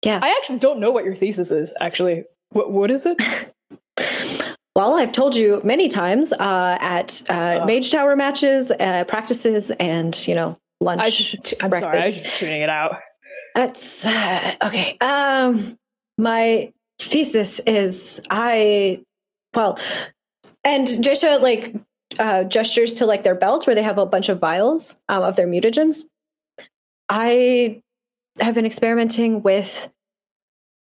[0.06, 0.20] Yeah.
[0.22, 2.26] I actually don't know what your thesis is, actually.
[2.52, 3.20] What, what is it?
[4.76, 7.66] Well, I've told you many times uh, at uh, Oh.
[7.66, 11.02] Mage Tower matches, uh, practices, and you know lunch.
[11.02, 12.24] I just, I'm sorry, I was breakfast.
[12.24, 13.00] just tuning it out.
[13.56, 14.96] That's uh, okay.
[15.02, 15.80] Um,
[16.20, 19.02] my thesis is I,
[19.56, 19.80] well,
[20.68, 21.76] and Jisha like
[22.20, 25.36] uh, gestures to like their belt where they have a bunch of vials um, of
[25.36, 26.04] their mutagens.
[27.10, 27.82] I
[28.40, 29.92] have been experimenting with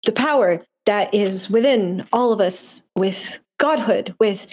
[0.05, 4.47] the power that is within all of us with godhood, with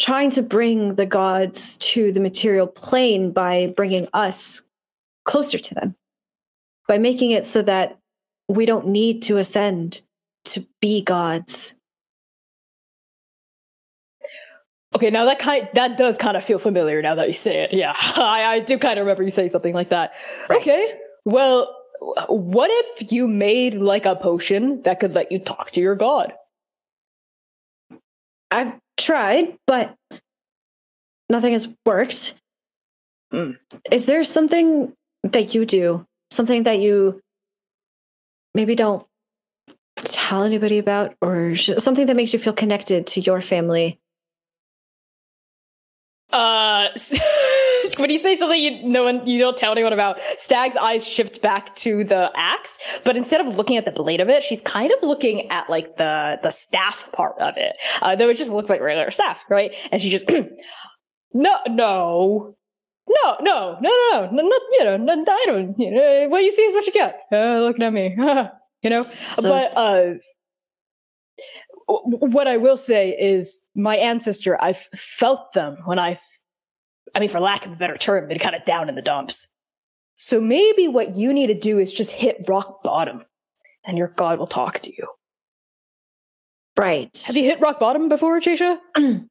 [0.00, 4.62] trying to bring the gods to the material plane by bringing us
[5.24, 5.94] closer to them
[6.88, 7.98] by making it so that
[8.48, 10.02] we don't need to ascend
[10.44, 11.74] to be gods.
[14.94, 17.72] Okay, now that kind that does kind of feel familiar now that you say it.
[17.72, 20.12] Yeah, I, I do kind of remember you saying something like that.
[20.48, 20.60] Right.
[20.60, 20.84] Okay,
[21.24, 21.74] well,
[22.28, 26.34] what if you made like a potion that could let you talk to your god?
[28.50, 29.94] I've tried, but
[31.30, 32.34] nothing has worked.
[33.32, 33.56] Mm.
[33.90, 34.92] Is there something
[35.22, 37.20] that you do, something that you
[38.54, 39.06] maybe don't
[39.96, 43.98] tell anybody about, or sh- something that makes you feel connected to your family?
[46.32, 46.88] Uh,
[47.98, 51.42] when you say something you no one you don't tell anyone about, Stag's eyes shift
[51.42, 54.92] back to the axe, but instead of looking at the blade of it, she's kind
[54.92, 57.76] of looking at like the the staff part of it.
[58.00, 59.74] Uh, though it just looks like regular staff, right?
[59.90, 60.30] And she just
[61.34, 62.56] no no.
[63.08, 66.44] No, no, no, no, no, no, not, you know, no, I don't, you know, what
[66.44, 67.20] you see is what you get.
[67.32, 68.14] Uh, looking at me,
[68.82, 69.02] you know?
[69.02, 70.14] So but uh
[72.04, 76.20] what I will say is my ancestor, I've felt them when I've,
[77.14, 79.46] I mean, for lack of a better term, been kind of down in the dumps.
[80.16, 83.24] So maybe what you need to do is just hit rock bottom
[83.84, 85.06] and your God will talk to you.
[86.76, 87.10] right.
[87.26, 88.78] Have you hit rock bottom before, Chasha?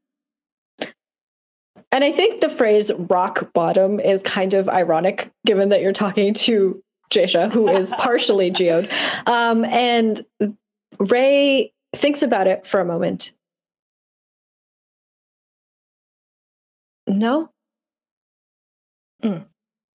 [1.92, 6.34] And I think the phrase rock bottom is kind of ironic given that you're talking
[6.36, 6.82] to
[7.12, 8.90] Jasha, who is partially geode.
[9.28, 10.22] Um, and
[11.00, 13.32] Ray thinks about it for a moment.
[17.08, 17.50] No.
[19.24, 19.46] Mm.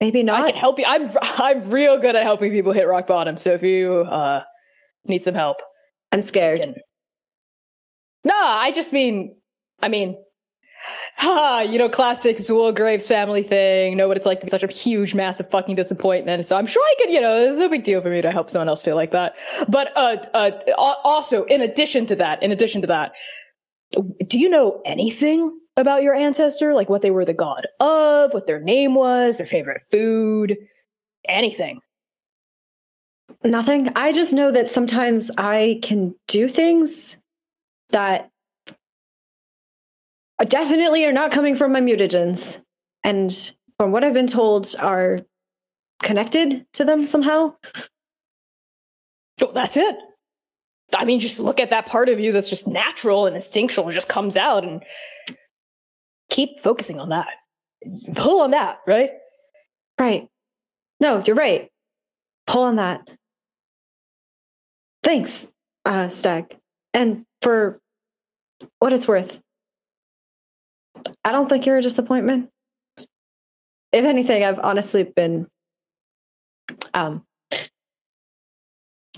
[0.01, 0.41] Maybe not.
[0.43, 0.85] I can help you.
[0.87, 3.37] I'm I'm real good at helping people hit rock bottom.
[3.37, 4.43] So if you uh
[5.07, 5.59] need some help,
[6.13, 6.63] I'm scared.
[6.63, 6.75] can-
[8.25, 9.37] No, I just mean,
[9.81, 10.17] I mean,
[11.17, 13.97] ha, you know, classic Zuo Graves family thing.
[13.97, 16.45] Know what it's like to be such a huge, massive fucking disappointment.
[16.45, 18.51] So I'm sure I could, you know, it's no big deal for me to help
[18.51, 19.35] someone else feel like that.
[19.69, 23.15] But uh, uh, also, in addition to that, in addition to that,
[24.27, 26.75] do you know anything about your ancestor?
[26.75, 30.57] Like what they were the god of, what their name was, their favorite food,
[31.29, 31.81] anything?
[33.43, 33.91] Nothing.
[33.97, 37.19] I just know that sometimes I can do things
[37.91, 38.31] that
[40.45, 42.63] definitely are not coming from my mutagens.
[43.05, 43.33] And
[43.79, 45.21] from what I've been told, are
[46.03, 47.55] connected to them somehow.
[49.55, 49.97] That's it.
[50.95, 53.95] I mean, just look at that part of you that's just natural and instinctual and
[53.95, 54.83] just comes out and
[56.31, 57.29] keep focusing on that.
[58.15, 59.11] Pull on that, right?
[59.99, 60.29] Right.
[61.01, 61.71] No, you're right.
[62.47, 63.09] Pull on that.
[65.03, 65.47] Thanks,
[65.85, 66.57] uh, Stag.
[66.95, 67.79] And for
[68.79, 69.43] what it's worth,
[71.25, 72.51] I don't think you're a disappointment.
[73.93, 75.49] If anything, I've honestly been
[76.95, 77.25] um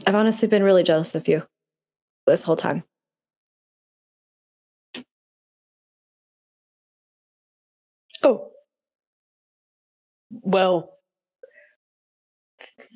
[0.07, 1.43] I've honestly been really jealous of you
[2.27, 2.85] this whole time.
[8.23, 8.51] Oh.
[10.31, 10.99] Well,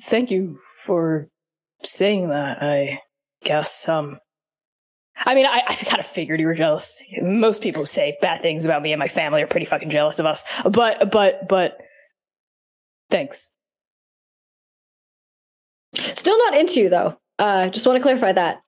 [0.03, 1.29] thank you for
[1.83, 3.01] saying that, I
[3.43, 3.87] guess.
[3.87, 4.19] Um,
[5.25, 7.01] I mean, I, I kind of figured you were jealous.
[7.21, 10.19] Most people who say bad things about me and my family are pretty fucking jealous
[10.19, 10.43] of us.
[10.69, 11.77] But, but, but,
[13.09, 13.51] thanks.
[15.95, 17.17] Still not into you though.
[17.37, 18.61] Uh just want to clarify that.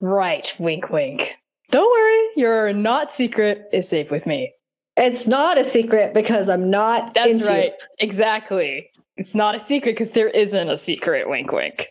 [0.00, 1.34] Right, wink, wink.
[1.70, 4.52] Don't worry, your not secret is safe with me.
[4.96, 7.72] It's not a secret because I'm not That's right.
[7.98, 8.90] Exactly.
[9.16, 11.28] It's not a secret because there isn't a secret.
[11.28, 11.88] Wink, wink.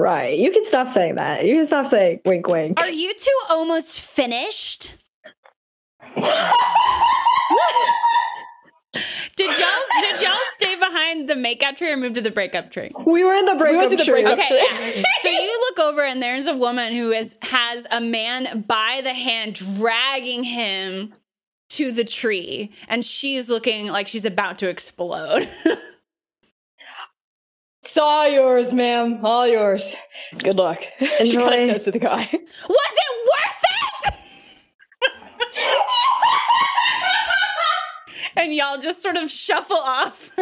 [0.00, 0.38] Right.
[0.38, 1.44] You can stop saying that.
[1.44, 2.80] You can stop saying wink wink.
[2.80, 4.94] Are you two almost finished?
[9.36, 9.68] Did y'all
[10.00, 12.90] did y'all stay behind the makeout tree or move to the breakup tree?
[13.06, 14.22] We were in the breakup went to the tree.
[14.22, 14.62] breakup Okay,
[14.96, 15.02] yeah.
[15.20, 19.12] so you look over and there's a woman who is has a man by the
[19.12, 21.12] hand dragging him
[21.70, 25.46] to the tree, and she's looking like she's about to explode.
[27.90, 29.18] It's all yours, ma'am.
[29.26, 29.96] All yours.
[30.38, 30.80] Good luck.
[31.00, 31.64] she kind Enjoy.
[31.64, 32.18] of says to the guy.
[32.22, 33.64] Was it worth
[34.06, 34.14] it?
[38.36, 40.30] and y'all just sort of shuffle off.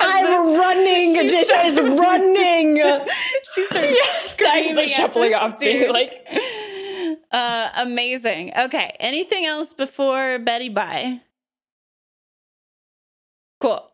[0.00, 1.28] I'm running.
[1.28, 2.76] She's running.
[3.52, 5.90] she starts He's screaming like shuffling this off, dude.
[5.90, 6.12] like,
[7.32, 8.52] uh, amazing.
[8.56, 11.20] Okay, anything else before Betty bye?
[13.60, 13.90] Cool.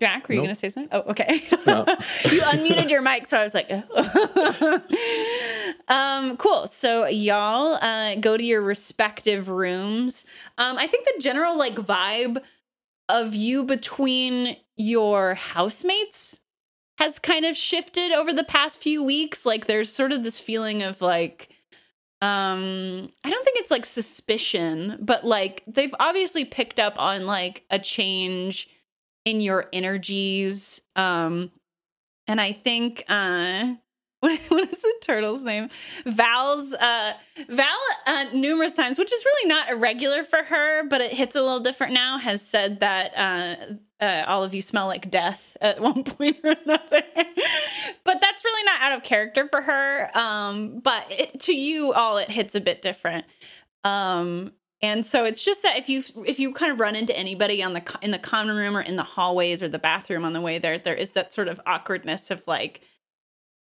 [0.00, 0.46] Jack, were you Nope.
[0.46, 0.88] going to say something?
[0.92, 1.42] Oh, okay.
[1.66, 1.84] No.
[2.24, 4.82] you unmuted your mic, so I was like, oh.
[5.88, 6.66] um, cool.
[6.66, 10.24] So y'all uh, go to your respective rooms.
[10.56, 12.40] Um, I think the general like vibe
[13.10, 16.40] of you between your housemates
[16.98, 19.44] has kind of shifted over the past few weeks.
[19.44, 21.48] Like there's sort of this feeling of like
[22.22, 27.64] um I don't think it's like suspicion, but like they've obviously picked up on like
[27.70, 28.68] a change
[29.24, 30.80] in your energies.
[30.96, 31.50] Um
[32.26, 33.74] and I think uh
[34.20, 35.70] what, what is the turtle's name?
[36.04, 37.14] Val's uh
[37.48, 41.42] Val uh numerous times, which is really not irregular for her, but it hits a
[41.42, 45.80] little different now, has said that uh uh, all of you smell like death at
[45.80, 47.02] one point or another.
[48.04, 50.10] but that's really not out of character for her.
[50.16, 53.26] Um, but it, to you all, it hits a bit different.
[53.84, 54.52] Um,
[54.82, 57.74] and so it's just that if you if you kind of run into anybody on
[57.74, 60.58] the in the common room or in the hallways or the bathroom on the way
[60.58, 62.80] there, there is that sort of awkwardness of like,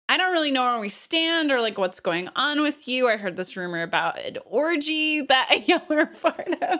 [0.07, 3.09] I don't really know where we stand or like what's going on with you.
[3.09, 6.79] I heard this rumor about an orgy that y'all were part of.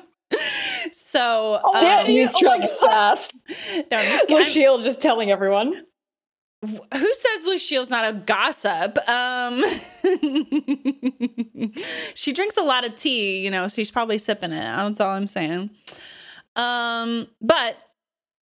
[0.94, 3.34] So oh, um, damn, he's oh my trying fast.
[3.50, 4.38] no, I'm just kidding.
[4.38, 5.86] Lucille just telling everyone.
[6.64, 8.98] Who says Lucille's not a gossip?
[9.10, 9.64] Um,
[12.14, 14.62] she drinks a lot of tea, you know, so she's probably sipping it.
[14.62, 15.72] That's all I'm saying.
[16.56, 17.78] Um, but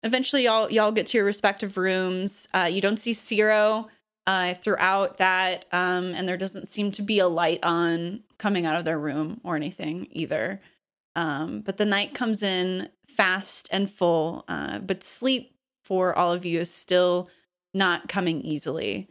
[0.05, 2.47] eventually, y'all y'all get to your respective rooms.
[2.55, 3.89] Uh, you don't see Ciro
[4.29, 8.77] uh, throughout that, um, and there doesn't seem to be a light on coming out
[8.77, 10.61] of their room or anything either.
[11.17, 16.45] Um, but the night comes in fast and full, uh, but sleep for all of
[16.45, 17.29] you is still
[17.75, 19.09] not coming easily.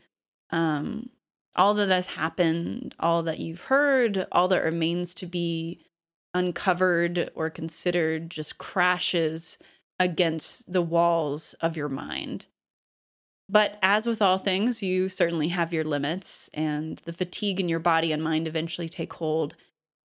[0.49, 1.09] Um,
[1.55, 5.81] all that has happened, all that you've heard, all that remains to be
[6.33, 9.57] uncovered or considered just crashes
[9.99, 12.47] against the walls of your mind.
[13.49, 17.79] But as with all things, you certainly have your limits, and the fatigue in your
[17.79, 19.55] body and mind eventually take hold,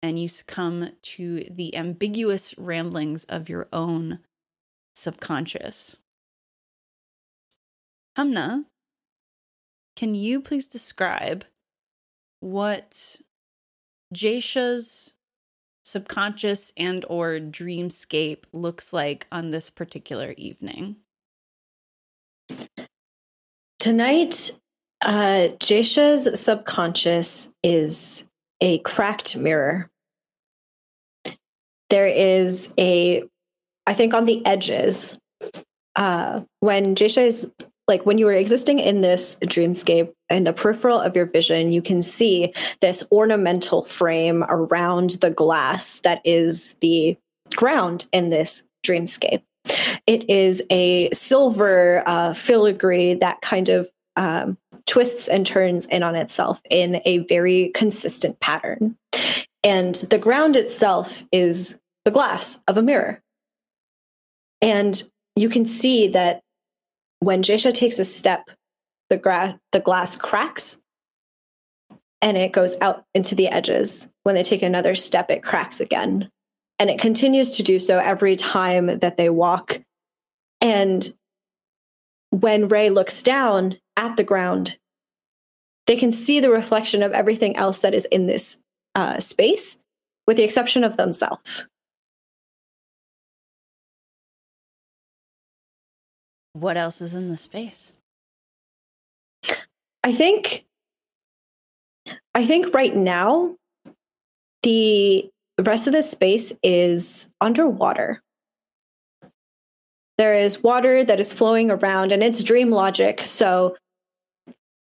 [0.02, 4.18] and you succumb to the ambiguous ramblings of your own
[4.94, 5.96] subconscious.
[8.18, 8.64] Humna,
[9.94, 11.44] can you please describe
[12.40, 13.16] what
[14.12, 15.14] Jasha's
[15.84, 20.96] subconscious and or dreamscape looks like on this particular evening?
[23.78, 24.50] Tonight,
[25.02, 25.48] uh,
[26.34, 28.24] subconscious is
[28.60, 29.88] a cracked mirror.
[31.88, 33.22] There is a,
[33.86, 35.16] I think, on the edges,
[35.94, 37.52] uh, when Jasha is
[37.88, 41.82] like when you are existing in this dreamscape in the peripheral of your vision, you
[41.82, 47.16] can see this ornamental frame around the glass that is the
[47.56, 49.42] ground in this dreamscape.
[50.06, 56.14] It is a silver uh, filigree that kind of um, twists and turns in on
[56.14, 58.96] itself in a very consistent pattern.
[59.64, 63.22] And the ground itself is the glass of a mirror.
[64.60, 65.00] And
[65.36, 66.42] you can see that
[67.20, 68.50] when Jasha takes a step,
[69.10, 70.78] the, the glass cracks
[72.20, 74.08] and it goes out into the edges.
[74.24, 76.30] When they take another step, it cracks again.
[76.78, 79.80] And it continues to do so every time that they walk.
[80.60, 81.08] And
[82.30, 84.76] when Ray looks down at the ground,
[85.86, 88.58] they can see the reflection of everything else that is in this
[88.94, 89.78] uh, space,
[90.26, 91.66] with the exception of themselves.
[96.60, 97.92] What else is in the space?
[100.02, 100.64] I think
[102.34, 103.56] I think right now
[104.62, 105.30] the
[105.60, 108.22] rest of the space is underwater.
[110.16, 113.22] There is water that is flowing around, and it's dream logic.
[113.22, 113.76] So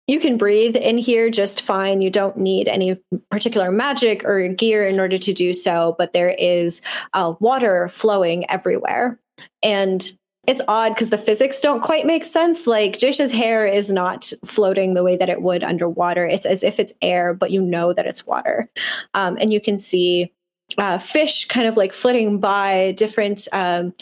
[0.07, 2.01] you can breathe in here just fine.
[2.01, 2.99] You don't need any
[3.31, 6.81] particular magic or gear in order to do so, but there is
[7.13, 9.19] uh, water flowing everywhere.
[9.63, 10.11] And
[10.49, 12.67] it's odd because the physics don't quite make sense.
[12.67, 16.25] Like Jisha's hair is not floating the way that it would underwater.
[16.25, 18.71] It's as if it's air, but you know that it's water.
[19.13, 20.33] Um, and you can see
[20.79, 23.93] uh, fish kind of like flitting by different um,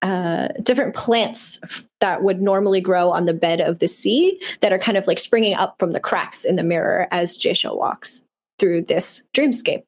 [0.00, 4.78] uh, different plants that would normally grow on the bed of the sea that are
[4.78, 8.24] kind of like springing up from the cracks in the mirror as Jisha walks
[8.58, 9.82] through this dreamscape.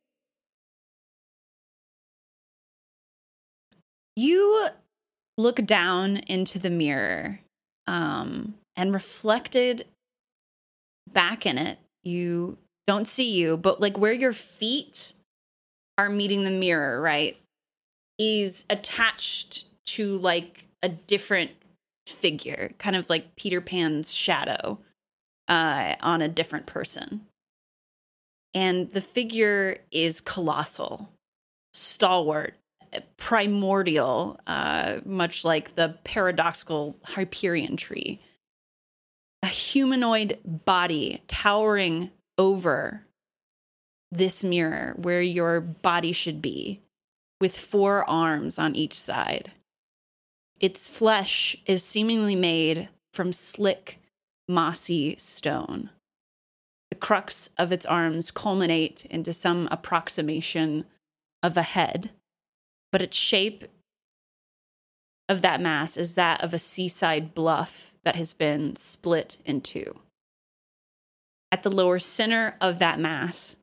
[4.14, 4.68] You
[5.38, 7.40] look down into the mirror
[7.86, 9.86] um, and reflected
[11.12, 11.78] back in it.
[12.04, 15.12] You don't see you, but like where your feet
[15.98, 17.36] are meeting the mirror, right,
[18.18, 21.50] is attached to like a different
[22.06, 24.78] figure, kind of like Peter Pan's shadow
[25.48, 27.22] uh, on a different person.
[28.54, 31.10] And the figure is colossal,
[31.74, 32.54] stalwart,
[33.16, 38.20] primordial, uh, much like the paradoxical Hyperion tree.
[39.42, 43.06] A humanoid body towering over
[44.10, 46.80] this mirror where your body should be,
[47.40, 49.52] with four arms on each side.
[50.58, 53.98] Its flesh is seemingly made from slick,
[54.48, 55.90] mossy stone.
[56.90, 60.84] The crux of its arms culminate into some approximation
[61.42, 62.10] of a head,
[62.97, 63.66] but its shape
[65.28, 70.01] of that mass is that of a seaside bluff that has been split in two.
[71.52, 73.59] At the lower center of that mass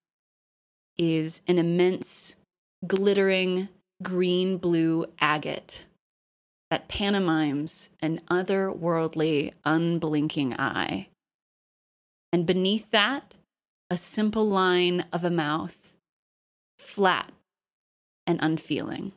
[1.00, 2.36] is an immense,
[2.86, 3.70] glittering
[4.04, 5.88] green blue agate
[6.70, 11.08] that pantomimes an otherworldly, unblinking eye.
[12.32, 13.34] And beneath that,
[13.90, 15.96] a simple line of a mouth,
[16.78, 17.32] flat
[18.28, 19.12] and unfeeling.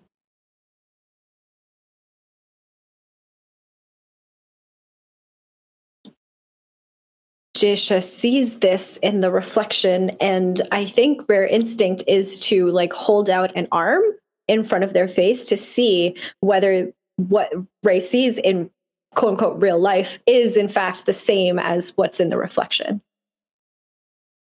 [7.56, 13.30] Jisha sees this in the reflection, and I think their instinct is to like hold
[13.30, 14.02] out an arm
[14.46, 17.50] in front of their face to see whether what
[17.82, 18.70] Ray sees in
[19.14, 23.00] quote unquote real life is in fact the same as what's in the reflection.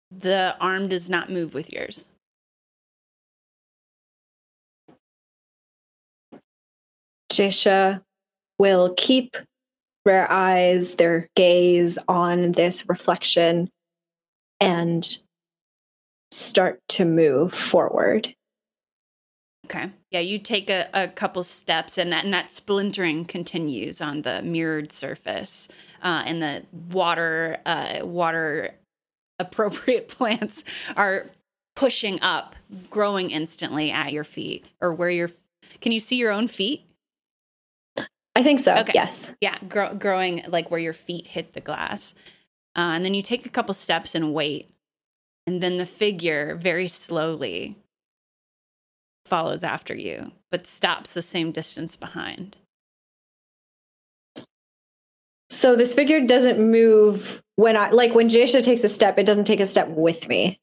[0.09, 2.09] The arm does not move with yours.
[7.31, 8.01] Jisha
[8.57, 9.37] will keep
[10.07, 13.69] their eyes, their gaze on this reflection
[14.59, 15.17] and
[16.31, 18.33] start to move forward.
[19.65, 19.91] Okay.
[20.11, 24.41] Yeah, you take a, a couple steps, and that, and that splintering continues on the
[24.41, 25.67] mirrored surface,
[26.01, 28.75] uh, and the water uh, water
[29.39, 30.63] appropriate plants
[30.95, 31.27] are
[31.75, 32.55] pushing up,
[32.89, 35.29] growing instantly at your feet, or where your
[35.81, 36.85] can you see your own feet?
[38.37, 38.75] I think so.
[38.75, 38.91] Okay.
[38.93, 39.33] Yes.
[39.41, 42.13] Yeah, grow, growing like where your feet hit the glass,
[42.75, 44.69] uh, and then you take a couple steps and wait,
[45.47, 47.75] and then the figure very slowly
[49.25, 52.55] follows after you, but stops the same distance behind.
[55.49, 59.45] So this figure doesn't move when I like when Jasha takes a step, it doesn't
[59.45, 60.59] take a step with me.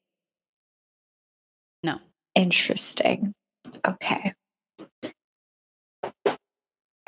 [1.83, 1.99] No.
[2.35, 3.33] Interesting.
[3.85, 4.34] Okay.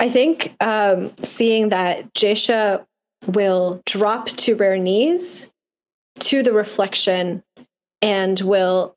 [0.00, 2.84] I think um, seeing that Jasha
[3.26, 5.46] will drop to their knees
[6.20, 7.42] to the reflection
[8.00, 8.96] and will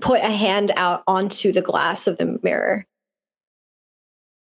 [0.00, 2.84] put a hand out onto the glass of the mirror,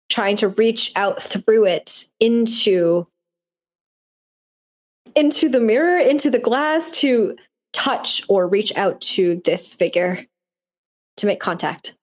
[0.08, 3.06] trying to reach out through it into
[5.14, 7.36] into the mirror, into the glass to
[7.72, 10.24] touch or reach out to this figure
[11.16, 11.96] to make contact.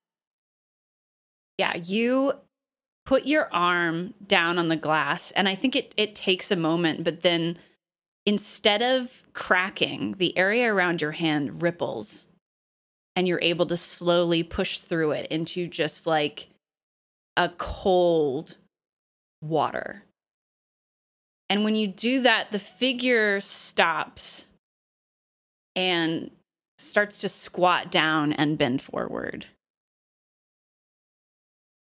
[1.57, 2.33] Yeah, you
[3.05, 7.03] put your arm down on the glass and I think it it takes a moment,
[7.03, 7.57] but then
[8.25, 12.27] instead of cracking, the area around your hand ripples
[13.15, 16.47] and you're able to slowly push through it into just like
[17.37, 18.57] a cold
[19.41, 20.03] water.
[21.49, 24.47] And when you do that, the figure stops
[25.75, 26.31] and
[26.77, 29.45] starts to squat down and bend forward.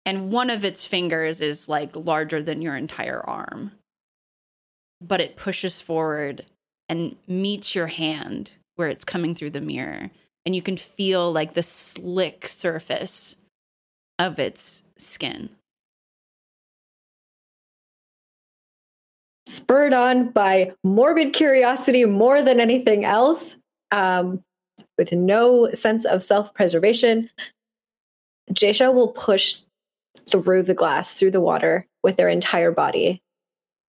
[0.08, 3.74] And one of its fingers is like larger than your entire arm.
[5.02, 6.46] But it pushes forward
[6.88, 10.10] and meets your hand where it's coming through the mirror
[10.46, 13.36] and you can feel like the slick surface
[14.18, 15.50] of its skin.
[19.46, 23.58] Spurred on by morbid curiosity more than anything else,
[23.92, 24.42] um,
[24.98, 27.30] with no sense of self preservation,
[28.54, 29.64] Jasha will push
[30.20, 33.22] through the glass, through the water with their entire body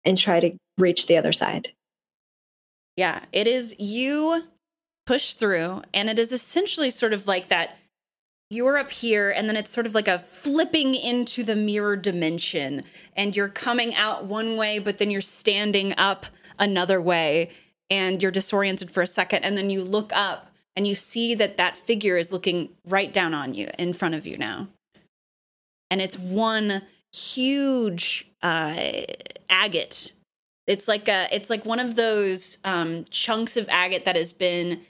[0.05, 1.71] and try to reach the other side.
[2.95, 4.43] Yeah, it is you
[5.05, 7.77] push through, and it is essentially sort of like that
[8.49, 12.83] you're up here and then it's sort of like a flipping into the mirror dimension
[13.15, 16.25] and you're coming out one way but then you're standing up
[16.57, 17.49] another way
[17.89, 21.57] and you're disoriented for a second and then you look up and you see that
[21.57, 24.67] that figure is looking right down on you in front of you now
[25.89, 26.81] and it's one
[27.13, 29.01] huge uh
[29.49, 30.13] agate.
[30.65, 34.81] It's like a it's like one of those um chunks of agate that has been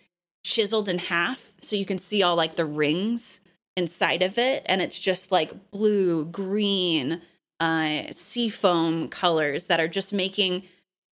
[0.43, 3.39] chiseled in half so you can see all like the rings
[3.75, 4.63] inside of it.
[4.65, 7.21] And it's just like blue green
[7.59, 10.63] uh seafoam colors that are just making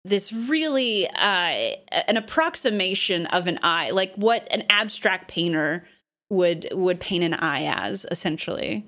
[0.05, 5.87] this really uh an approximation of an eye like what an abstract painter
[6.31, 8.85] would would paint an eye as essentially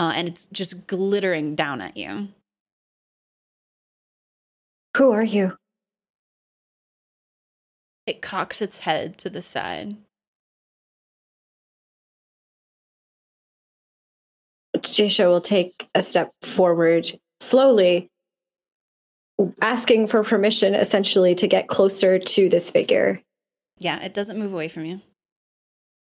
[0.00, 2.28] uh and it's just glittering down at you
[4.96, 5.56] Who are you?
[8.06, 9.96] it cocks its head to the side
[14.76, 17.06] Jisha will take a step forward
[17.38, 18.08] slowly,
[19.60, 23.20] asking for permission essentially to get closer to this figure.
[23.78, 25.00] yeah it doesn't move away from you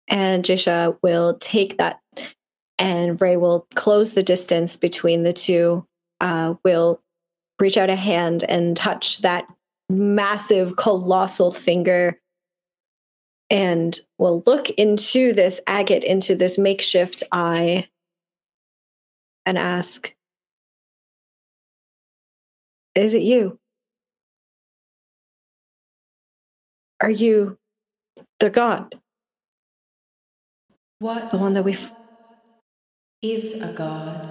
[0.09, 2.01] And Jisha will take that,
[2.79, 5.87] and Ray will close the distance between the two.
[6.21, 7.01] Uh, will
[7.59, 9.47] reach out a hand and touch that
[9.89, 12.19] massive, colossal finger.
[13.51, 17.89] And will look into this agate, into this makeshift eye,
[19.45, 20.15] and ask,
[22.95, 23.59] Is it you?
[27.01, 27.59] Are you
[28.39, 28.95] the god?
[31.01, 31.77] What The one that we
[33.23, 34.29] is a god?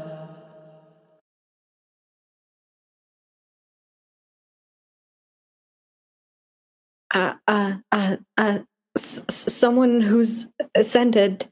[7.14, 8.60] uh, uh, uh, uh,
[8.98, 11.48] s- someone who's ascended,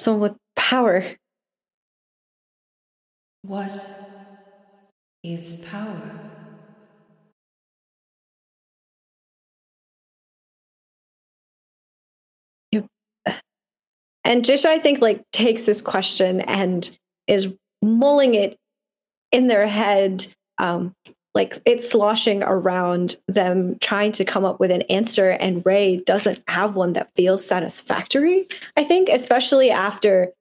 [0.00, 1.04] someone with power.
[3.42, 3.90] What
[5.22, 6.29] is power?
[14.24, 18.56] And Jisha, I think, like takes this question and is mulling it
[19.32, 20.26] in their head,
[20.58, 20.94] um,
[21.34, 25.30] like it's sloshing around them, trying to come up with an answer.
[25.30, 28.46] And Ray doesn't have one that feels satisfactory.
[28.76, 30.32] I think, especially after,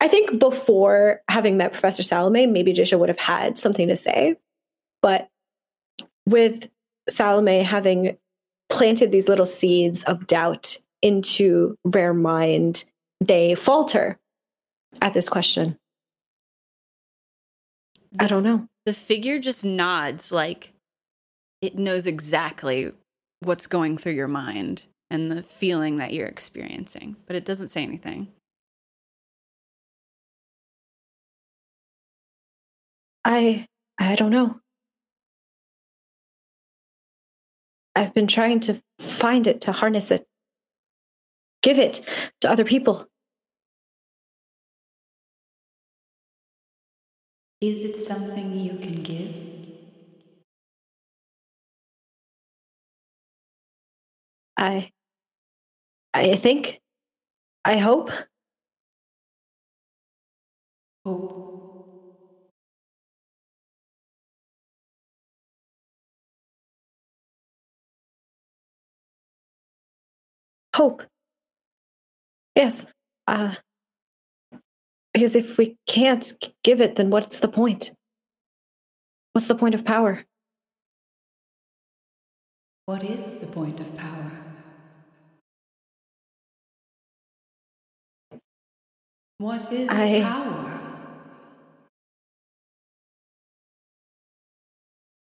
[0.00, 4.36] I think before having met Professor Salome, maybe Jisha would have had something to say,
[5.00, 5.28] but
[6.26, 6.68] with
[7.08, 8.16] Salome having
[8.70, 12.84] planted these little seeds of doubt into Rare Mind,
[13.20, 14.18] they falter
[15.00, 15.76] at this question.
[18.18, 18.68] I don't know.
[18.86, 20.72] the figure just nods like
[21.60, 22.92] it knows exactly
[23.40, 27.82] what's going through your mind and the feeling that you're experiencing, but it doesn't say
[27.82, 28.28] anything.
[33.24, 33.66] I
[33.98, 34.60] I don't know.
[37.96, 40.26] I've been trying to find it to harness it.
[41.64, 42.00] Give it
[42.42, 43.08] to other people.
[47.60, 49.34] Is it something you can give?
[54.58, 54.92] I
[56.14, 56.80] I think
[57.64, 58.10] I hope
[61.04, 61.74] Hope.
[70.74, 71.04] hope.
[72.56, 72.86] Yes.
[73.26, 73.54] Uh
[75.12, 76.32] because if we can't
[76.64, 77.92] give it then what's the point?
[79.32, 80.24] What's the point of power?
[82.86, 84.30] What is the point of power?
[89.38, 90.80] What is I- power?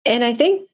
[0.05, 0.67] And I think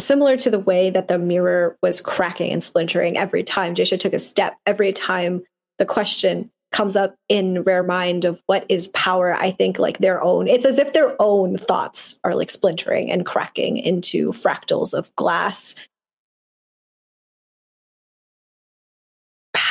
[0.00, 4.12] similar to the way that the mirror was cracking and splintering every time Jisha took
[4.12, 5.42] a step, every time
[5.78, 10.20] the question comes up in rare mind of what is power, I think like their
[10.22, 15.14] own, it's as if their own thoughts are like splintering and cracking into fractals of
[15.14, 15.76] glass.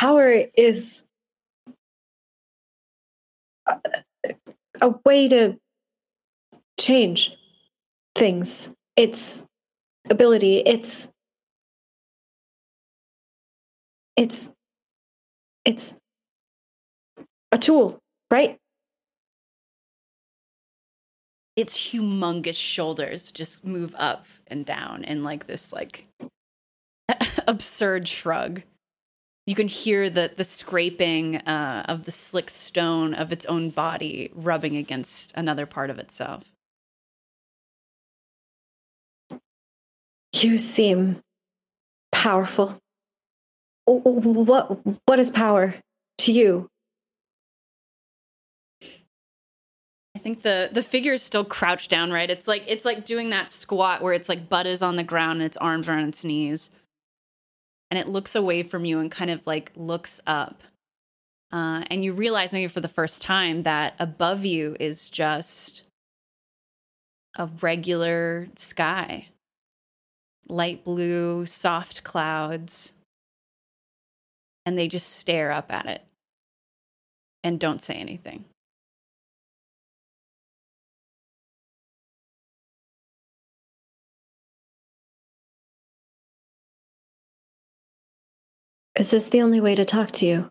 [0.03, 1.05] power is
[3.67, 3.79] a,
[4.81, 5.57] a way to
[6.77, 7.37] change
[8.13, 8.69] things.
[8.97, 9.43] It's
[10.09, 10.57] ability.
[10.57, 11.07] It's
[14.17, 14.51] it's
[15.65, 15.97] it's
[17.51, 17.99] a tool,
[18.31, 18.59] right?
[21.55, 26.07] its humongous shoulders just move up and down in like this like
[27.47, 28.63] absurd shrug.
[29.45, 34.31] You can hear the the scraping uh, of the slick stone of its own body
[34.33, 36.53] rubbing against another part of itself.
[40.35, 41.21] You seem
[42.11, 42.79] powerful.
[43.85, 45.75] What what is power
[46.19, 46.69] to you?
[50.15, 52.29] I think the the figure is still crouched down, right?
[52.29, 55.39] It's like it's like doing that squat where it's like butt is on the ground
[55.39, 56.69] and its arms are on its knees.
[57.91, 60.63] And it looks away from you and kind of like looks up.
[61.51, 65.83] Uh, and you realize maybe for the first time that above you is just
[67.37, 69.27] a regular sky.
[70.47, 72.93] Light blue, soft clouds.
[74.65, 76.03] And they just stare up at it
[77.43, 78.45] and don't say anything.
[88.95, 90.49] Is this the only way to talk to you?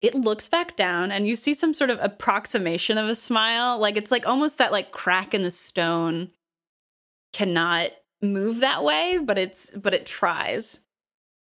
[0.00, 3.96] it looks back down and you see some sort of approximation of a smile like
[3.96, 6.30] it's like almost that like crack in the stone
[7.32, 7.90] cannot
[8.22, 10.80] move that way but it's but it tries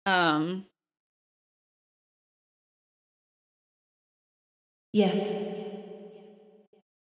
[0.06, 0.66] um
[4.92, 5.32] Yes.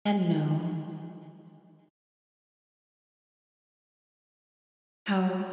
[0.05, 0.61] And no.
[5.07, 5.45] How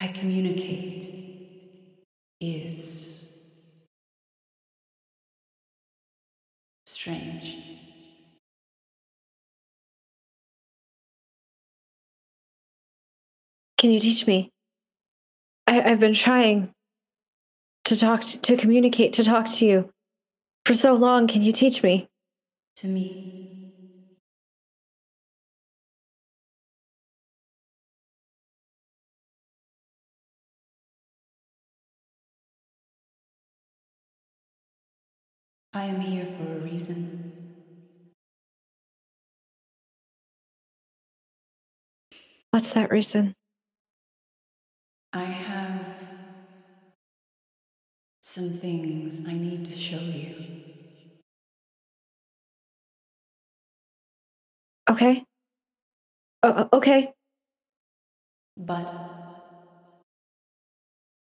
[0.00, 0.97] I communicate
[13.78, 14.50] Can you teach me?
[15.66, 16.72] I, I've been trying
[17.84, 19.90] to talk to, to communicate to talk to you
[20.66, 21.26] for so long.
[21.26, 22.08] Can you teach me?
[22.76, 23.20] To me,
[35.72, 37.14] I am here for a reason.
[42.50, 43.34] What's that reason?
[45.18, 45.88] I have
[48.20, 50.46] some things I need to show you.
[54.88, 55.24] Okay.
[56.42, 57.12] Uh, okay.
[58.58, 58.92] But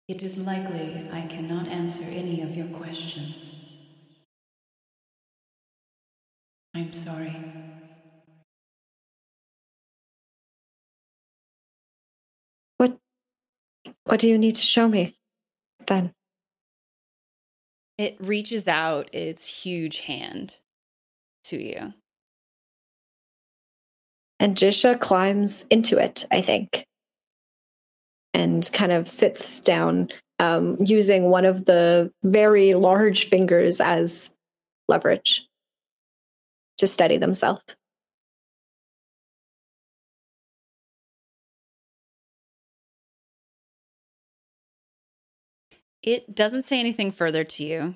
[0.09, 3.59] it is likely I cannot answer any of your questions.
[6.75, 7.49] I'm sorry.
[14.05, 15.17] What do you need to show me
[15.87, 16.13] then?
[17.97, 20.57] it reaches out its huge hand
[21.45, 21.93] to you
[24.41, 26.85] And Jisha climbs into it, I think,
[28.35, 30.09] and kind of sits down
[30.39, 34.31] um, using one of the very large fingers as
[34.89, 35.47] leverage
[36.79, 37.65] to steady themselves.
[46.05, 47.95] It doesn't say anything further to you.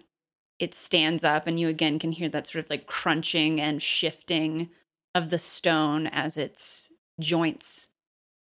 [0.59, 4.71] It stands up and you again can hear that sort of like crunching and shifting
[5.15, 6.91] of the stone as its
[7.21, 7.91] joints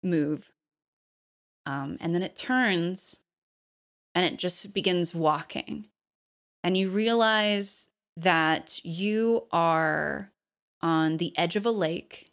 [0.02, 0.52] move.
[1.66, 3.16] Um, and then it turns
[4.14, 5.88] and it just begins walking.
[6.62, 10.30] And you realize that you are
[10.80, 12.30] on the edge of a lake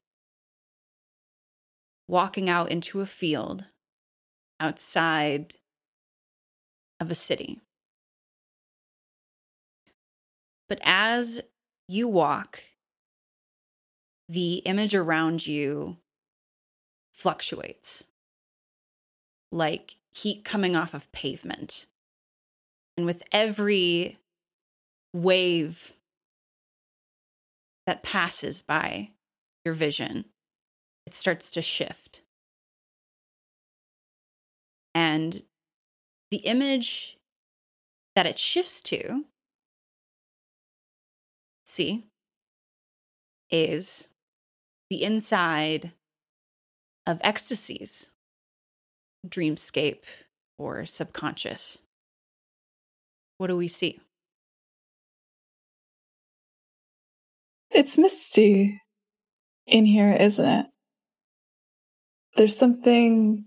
[2.07, 3.65] walking out into a field
[4.59, 5.55] outside
[7.05, 7.61] of a city.
[10.67, 11.39] But as
[11.87, 12.63] you walk,
[14.27, 15.97] the image around you
[17.11, 18.05] fluctuates
[19.51, 21.85] like heat coming off of pavement.
[22.97, 24.17] And with every
[25.13, 25.93] wave
[27.85, 29.11] that passes by
[29.63, 30.25] your vision,
[31.05, 32.23] it starts to shift.
[34.95, 35.43] And
[36.31, 37.17] the image
[38.15, 39.25] that it shifts to,
[41.65, 42.05] see,
[43.51, 44.09] is
[44.89, 45.91] the inside
[47.05, 48.09] of ecstasies
[49.27, 50.03] dreamscape
[50.57, 51.79] or subconscious?
[53.37, 53.99] What do we see?
[57.71, 58.81] It's misty
[59.67, 60.65] in here, isn't it?
[62.35, 63.45] There's something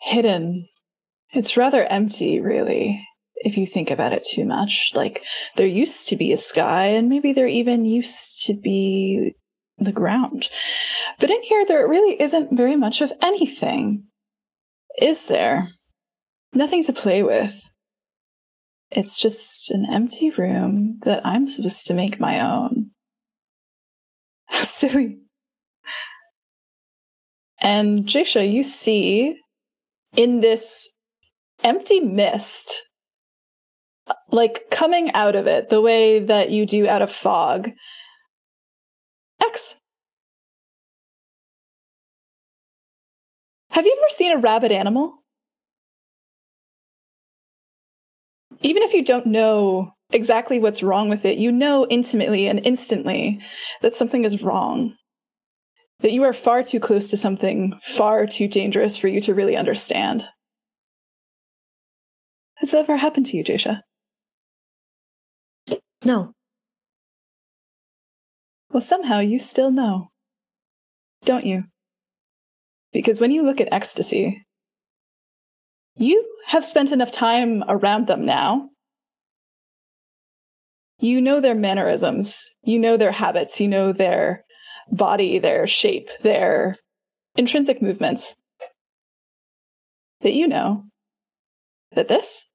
[0.00, 0.68] hidden.
[1.34, 3.04] It's rather empty, really,
[3.36, 4.92] if you think about it too much.
[4.94, 5.22] Like,
[5.56, 9.34] there used to be a sky, and maybe there even used to be
[9.76, 10.48] the ground.
[11.18, 14.04] But in here, there really isn't very much of anything.
[15.00, 15.66] Is there?
[16.52, 17.60] Nothing to play with.
[18.92, 22.90] It's just an empty room that I'm supposed to make my own.
[24.46, 25.18] How silly.
[27.60, 29.36] And Jisha, you see
[30.16, 30.88] in this
[31.64, 32.84] empty mist,
[34.30, 37.70] like coming out of it the way that you do out of fog,
[39.42, 39.76] X.
[43.70, 45.24] Have you ever seen a rabid animal?
[48.60, 53.40] Even if you don't know exactly what's wrong with it, you know intimately and instantly
[53.82, 54.94] that something is wrong.
[56.00, 59.56] That you are far too close to something far too dangerous for you to really
[59.56, 60.24] understand.
[62.64, 63.82] Has that ever happened to you, Jasha?
[66.02, 66.32] No.
[68.70, 70.08] Well, somehow you still know,
[71.26, 71.64] don't you?
[72.90, 74.46] Because when you look at ecstasy,
[75.96, 78.70] you have spent enough time around them now.
[81.00, 84.42] You know their mannerisms, you know their habits, you know their
[84.90, 86.76] body, their shape, their
[87.36, 88.34] intrinsic movements.
[90.22, 90.84] That you know
[91.94, 92.46] that this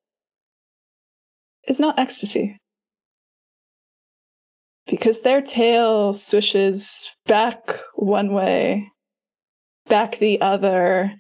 [1.70, 2.58] is not ecstasy.
[4.88, 8.91] Because their tail swishes back one way,
[9.88, 11.14] back the other,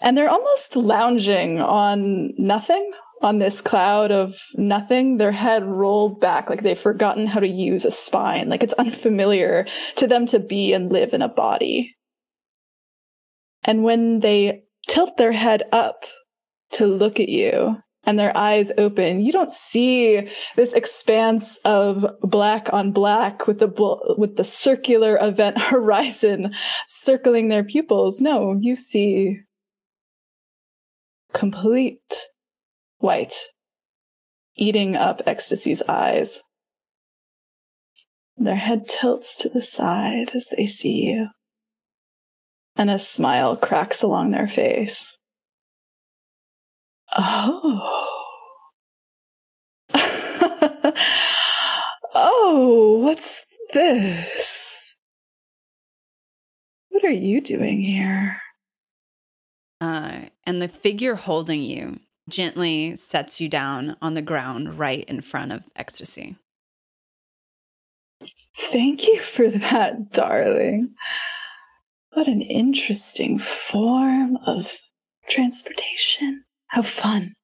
[0.00, 2.90] and they're almost lounging on nothing,
[3.20, 7.84] on this cloud of nothing, their head rolled back like they've forgotten how to use
[7.84, 9.66] a spine, like it's unfamiliar
[9.96, 11.94] to them to be and live in a body.
[13.62, 16.04] And when they tilt their head up
[16.72, 22.72] to look at you and their eyes open, you don't see this expanse of black
[22.72, 26.54] on black with the bl- with the circular event horizon
[26.86, 28.20] circling their pupils.
[28.20, 29.40] No, you see
[31.32, 32.26] complete
[32.98, 33.34] white,
[34.56, 36.40] eating up ecstasy's eyes.
[38.36, 41.28] Their head tilts to the side as they see you,
[42.74, 45.16] and a smile cracks along their face.
[47.16, 48.08] Oh.
[52.14, 54.96] oh, what's this?
[56.88, 58.40] What are you doing here?
[59.80, 61.98] Uh, and the figure holding you
[62.28, 66.36] gently sets you down on the ground right in front of ecstasy.
[68.56, 70.94] Thank you for that, darling.
[72.12, 74.78] What an interesting form of
[75.28, 76.44] transportation.
[76.72, 77.34] How fun.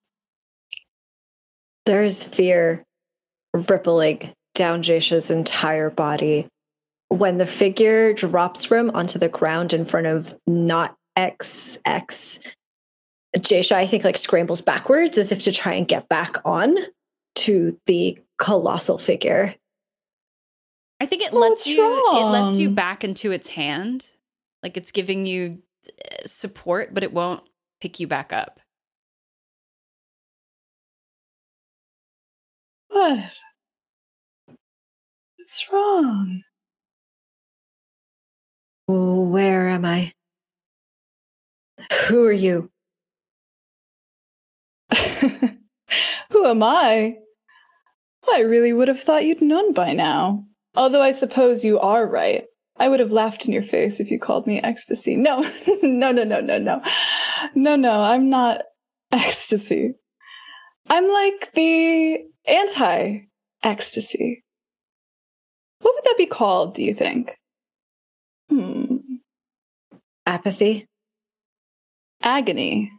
[1.84, 2.82] There's fear
[3.52, 6.48] rippling down Jasha's entire body.
[7.08, 12.40] When the figure drops from onto the ground in front of not XX,
[13.36, 16.74] Jasha, I think, like scrambles backwards as if to try and get back on
[17.34, 19.54] to the colossal figure.
[21.00, 24.06] I think it What's lets you it lets you back into its hand.
[24.62, 27.42] Like it's giving you uh, support, but it won't
[27.82, 28.60] pick you back up.
[33.08, 33.20] What?
[35.36, 36.42] What's wrong?
[38.86, 40.12] Where am I?
[42.08, 42.70] Who are you?
[46.32, 47.18] Who am I?
[48.28, 50.44] I really would have thought you'd known by now.
[50.74, 52.46] Although I suppose you are right.
[52.78, 55.14] I would have laughed in your face if you called me ecstasy.
[55.14, 55.48] No,
[55.82, 56.82] no, no, no, no, no.
[57.54, 58.62] No, no, I'm not
[59.12, 59.94] ecstasy.
[60.90, 63.20] I'm like the anti
[63.62, 64.42] ecstasy.
[65.80, 67.36] What would that be called, do you think?
[68.50, 68.96] Hmm.
[70.26, 70.86] Apathy?
[72.22, 72.90] Agony.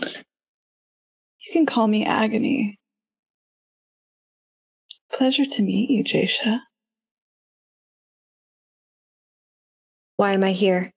[0.00, 2.78] You can call me Agony.
[5.12, 6.60] Pleasure to meet you, Jasha.
[10.16, 10.92] Why am I here?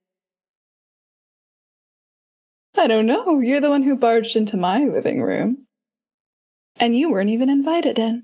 [2.78, 3.40] I don't know.
[3.40, 5.63] You're the one who barged into my living room.
[6.84, 8.24] And you weren't even invited in.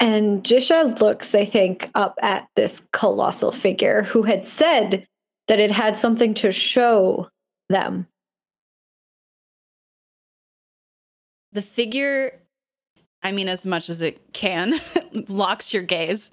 [0.00, 5.06] And Jisha looks, I think, up at this colossal figure who had said
[5.46, 7.28] that it had something to show
[7.68, 8.08] them.
[11.52, 12.40] The figure,
[13.22, 14.80] I mean, as much as it can,
[15.28, 16.32] locks your gaze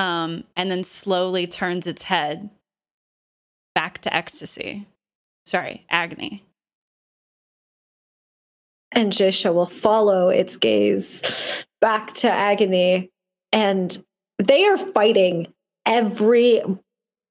[0.00, 2.50] um, and then slowly turns its head
[3.76, 4.88] back to ecstasy.
[5.46, 6.42] Sorry, agony.
[8.94, 13.10] And Jisha will follow its gaze back to agony.
[13.52, 14.02] And
[14.38, 15.52] they are fighting
[15.86, 16.60] every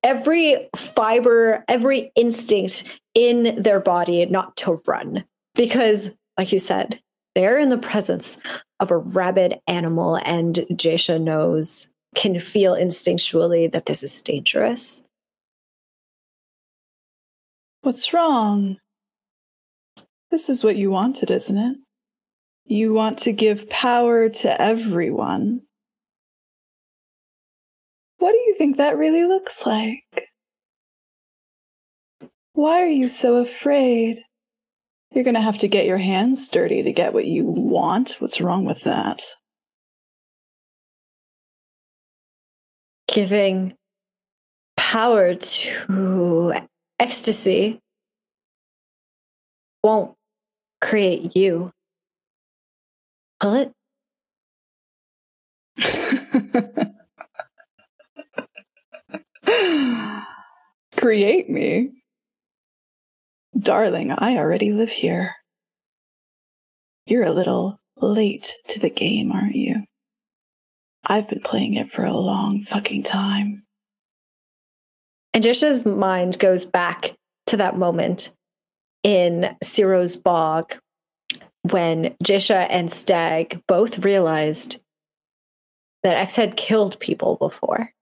[0.03, 2.83] every fiber, every instinct
[3.15, 5.23] in their body not to run.
[5.55, 6.99] Because, like you said,
[7.35, 8.37] they're in the presence
[8.79, 15.03] of a rabid animal, and Jasha knows, can feel instinctually that this is dangerous.
[17.81, 18.77] What's wrong?
[20.33, 21.77] This is what you wanted, isn't it?
[22.65, 25.61] You want to give power to everyone.
[28.17, 30.01] What do you think that really looks like?
[32.53, 34.23] Why are you so afraid?
[35.11, 38.15] You're going to have to get your hands dirty to get what you want.
[38.17, 39.21] What's wrong with that?
[43.07, 43.75] Giving
[44.77, 46.53] power to
[46.99, 47.79] ecstasy
[49.83, 50.15] won't
[50.83, 51.71] create you.
[53.43, 53.71] Will it?
[60.97, 61.91] Create me?
[63.57, 65.35] Darling, I already live here.
[67.05, 69.83] You're a little late to the game, aren't you?
[71.05, 73.63] I've been playing it for a long fucking time.
[75.33, 77.15] And Jisha's mind goes back
[77.47, 78.33] to that moment
[79.03, 80.75] in Ciro's bog
[81.69, 84.81] when Jisha and Stag both realized
[86.03, 87.93] that X had killed people before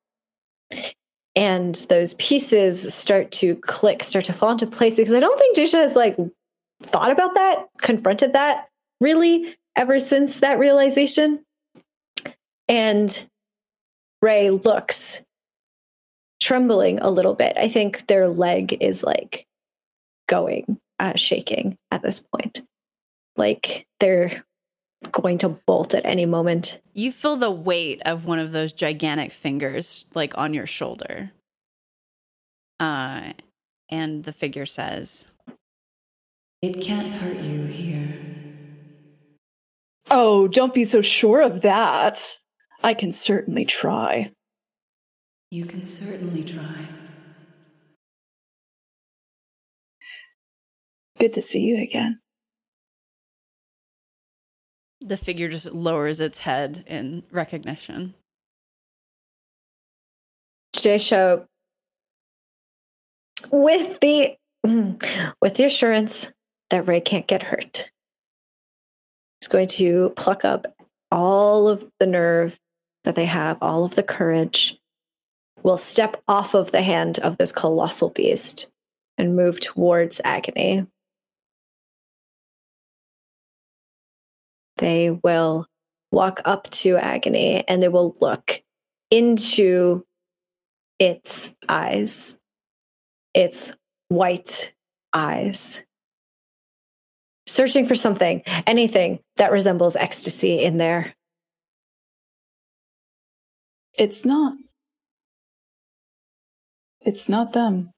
[1.36, 5.56] and those pieces start to click, start to fall into place because I don't think
[5.56, 6.18] Jisha has like
[6.84, 8.68] thought about that, confronted that
[9.00, 11.44] really ever since that realization.
[12.68, 13.28] And
[14.22, 15.22] Ray looks
[16.42, 17.56] trembling a little bit.
[17.58, 19.46] I think their leg is like
[20.28, 22.62] going, uh, shaking at this point.
[23.36, 24.46] Like they're
[25.12, 26.80] going to bolt at any moment.
[26.94, 31.32] You feel the weight of one of those gigantic fingers like on your shoulder.
[32.80, 33.34] Uh
[33.90, 35.28] and the figure says,
[36.62, 38.20] It can't hurt you here.
[40.10, 42.38] Oh, don't be so sure of that.
[42.84, 44.32] I can certainly try.
[45.52, 46.86] You can certainly try.
[51.22, 52.20] Good to see you again.
[55.02, 58.14] the figure just lowers its head in recognition.
[60.76, 61.46] Jisha,
[63.52, 66.32] with the with the assurance
[66.70, 67.92] that Ray can't get hurt,
[69.42, 70.68] is going to pluck up
[71.12, 72.60] all of the nerve
[73.04, 74.80] that they have, all of the courage,
[75.64, 78.72] will step off of the hand of this colossal beast
[79.18, 80.86] and move towards agony.
[84.82, 85.68] They will
[86.12, 88.62] walk up to agony and they will look
[89.12, 90.04] into
[91.00, 92.38] its eyes,
[93.34, 93.74] its
[94.10, 94.74] white
[95.14, 95.86] eyes,
[97.48, 101.14] searching for something, anything that resembles ecstasy in there.
[103.94, 104.58] It's not.
[107.02, 107.92] It's not them.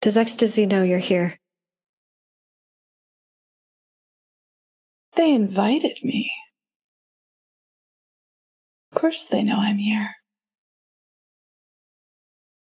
[0.00, 1.39] Does ecstasy know you're here?
[5.20, 6.32] They invited me.
[8.90, 10.12] Of course, they know I'm here.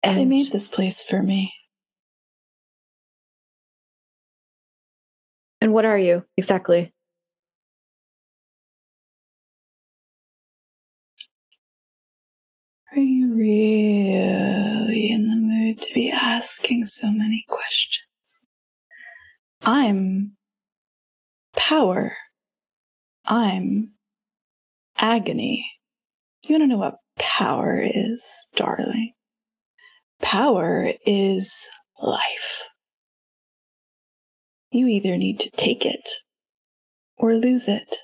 [0.03, 1.53] And They made this place for me.
[5.61, 6.91] And what are you exactly?
[12.91, 18.03] Are you really in the mood to be asking so many questions?
[19.61, 20.35] I'm
[21.55, 22.17] power.
[23.25, 23.91] I'm
[24.97, 25.69] agony.
[26.43, 28.23] You want to know what power is,
[28.55, 29.13] darling?
[30.21, 31.53] Power is
[32.01, 32.63] life.
[34.71, 36.09] You either need to take it
[37.17, 37.97] or lose it.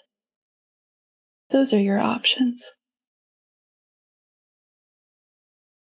[1.50, 2.64] Those are your options.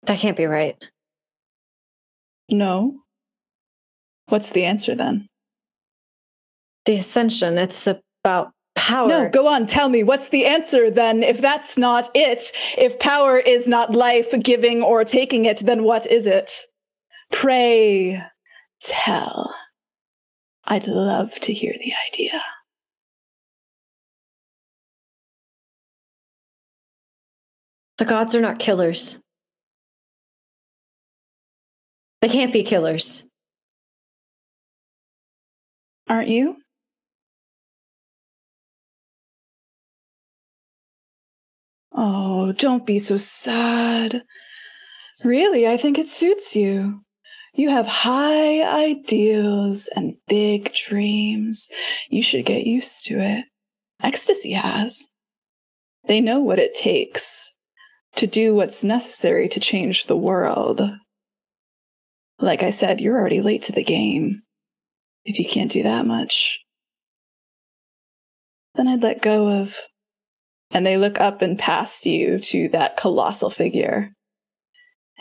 [0.03, 0.75] That can't be right.
[2.49, 2.99] No.
[4.27, 5.27] What's the answer then?
[6.85, 9.07] The ascension, it's about Power.
[9.07, 9.65] No, go on.
[9.65, 11.23] Tell me what's the answer then?
[11.23, 16.05] If that's not it, if power is not life giving or taking it, then what
[16.11, 16.51] is it?
[17.31, 18.21] Pray
[18.81, 19.55] tell.
[20.65, 22.41] I'd love to hear the idea.
[27.97, 29.21] The gods are not killers.
[32.21, 33.27] They can't be killers.
[36.07, 36.57] Aren't you?
[41.97, 44.23] Oh, don't be so sad.
[45.23, 47.01] Really, I think it suits you.
[47.53, 51.69] You have high ideals and big dreams.
[52.09, 53.45] You should get used to it.
[54.03, 55.07] Ecstasy has.
[56.07, 57.49] They know what it takes
[58.17, 60.81] to do what's necessary to change the world.
[62.39, 64.41] Like I said, you're already late to the game.
[65.23, 66.59] If you can't do that much,
[68.75, 69.77] then I'd let go of.
[70.75, 74.11] And they look up and past you to that colossal figure.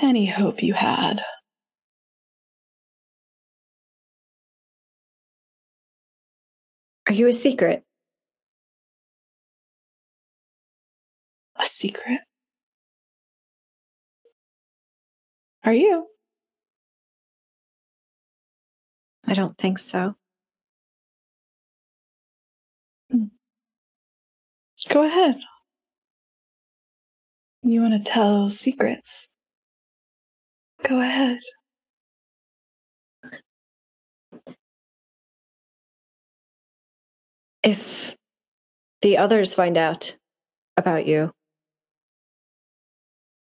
[0.02, 1.22] Any hope you had.
[7.06, 7.85] Are you a secret?
[11.55, 12.18] A secret?
[15.62, 16.09] Are you?
[19.28, 20.16] I don't think so.
[24.89, 25.36] Go ahead.
[27.62, 29.32] You want to tell secrets?
[30.86, 31.39] Go ahead.
[37.62, 38.15] If
[39.01, 40.16] the others find out
[40.77, 41.32] about you,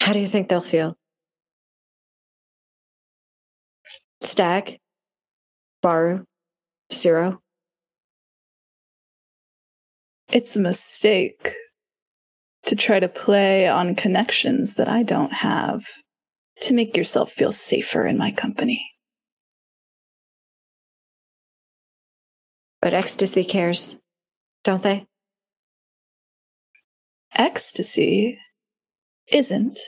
[0.01, 0.97] how do you think they'll feel?
[4.21, 4.79] Stag?
[5.83, 6.25] Baru?
[6.91, 7.41] Ciro?
[10.33, 11.51] It's a mistake
[12.67, 15.83] to try to play on connections that I don't have
[16.63, 18.87] to make yourself feel safer in my company.
[22.81, 23.99] But ecstasy cares,
[24.63, 25.07] don't they?
[27.35, 28.39] Ecstasy
[29.33, 29.81] isn't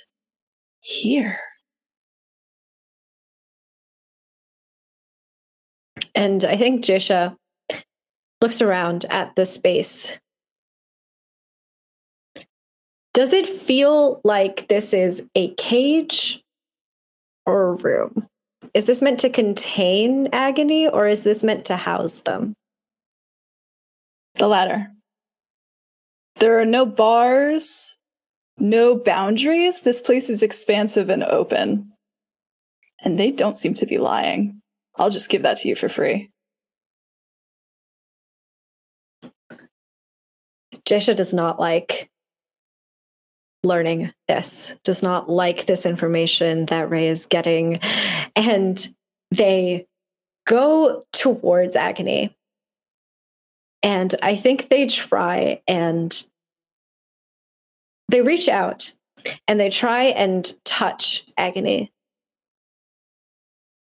[0.80, 1.38] here.
[6.16, 7.36] And I think Jisha
[8.40, 10.18] looks around at the space.
[13.14, 16.42] Does it feel like this is a cage
[17.44, 18.26] or a room?
[18.72, 22.54] Is this meant to contain agony or is this meant to house them?
[24.36, 24.90] The latter.
[26.36, 27.98] There are no bars,
[28.56, 29.82] no boundaries.
[29.82, 31.92] This place is expansive and open.
[33.04, 34.60] And they don't seem to be lying.
[34.96, 36.30] I'll just give that to you for free.
[40.86, 42.08] Jesha does not like
[43.64, 47.80] learning this, does not like this information that Ray is getting.
[48.34, 48.86] And
[49.30, 49.86] they
[50.46, 52.36] go towards agony.
[53.82, 56.22] And I think they try and
[58.08, 58.92] they reach out
[59.48, 61.90] and they try and touch agony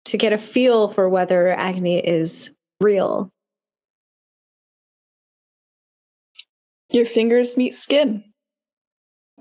[0.04, 3.30] to get a feel for whether agony is real.
[6.90, 8.24] Your fingers meet skin.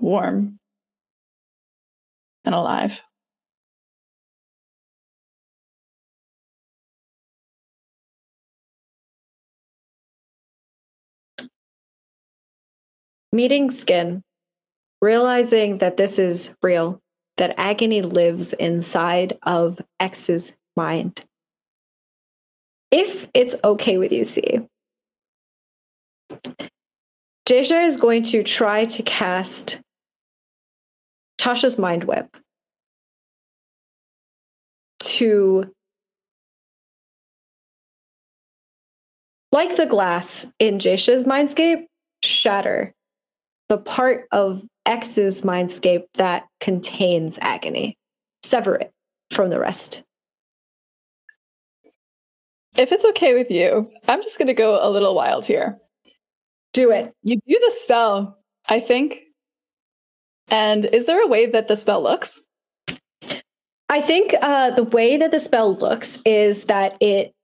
[0.00, 0.58] Warm
[2.44, 3.02] and alive.
[13.32, 14.22] Meeting skin,
[15.00, 17.00] realizing that this is real,
[17.36, 21.24] that agony lives inside of X's mind.
[22.90, 24.60] If it's okay with you, C,
[27.46, 29.80] Jasha is going to try to cast
[31.40, 32.36] Tasha's Mind Whip
[34.98, 35.72] to,
[39.50, 41.86] like the glass in Jasha's mindscape,
[42.22, 42.92] shatter
[43.70, 47.96] the part of X's mindscape that contains agony,
[48.44, 48.92] sever it
[49.30, 50.02] from the rest.
[52.76, 55.78] If it's okay with you, I'm just going to go a little wild here.
[56.74, 57.14] Do it.
[57.22, 58.38] You do the spell,
[58.68, 59.22] I think.
[60.50, 62.42] And is there a way that the spell looks?
[63.88, 67.34] I think uh, the way that the spell looks is that it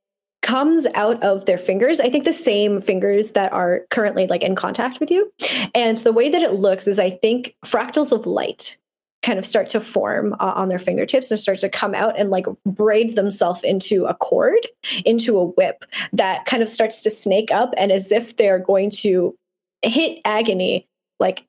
[0.42, 1.98] comes out of their fingers.
[1.98, 5.32] I think the same fingers that are currently like in contact with you.
[5.74, 8.78] And the way that it looks is I think fractals of light
[9.22, 12.30] kind of start to form uh, on their fingertips and start to come out and
[12.30, 14.64] like braid themselves into a cord,
[15.04, 18.88] into a whip that kind of starts to snake up and as if they're going
[18.88, 19.36] to
[19.82, 20.86] hit agony
[21.18, 21.44] like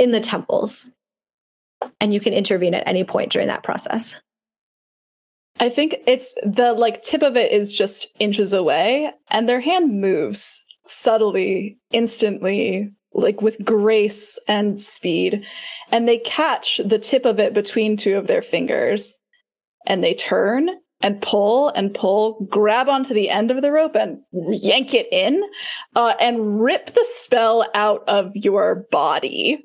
[0.00, 0.90] in the temples.
[2.00, 4.16] And you can intervene at any point during that process.
[5.58, 10.00] I think it's the like tip of it is just inches away, and their hand
[10.00, 15.44] moves subtly, instantly, like with grace and speed.
[15.90, 19.14] And they catch the tip of it between two of their fingers
[19.86, 20.70] and they turn
[21.02, 25.42] and pull and pull, grab onto the end of the rope and yank it in
[25.96, 29.64] uh, and rip the spell out of your body.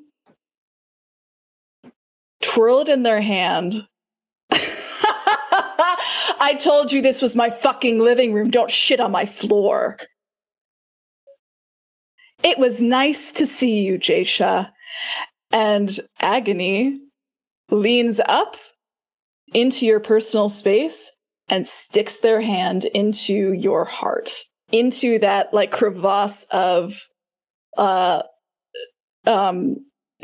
[2.46, 3.74] Twirl it in their hand.
[4.50, 8.50] I told you this was my fucking living room.
[8.50, 9.96] Don't shit on my floor.
[12.44, 14.70] It was nice to see you, Jasha.
[15.50, 16.96] And Agony
[17.70, 18.56] leans up
[19.52, 21.10] into your personal space
[21.48, 24.30] and sticks their hand into your heart,
[24.70, 27.08] into that like crevasse of
[27.76, 28.22] uh
[29.26, 29.76] um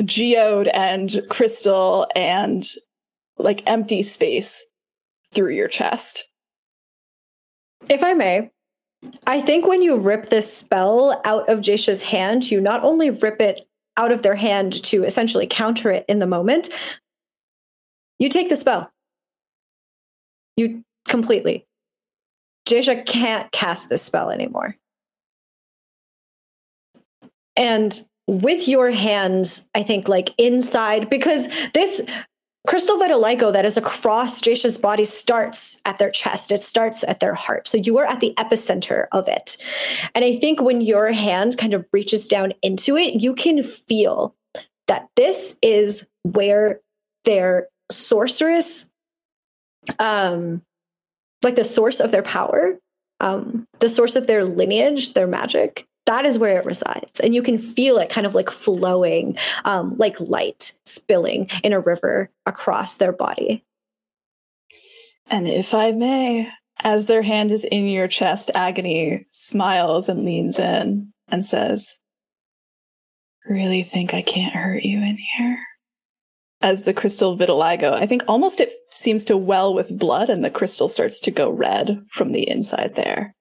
[0.05, 2.67] geode and crystal and
[3.39, 4.65] like empty space
[5.33, 6.29] through your chest.
[7.89, 8.51] If I may,
[9.27, 13.41] I think when you rip this spell out of Jasha's hand, you not only rip
[13.41, 13.67] it
[13.97, 16.69] out of their hand to essentially counter it in the moment,
[18.19, 18.91] you take the spell.
[20.57, 21.67] You completely.
[22.69, 24.77] Jasha can't cast this spell anymore.
[27.57, 32.01] And with your hands, I think, like inside, because this
[32.67, 36.53] crystal vitiligo that is across Jasha's body starts at their chest.
[36.53, 37.67] It starts at their heart.
[37.67, 39.57] So you are at the epicenter of it.
[40.15, 44.35] And I think when your hand kind of reaches down into it, you can feel
[44.87, 46.81] that this is where
[47.25, 48.87] their sorceress,
[49.99, 50.63] um,
[51.43, 52.79] like the source of their power,
[53.21, 57.21] um, the source of their lineage, their magic, that is where it resides.
[57.21, 61.81] And you can feel it kind of like flowing um, like light spilling in a
[61.81, 63.65] river across their body.
[65.27, 66.51] And if i may
[66.81, 71.97] as their hand is in your chest agony smiles and leans in and says
[73.49, 75.59] really think i can't hurt you in here?
[76.61, 80.51] As the crystal vitiligo i think almost it seems to well with blood and the
[80.51, 83.35] crystal starts to go red from the inside there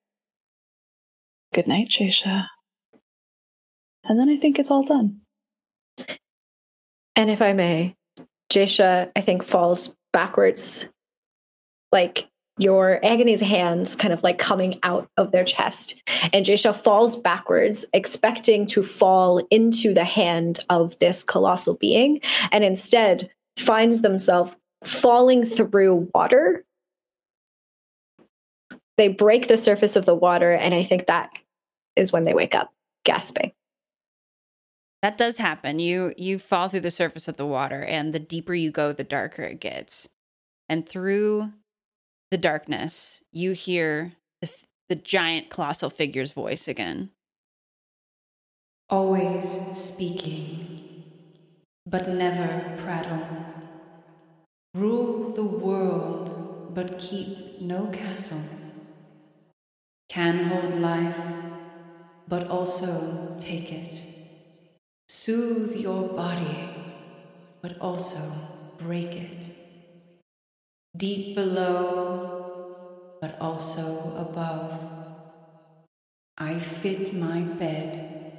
[1.53, 2.48] Good night, Jasha.
[4.06, 5.22] And then I think it's all done.
[7.15, 7.95] And if I may,
[8.52, 10.88] Jasha, I think, falls backwards,
[11.91, 16.02] like your agony's hands kind of like coming out of their chest.
[16.32, 22.22] And Jasha falls backwards, expecting to fall into the hand of this colossal being,
[22.52, 26.64] and instead finds themselves falling through water
[29.02, 31.32] they break the surface of the water and i think that
[31.95, 32.72] is when they wake up
[33.03, 33.52] gasping
[35.02, 38.53] that does happen you you fall through the surface of the water and the deeper
[38.53, 40.07] you go the darker it gets
[40.69, 41.52] and through
[42.30, 44.49] the darkness you hear the,
[44.88, 47.10] the giant colossal figure's voice again
[48.90, 51.06] Always speaking,
[51.86, 53.26] but never prattle.
[54.76, 58.60] Rule the world, but keep no castle.
[60.11, 61.23] Can hold life,
[62.27, 63.95] but also take it.
[65.07, 66.67] Soothe your body,
[67.61, 68.19] but also
[68.77, 69.55] break it.
[70.97, 72.75] Deep below,
[73.21, 74.77] but also above.
[76.38, 78.33] I fit my bed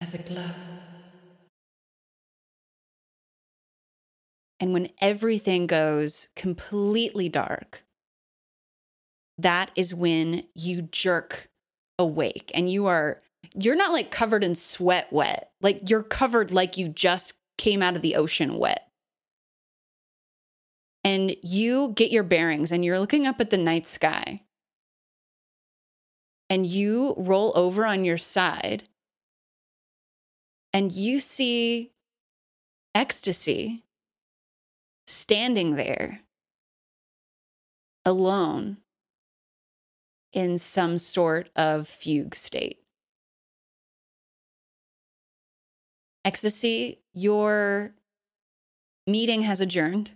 [0.00, 0.56] as a glove.
[4.58, 7.84] And when everything goes completely dark,
[9.42, 11.48] that is when you jerk
[11.98, 13.20] awake and you are
[13.54, 15.50] you're not like covered in sweat wet.
[15.60, 18.88] Like you're covered like you just came out of the ocean wet.
[21.04, 24.38] And you get your bearings and you're looking up at the night sky.
[26.48, 28.84] And you roll over on your side
[30.72, 31.92] and you see
[32.94, 33.84] ecstasy
[35.06, 36.20] standing there
[38.04, 38.78] alone
[40.32, 42.78] in some sort of fugue state.
[46.24, 47.94] Ecstasy, your
[49.06, 50.12] meeting has adjourned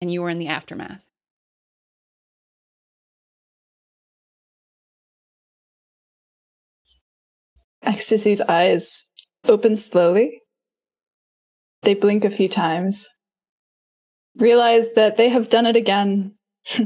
[0.00, 1.02] and you are in the aftermath.
[7.82, 9.06] Ecstasy's eyes
[9.48, 10.42] open slowly
[11.82, 13.08] They blink a few times,
[14.36, 16.34] realize that they have done it again.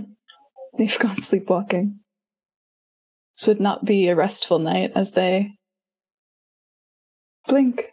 [0.79, 2.01] They've gone sleepwalking.
[3.35, 5.53] This would not be a restful night as they
[7.47, 7.91] blink.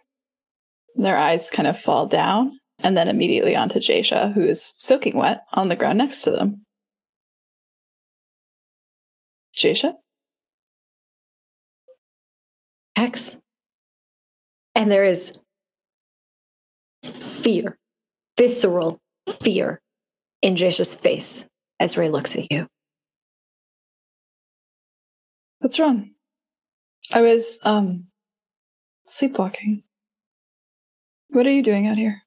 [0.96, 5.42] Their eyes kind of fall down and then immediately onto Jasha, who is soaking wet
[5.54, 6.66] on the ground next to them.
[9.56, 9.94] Jasha?
[12.96, 13.40] X.
[14.76, 15.40] And there is
[17.04, 17.78] fear,
[18.38, 19.00] visceral
[19.42, 19.82] fear
[20.42, 21.46] in Jasha's face
[21.84, 22.66] as Ray looks at you.
[25.60, 26.12] What's wrong?
[27.14, 28.06] I was, um,
[29.06, 29.84] sleepwalking.
[31.30, 32.24] What are you doing out here?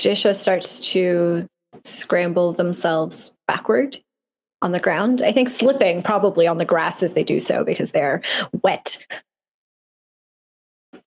[0.00, 1.46] Jisha starts to
[1.84, 4.02] scramble themselves backward
[4.62, 5.20] on the ground.
[5.20, 8.22] I think slipping probably on the grass as they do so because they're
[8.62, 9.04] wet.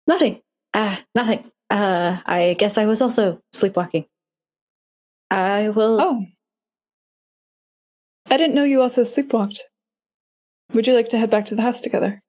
[0.05, 0.41] Nothing.
[0.73, 1.49] Uh, nothing.
[1.69, 4.05] Uh, I guess I was also sleepwalking.
[5.31, 5.99] I will.
[5.99, 6.25] Oh.
[8.33, 9.59] I didn't know you also sleepwalked.
[10.73, 12.19] Would you like to head back to the house together?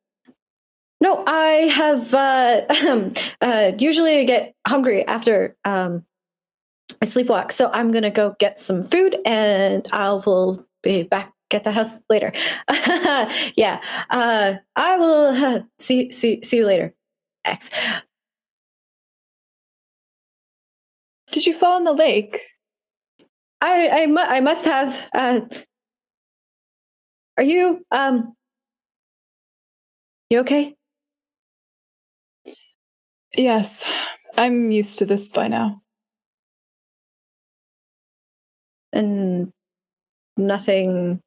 [1.01, 2.13] No, I have.
[2.13, 3.11] Uh,
[3.41, 6.05] uh, usually, I get hungry after um,
[7.01, 11.65] I sleepwalk, so I'm gonna go get some food, and I will be back at
[11.65, 12.33] the house later.
[13.57, 16.93] yeah, uh, I will uh, see see see you later.
[17.47, 17.71] X.
[21.33, 22.43] Did you fall in the lake?
[23.63, 25.09] I I, mu- I must have.
[27.37, 28.35] Are you um?
[30.31, 30.77] You okay?
[33.37, 33.85] Yes,
[34.37, 35.83] I'm used to this by now.
[38.93, 39.53] And
[40.37, 41.21] nothing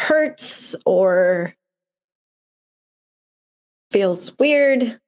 [0.00, 1.54] hurts or
[3.92, 4.98] feels weird.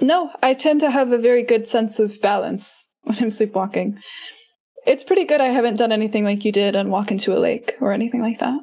[0.00, 3.98] No, I tend to have a very good sense of balance when I'm sleepwalking.
[4.86, 7.74] It's pretty good I haven't done anything like you did and walk into a lake
[7.80, 8.60] or anything like that.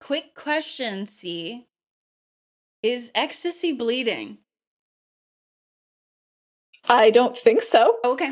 [0.00, 1.66] Quick question, C.
[2.82, 4.38] Is ecstasy bleeding?
[6.86, 7.96] I don't think so.
[8.04, 8.30] Okay.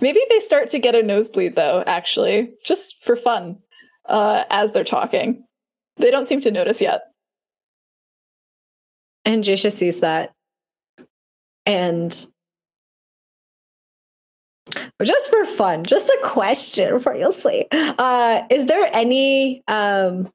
[0.00, 3.58] Maybe they start to get a nosebleed though, actually, just for fun,
[4.08, 5.44] uh, as they're talking.
[5.96, 7.02] They don't seem to notice yet.
[9.24, 10.32] And Jisha sees that.
[11.68, 12.26] And
[15.02, 17.66] just for fun, just a question for you'll sleep.
[17.72, 20.30] Uh, is there any um,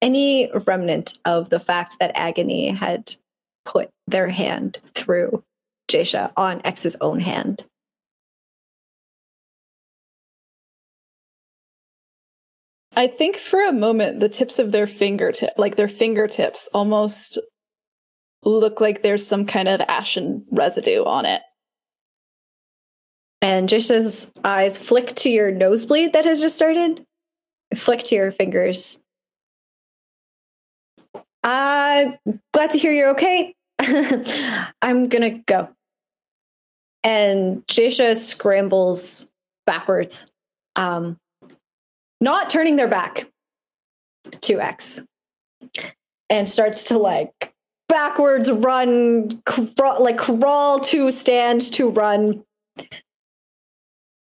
[0.00, 3.14] any remnant of the fact that Agony had
[3.66, 5.44] put their hand through
[5.90, 7.62] Jasha on X's own hand?
[12.96, 17.38] I think for a moment the tips of their fingertip, like their fingertips, almost
[18.44, 21.42] look like there's some kind of ashen residue on it.
[23.40, 27.04] And Jisha's eyes flick to your nosebleed that has just started.
[27.74, 29.02] Flick to your fingers.
[31.42, 32.18] I'm
[32.52, 33.54] glad to hear you're okay.
[34.82, 35.68] I'm gonna go.
[37.02, 39.26] And Jisha scrambles
[39.66, 40.30] backwards,
[40.76, 41.16] um,
[42.20, 43.28] not turning their back
[44.42, 45.00] to X,
[46.30, 47.51] and starts to like
[47.92, 52.42] backwards run, crawl, like crawl to stand to run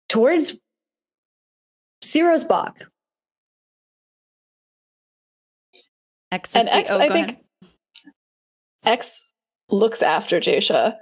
[0.08, 0.58] towards
[2.02, 2.84] Ciro's Bog.
[6.32, 6.58] Ecstasy.
[6.58, 7.40] And X, oh, I think ahead.
[8.84, 9.28] X
[9.68, 10.96] looks after Jasha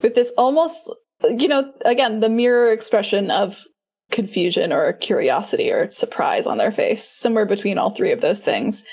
[0.00, 0.88] with this almost,
[1.24, 3.64] you know, again, the mirror expression of
[4.12, 8.84] confusion or curiosity or surprise on their face, somewhere between all three of those things.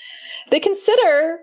[0.49, 1.37] They consider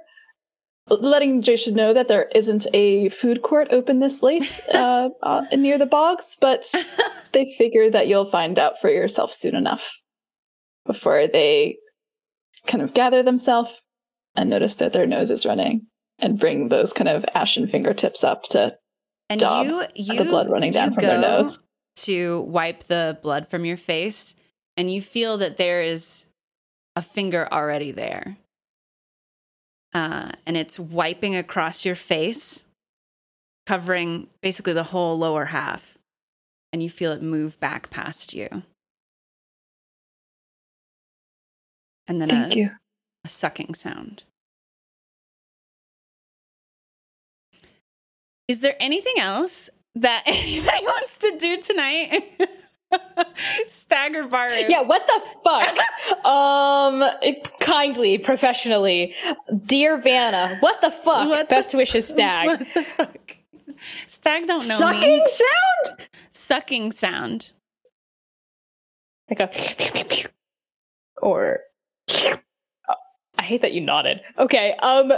[0.90, 5.78] letting Jasha know that there isn't a food court open this late uh, uh, near
[5.78, 6.66] the bogs, but
[7.32, 9.96] they figure that you'll find out for yourself soon enough
[10.86, 11.76] before they
[12.66, 13.80] kind of gather themselves
[14.34, 15.86] and notice that their nose is running
[16.18, 18.76] and bring those kind of ashen fingertips up to
[19.30, 21.60] and Dom, you, the blood running down you from their nose.
[21.98, 24.34] to wipe the blood from your face,
[24.76, 26.26] and you feel that there is
[26.96, 28.36] a finger already there,
[29.92, 32.64] uh, and it's wiping across your face,
[33.66, 35.98] covering basically the whole lower half,
[36.72, 38.62] and you feel it move back past you,
[42.06, 42.70] and then Thank a, you.
[43.24, 44.24] a sucking sound.
[48.48, 52.24] Is there anything else that anybody wants to do tonight?
[53.68, 54.54] Stagger Baru.
[54.68, 56.24] Yeah, what the fuck?
[56.24, 57.04] um,
[57.60, 59.14] kindly, professionally,
[59.66, 61.28] dear Vanna, what the fuck?
[61.28, 62.46] What the- Best wishes, Stag.
[62.48, 63.36] What the fuck?
[64.08, 65.26] Stag don't know Sucking me.
[65.26, 66.00] sound?
[66.30, 67.52] Sucking sound.
[69.30, 70.28] Like a
[71.22, 71.60] or
[73.38, 74.20] I hate that you nodded.
[74.38, 75.12] Okay, um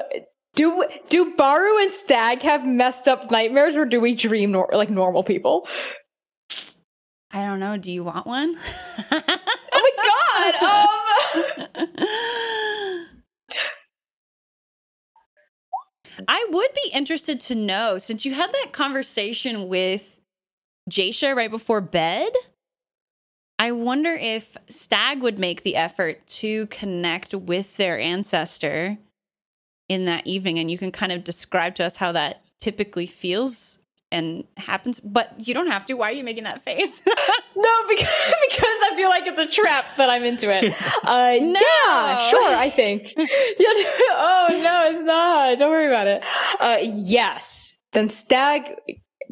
[0.54, 4.90] do do Baru and Stag have messed up nightmares or do we dream nor- like
[4.90, 5.66] normal people?
[7.32, 7.76] I don't know.
[7.76, 8.56] Do you want one?
[9.10, 9.22] Oh
[9.74, 10.54] my god.
[10.62, 10.88] Um
[16.28, 20.20] I would be interested to know since you had that conversation with
[20.90, 22.32] Jasha right before bed.
[23.58, 28.98] I wonder if Stag would make the effort to connect with their ancestor
[29.88, 33.78] in that evening, and you can kind of describe to us how that typically feels
[34.12, 35.00] and happens.
[35.00, 35.94] But you don't have to.
[35.94, 37.02] Why are you making that face?
[37.54, 38.08] No, because
[38.48, 40.74] because I feel like it's a trap, but I'm into it.
[41.04, 41.60] Uh, No.
[41.60, 42.54] Yeah, sure.
[42.56, 43.12] I think.
[43.16, 45.58] Yeah, oh no, it's not.
[45.58, 46.24] Don't worry about it.
[46.58, 47.76] Uh, yes.
[47.92, 48.74] Then Stag.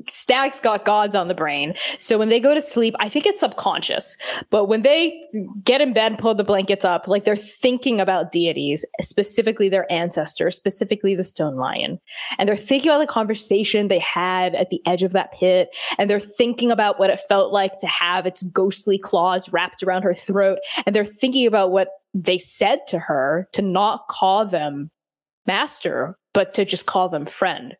[0.08, 1.74] Stag's got gods on the brain.
[1.98, 4.16] So when they go to sleep, I think it's subconscious.
[4.50, 5.22] But when they
[5.64, 10.56] get in bed pull the blankets up, like they're thinking about deities, specifically their ancestors,
[10.56, 11.98] specifically the stone lion.
[12.38, 15.68] And they're thinking about the conversation they had at the edge of that pit
[15.98, 20.02] and they're thinking about what it felt like to have its ghostly claws wrapped around
[20.02, 24.90] her throat and they're thinking about what they said to her to not call them
[25.46, 27.74] master but to just call them friend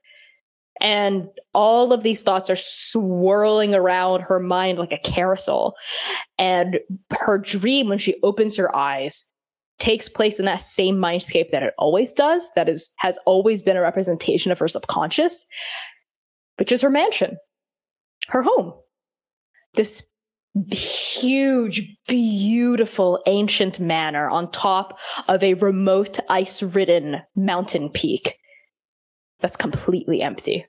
[0.80, 5.74] and all of these thoughts are swirling around her mind like a carousel
[6.38, 6.78] and
[7.12, 9.26] her dream when she opens her eyes
[9.78, 13.76] takes place in that same mindscape that it always does that is has always been
[13.76, 15.46] a representation of her subconscious
[16.58, 17.36] which is her mansion
[18.30, 18.72] her home.
[19.74, 20.02] This
[20.72, 24.98] huge, beautiful ancient manor on top
[25.28, 28.36] of a remote ice ridden mountain peak
[29.40, 30.66] that's completely empty.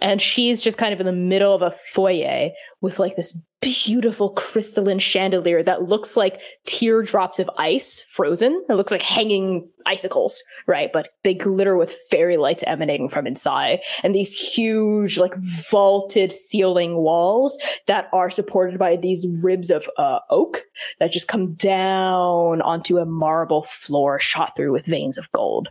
[0.00, 2.50] And she's just kind of in the middle of a foyer
[2.80, 8.62] with like this beautiful crystalline chandelier that looks like teardrops of ice frozen.
[8.68, 10.92] It looks like hanging icicles, right?
[10.92, 13.80] But they glitter with fairy lights emanating from inside.
[14.02, 20.18] And these huge, like vaulted ceiling walls that are supported by these ribs of uh,
[20.28, 20.64] oak
[20.98, 25.68] that just come down onto a marble floor shot through with veins of gold.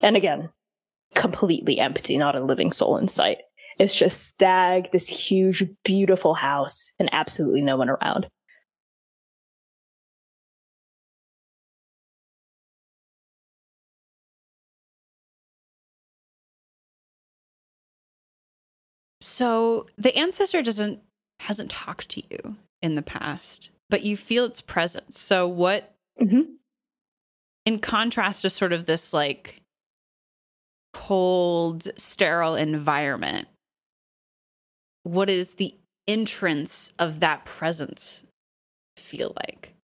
[0.00, 0.48] And again,
[1.14, 3.38] completely empty, not a living soul in sight.
[3.78, 8.28] It's just Stag, this huge, beautiful house, and absolutely no one around.
[19.20, 21.00] So the ancestor doesn't
[21.40, 25.18] hasn't talked to you in the past, but you feel its presence.
[25.18, 26.56] So what Mhm.
[27.64, 29.61] in contrast to sort of this like
[30.92, 33.48] cold, sterile environment,
[35.04, 35.74] what is the
[36.06, 38.22] entrance of that presence
[38.96, 39.74] feel like?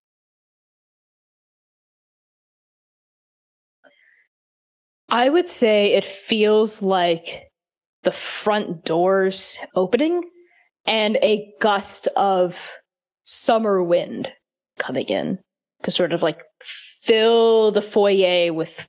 [5.09, 7.49] I would say it feels like
[8.03, 10.23] the front doors opening
[10.87, 12.77] and a gust of
[13.23, 14.28] summer wind
[14.78, 15.39] coming in
[15.83, 18.87] to sort of like fill the foyer with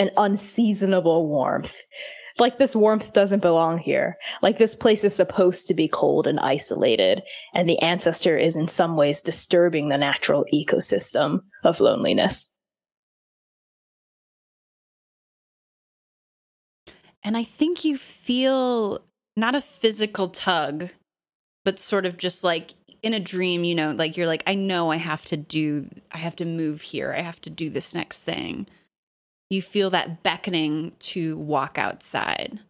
[0.00, 1.76] an unseasonable warmth.
[2.38, 4.16] Like this warmth doesn't belong here.
[4.40, 7.22] Like this place is supposed to be cold and isolated,
[7.54, 12.54] and the ancestor is in some ways disturbing the natural ecosystem of loneliness.
[17.22, 19.04] And I think you feel
[19.36, 20.88] not a physical tug,
[21.62, 22.72] but sort of just like
[23.02, 26.16] in a dream, you know, like you're like, I know I have to do, I
[26.16, 27.14] have to move here.
[27.14, 28.66] I have to do this next thing.
[29.50, 32.60] You feel that beckoning to walk outside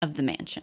[0.00, 0.62] of the mansion.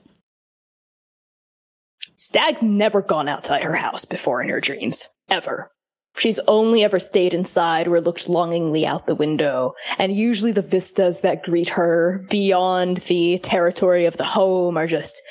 [2.16, 5.10] Stag's never gone outside her house before in her dreams.
[5.30, 5.70] Ever.
[6.16, 11.22] She's only ever stayed inside or looked longingly out the window, and usually the vistas
[11.22, 15.22] that greet her beyond the territory of the home are just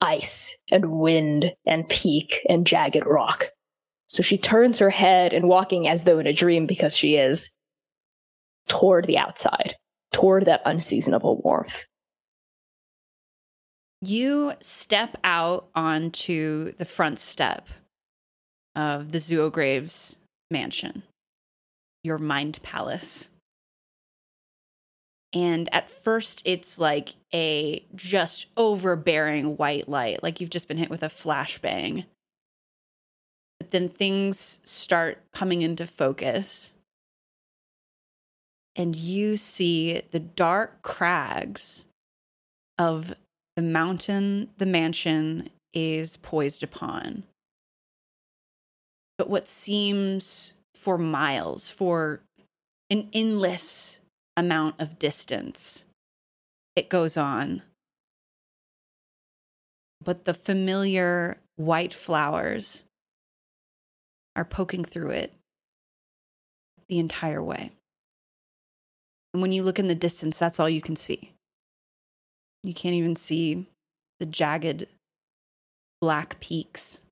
[0.00, 3.48] ice and wind and peak and jagged rock.
[4.06, 7.50] So she turns her head and walking as though in a dream because she is
[8.68, 9.76] toward the outside,
[10.12, 11.84] toward that unseasonable warmth.
[14.02, 17.68] You step out onto the front step
[18.74, 20.16] of the Zoograves
[20.50, 21.02] mansion,
[22.02, 23.28] your mind palace.
[25.32, 30.90] And at first, it's like a just overbearing white light, like you've just been hit
[30.90, 32.06] with a flashbang.
[33.60, 36.74] but then things start coming into focus.
[38.80, 41.84] And you see the dark crags
[42.78, 43.12] of
[43.54, 47.24] the mountain the mansion is poised upon.
[49.18, 52.22] But what seems for miles, for
[52.88, 53.98] an endless
[54.34, 55.84] amount of distance,
[56.74, 57.60] it goes on.
[60.02, 62.86] But the familiar white flowers
[64.34, 65.34] are poking through it
[66.88, 67.72] the entire way.
[69.32, 71.32] And when you look in the distance, that's all you can see.
[72.62, 73.66] You can't even see
[74.18, 74.86] the jagged
[76.00, 77.02] black peaks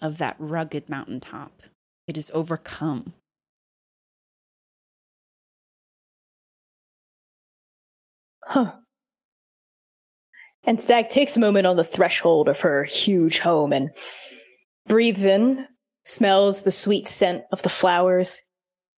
[0.00, 1.62] of that rugged mountaintop.
[2.06, 3.14] It is overcome.
[8.46, 8.72] Huh.
[10.64, 13.90] And Stag takes a moment on the threshold of her huge home and
[14.86, 15.66] breathes in,
[16.04, 18.42] smells the sweet scent of the flowers,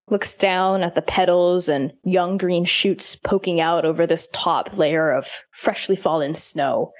[0.09, 5.11] looks down at the petals and young green shoots poking out over this top layer
[5.11, 6.91] of freshly fallen snow.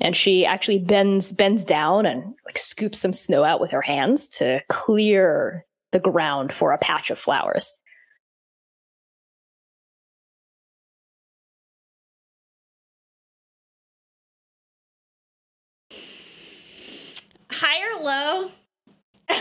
[0.00, 4.28] And she actually bends bends down and like scoops some snow out with her hands
[4.30, 7.72] to clear the ground for a patch of flowers.
[17.50, 18.50] High or low?
[19.28, 19.38] Um,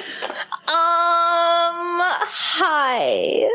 [2.00, 3.50] hi.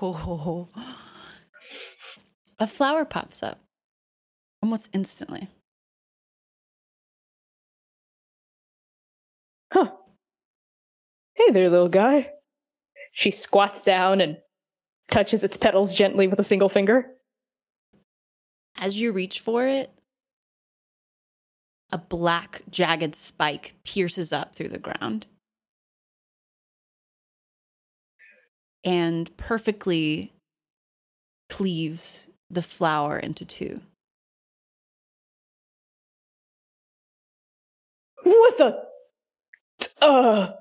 [0.00, 0.68] Oh.
[2.58, 3.60] A flower pops up
[4.62, 5.48] almost instantly.
[9.72, 9.90] Huh.
[11.34, 12.30] Hey there, little guy.
[13.12, 14.38] She squats down and
[15.10, 17.06] touches its petals gently with a single finger.
[18.76, 19.90] As you reach for it,
[21.92, 25.26] a black, jagged spike pierces up through the ground
[28.84, 30.32] and perfectly
[31.48, 33.80] cleaves the flower into two.
[38.22, 38.84] What the?
[40.00, 40.52] Uh.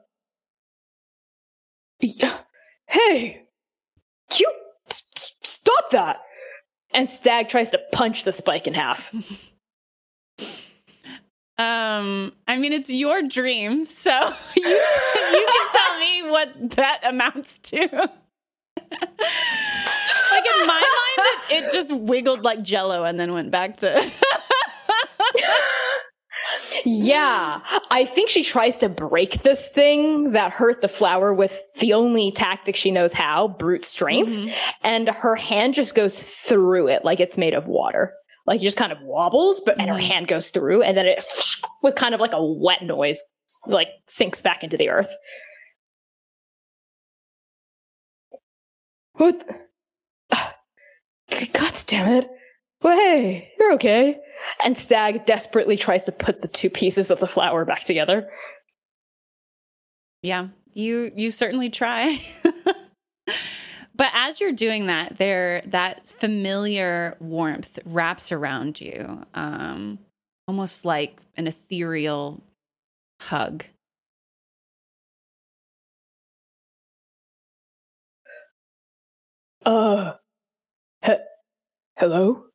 [2.00, 2.38] Yeah.
[2.88, 3.44] Hey!
[4.38, 4.52] You.
[5.44, 6.22] Stop that!
[6.94, 9.14] And Stag tries to punch the spike in half.
[11.58, 14.12] Um, I mean, it's your dream, so
[14.58, 17.78] you, you can tell me what that amounts to.
[17.78, 17.92] like
[20.46, 24.12] in my mind, it, it just wiggled like Jello and then went back to.
[26.86, 31.94] Yeah, I think she tries to break this thing that hurt the flower with the
[31.94, 34.54] only tactic she knows how, brute strength.
[34.82, 38.14] And her hand just goes through it like it's made of water.
[38.46, 40.02] Like it just kind of wobbles, but and her Mhm.
[40.08, 41.24] hand goes through, and then it
[41.82, 43.22] with kind of like a wet noise,
[43.66, 45.16] like sinks back into the earth.
[49.14, 49.48] What?
[50.32, 52.30] God damn it.
[52.82, 54.20] Well, hey, you're okay.
[54.64, 58.30] And Stag desperately tries to put the two pieces of the flower back together.
[60.22, 62.22] Yeah, you you certainly try.
[63.96, 70.00] but as you're doing that, there that familiar warmth wraps around you, um,
[70.48, 72.42] almost like an ethereal
[73.22, 73.66] hug.
[79.66, 80.14] Uh,
[81.06, 81.14] he-
[81.98, 82.48] hello?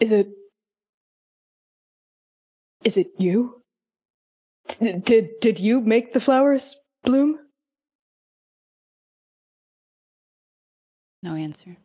[0.00, 0.28] Is it.
[2.84, 3.62] Is it you?
[4.68, 7.38] D- did did you make the flowers bloom?
[11.22, 11.76] No answer.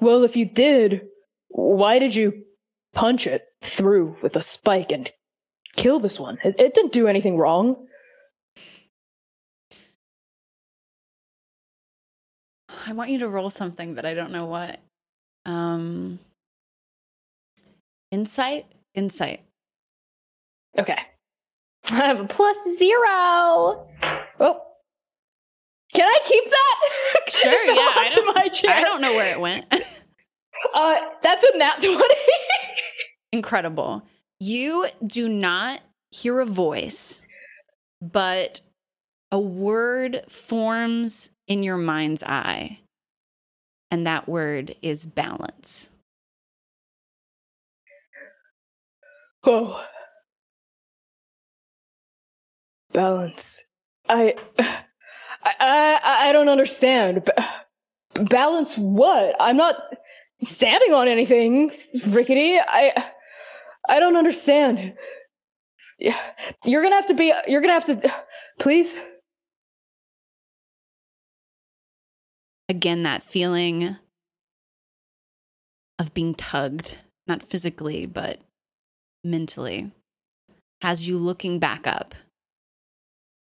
[0.00, 1.06] Well, if you did,
[1.48, 2.44] why did you
[2.92, 5.10] punch it through with a spike and
[5.76, 6.38] kill this one?
[6.44, 7.86] It, it didn't do anything wrong.
[12.86, 14.80] I want you to roll something, but I don't know what.
[15.46, 16.18] Um,
[18.10, 19.42] insight, insight.
[20.78, 20.98] Okay.
[21.90, 23.86] I have a plus zero.
[24.40, 24.60] Oh.
[25.94, 26.78] Can I keep that?
[27.32, 28.70] Sure, yeah, I don't- my chair?
[28.74, 29.66] I don't know where it went.
[30.74, 31.98] Uh, that's a nat 20.
[33.32, 34.02] Incredible.
[34.38, 35.80] You do not
[36.12, 37.20] hear a voice,
[38.00, 38.60] but
[39.32, 42.78] a word forms in your mind's eye.
[43.90, 45.88] And that word is balance.
[49.44, 49.84] oh.
[52.92, 53.62] Balance.
[54.08, 54.34] I,
[55.44, 57.24] I, I, I don't understand.
[57.24, 57.44] Ba-
[58.24, 59.34] balance what?
[59.40, 59.76] I'm not
[60.42, 61.72] standing on anything,
[62.06, 62.58] Rickety.
[62.58, 63.10] I
[63.88, 64.94] I don't understand.
[65.98, 66.18] Yeah,
[66.64, 67.32] You're gonna have to be.
[67.46, 68.12] You're gonna have to.
[68.58, 68.96] Please.
[72.68, 73.96] Again, that feeling
[75.98, 78.40] of being tugged, not physically, but
[79.22, 79.90] mentally,
[80.80, 82.14] has you looking back up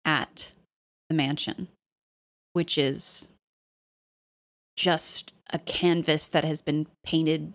[0.04, 0.54] at
[1.12, 1.68] the mansion,
[2.54, 3.28] which is
[4.76, 7.52] just a canvas that has been painted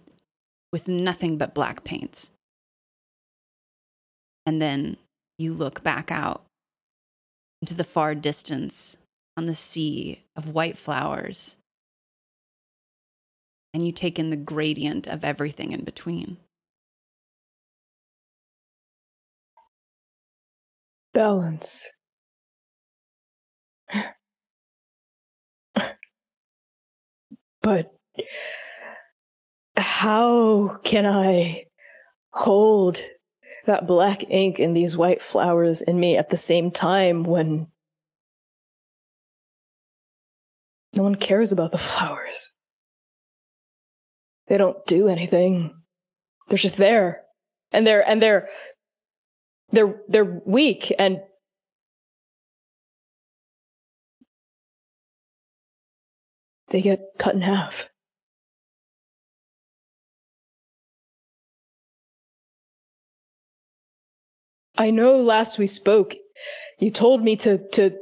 [0.71, 2.29] with nothing but black paints.
[4.45, 4.97] And then
[5.39, 6.45] you look back out
[7.63, 8.95] into the far distance
[9.35, 11.57] on the sea of white flowers.
[13.73, 16.37] And you take in the gradient of everything in between.
[21.13, 21.89] Balance.
[27.67, 27.91] But
[29.75, 31.65] how can I
[32.31, 32.97] hold
[33.65, 37.67] that black ink and these white flowers in me at the same time when
[40.93, 42.51] no one cares about the flowers?
[44.47, 45.73] They don't do anything.
[46.47, 47.23] They're just there.
[47.73, 48.47] And they're and they're
[49.71, 51.19] they're they're weak and
[56.69, 57.87] they get cut in half.
[64.77, 66.15] I know last we spoke,
[66.79, 67.97] you told me to to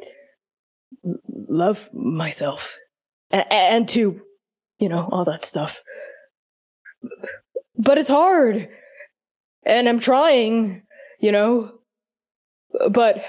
[1.28, 2.78] love myself
[3.32, 4.22] and, and to,
[4.80, 5.80] you know, all that stuff.
[7.78, 8.70] But it's hard,
[9.66, 10.84] and I'm trying,
[11.20, 11.80] you know.
[12.90, 13.24] But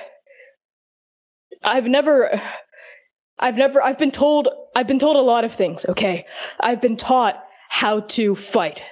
[1.63, 2.41] I've never,
[3.39, 5.87] I've never, I've been told, I've been told a lot of things.
[5.87, 6.27] Okay,
[6.61, 8.83] I've been taught how to fight,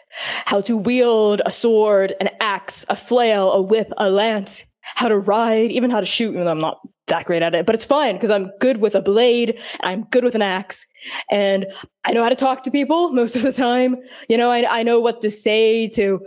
[0.46, 5.18] how to wield a sword, an axe, a flail, a whip, a lance, how to
[5.18, 6.30] ride, even how to shoot.
[6.30, 8.94] Even though I'm not that great at it, but it's fine because I'm good with
[8.94, 10.86] a blade, I'm good with an axe,
[11.30, 11.66] and
[12.06, 13.96] I know how to talk to people most of the time.
[14.30, 16.26] You know, I, I know what to say to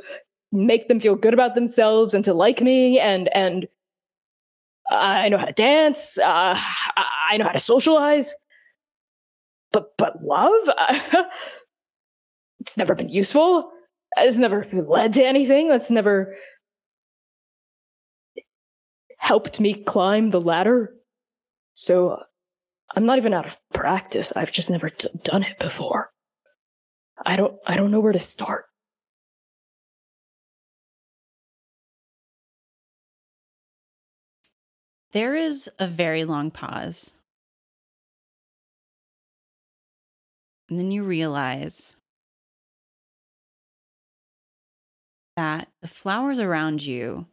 [0.51, 3.67] make them feel good about themselves and to like me, and and
[4.87, 6.19] I know how to dance.
[6.19, 6.55] Uh,
[7.31, 8.35] I know how to socialize.
[9.71, 10.69] But but love.
[12.59, 13.71] it's never been useful.
[14.15, 15.67] It's never led to anything.
[15.67, 16.35] That's never
[19.17, 20.93] helped me climb the ladder.
[21.73, 22.23] So
[22.95, 24.31] I'm not even out of practice.
[24.35, 26.11] I've just never t- done it before.
[27.25, 28.65] I don't I don't know where to start.
[35.11, 37.13] There is a very long pause.
[40.69, 41.95] And then you realize
[45.35, 47.27] that the flowers around you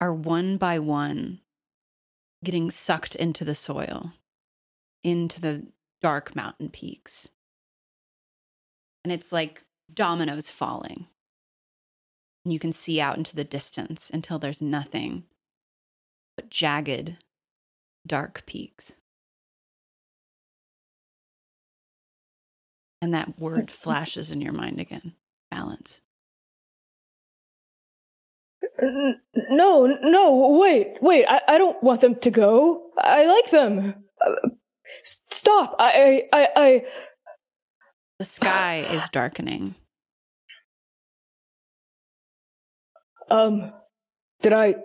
[0.00, 1.40] are one by one
[2.44, 4.12] getting sucked into the soil,
[5.04, 5.66] into the
[6.00, 7.28] dark mountain peaks.
[9.04, 11.06] And it's like dominoes falling.
[12.44, 15.24] And you can see out into the distance until there's nothing
[16.36, 17.16] but jagged,
[18.06, 18.97] dark peaks.
[23.00, 25.14] And that word flashes in your mind again
[25.50, 26.00] balance.
[29.50, 31.26] No, no, wait, wait.
[31.26, 32.90] I, I don't want them to go.
[32.96, 33.94] I like them.
[34.24, 34.48] Uh,
[35.02, 35.76] stop.
[35.78, 36.84] I, I, I.
[38.18, 39.74] The sky is darkening.
[43.30, 43.72] Um,
[44.40, 44.76] did I,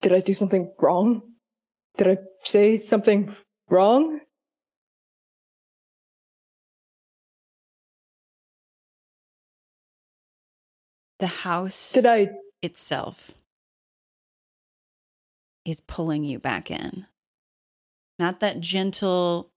[0.00, 1.22] did I do something wrong?
[1.96, 3.34] Did I say something
[3.68, 4.20] wrong?
[11.18, 11.92] The house.
[11.92, 12.30] Did I
[12.62, 13.32] itself
[15.68, 17.06] is pulling you back in.
[18.18, 19.50] Not that gentle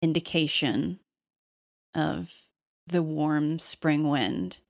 [0.00, 1.00] indication
[1.94, 2.32] of
[2.86, 4.60] the warm spring wind,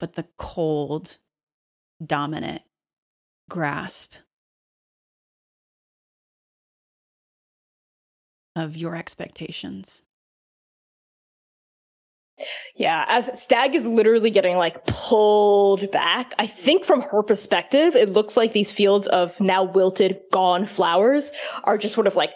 [0.00, 1.18] but the cold,
[2.04, 2.62] dominant
[3.48, 4.12] grasp
[8.56, 10.02] of your expectations.
[12.76, 18.10] Yeah, as Stag is literally getting like pulled back, I think from her perspective, it
[18.10, 21.32] looks like these fields of now wilted, gone flowers
[21.64, 22.30] are just sort of like,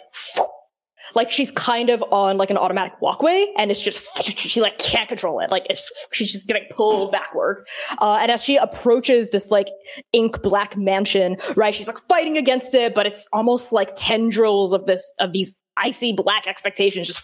[1.15, 4.01] like she's kind of on like an automatic walkway and it's just,
[4.37, 5.49] she like can't control it.
[5.49, 7.65] Like it's, she's just getting pulled backward.
[7.99, 9.69] Uh, and as she approaches this like
[10.11, 14.85] ink black mansion, right, she's like fighting against it, but it's almost like tendrils of
[14.85, 17.19] this, of these icy black expectations just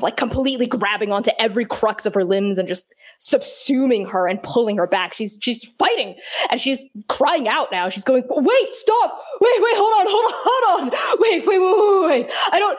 [0.00, 4.76] like completely grabbing onto every crux of her limbs and just subsuming her and pulling
[4.76, 5.14] her back.
[5.14, 6.16] She's she's fighting
[6.50, 7.88] and she's crying out now.
[7.88, 12.10] She's going, wait, stop, wait, wait, hold on, hold on, hold on, wait, wait, wait,
[12.10, 12.34] wait, wait.
[12.52, 12.78] I don't.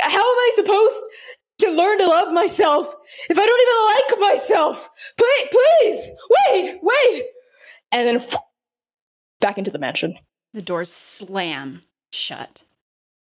[0.00, 1.02] How am I supposed
[1.58, 2.94] to learn to love myself
[3.28, 4.88] if I don't even like myself?
[5.18, 7.24] Please, please, wait, wait,
[7.92, 8.26] and then
[9.40, 10.18] back into the mansion.
[10.54, 12.64] The doors slam shut,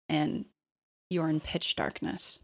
[0.09, 0.45] and
[1.09, 2.39] you're in pitch darkness.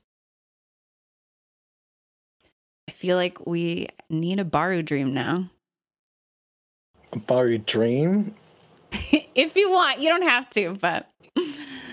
[2.88, 5.50] I feel like we need a Baru dream now.
[7.28, 8.36] Baru dream?
[8.92, 11.08] if you want, you don't have to, but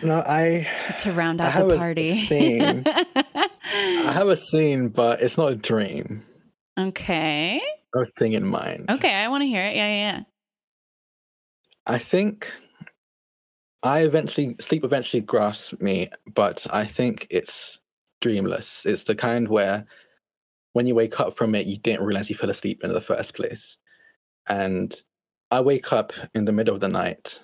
[0.03, 0.67] No, I
[1.01, 2.13] to round I out have the a party.
[2.15, 2.83] scene.
[2.87, 6.25] I have a scene, but it's not a dream.
[6.79, 7.61] okay.
[7.95, 8.91] No thing in mind.
[8.91, 9.75] Okay, I want to hear it.
[9.75, 10.21] Yeah, yeah, yeah.
[11.87, 12.53] I think
[13.83, 17.79] I eventually sleep eventually grasps me, but I think it's
[18.21, 18.85] dreamless.
[18.85, 19.87] It's the kind where
[20.73, 23.35] when you wake up from it, you didn't realize you fell asleep in the first
[23.35, 23.79] place.
[24.49, 24.95] And
[25.51, 27.41] I wake up in the middle of the night.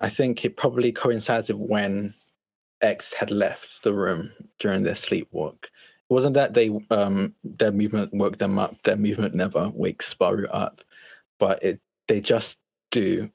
[0.00, 2.14] I think it probably coincides with when
[2.82, 5.64] X had left the room during their sleepwalk.
[5.64, 8.82] It wasn't that they um their movement woke them up.
[8.82, 10.82] Their movement never wakes Baru up,
[11.38, 12.58] but it they just
[12.90, 13.30] do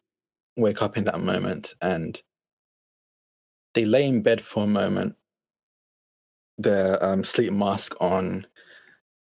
[0.57, 2.21] wake up in that moment and
[3.73, 5.15] they lay in bed for a moment,
[6.57, 8.45] their um, sleep mask on,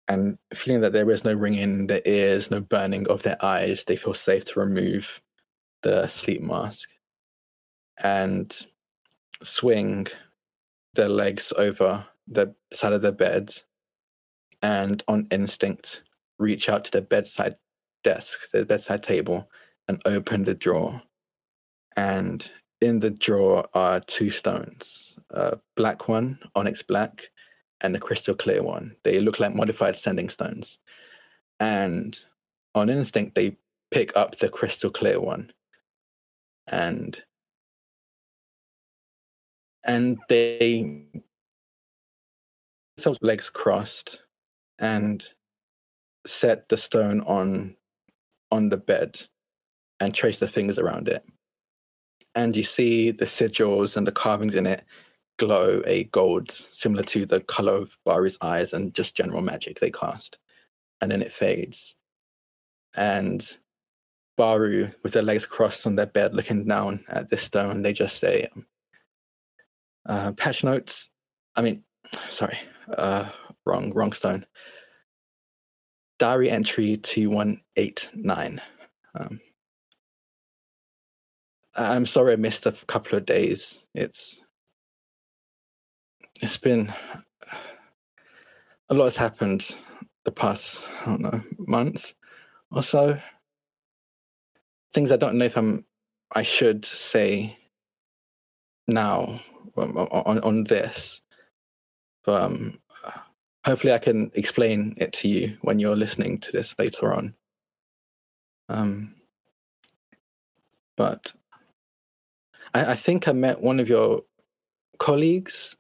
[0.09, 3.85] and feeling that there is no ringing in their ears, no burning of their eyes,
[3.85, 5.21] they feel safe to remove
[5.83, 6.89] the sleep mask
[8.03, 8.67] and
[9.43, 10.07] swing
[10.95, 13.55] their legs over the side of their bed
[14.63, 16.03] and on instinct
[16.39, 17.57] reach out to their bedside
[18.03, 19.49] desk, their bedside table,
[19.89, 21.01] and open the drawer.
[21.97, 22.49] And
[22.81, 27.31] in the drawer are two stones a black one, onyx black,
[27.81, 28.97] and a crystal clear one.
[29.05, 30.79] They look like modified sending stones.
[31.61, 32.19] And
[32.75, 33.57] on instinct, they
[33.91, 35.53] pick up the crystal clear one.
[36.67, 37.23] And
[39.85, 41.07] and they
[42.97, 44.21] themselves legs crossed
[44.79, 45.25] and
[46.27, 47.77] set the stone on
[48.51, 49.21] on the bed
[50.01, 51.25] and trace the fingers around it.
[52.35, 54.85] And you see the sigils and the carvings in it
[55.39, 59.91] glow a gold similar to the color of Baru's eyes and just general magic they
[59.91, 60.39] cast.
[61.01, 61.97] And then it fades.
[62.95, 63.47] And
[64.37, 68.19] Baru, with their legs crossed on their bed, looking down at this stone, they just
[68.19, 68.49] say,
[70.09, 71.09] uh, patch notes.
[71.57, 71.85] I mean,
[72.29, 72.59] sorry,
[72.97, 73.29] uh,
[73.67, 74.47] wrong, wrong stone.
[76.19, 78.61] Diary entry 2189.
[79.15, 79.41] Um,
[81.75, 83.81] I'm sorry I missed a couple of days.
[83.95, 84.41] It's
[86.43, 86.93] it's been
[88.89, 89.75] a lot has happened
[90.25, 92.15] the past I don't know months
[92.71, 93.19] or so.
[94.93, 95.85] Things I don't know if I'm
[96.35, 97.57] I should say
[98.89, 99.41] now
[99.77, 101.23] on on, this,
[102.25, 102.79] but um,
[103.65, 107.35] hopefully I can explain it to you when you're listening to this later on.
[108.69, 109.15] Um,
[110.97, 111.33] but
[112.75, 114.23] I, I think I met one of your
[114.99, 115.77] colleagues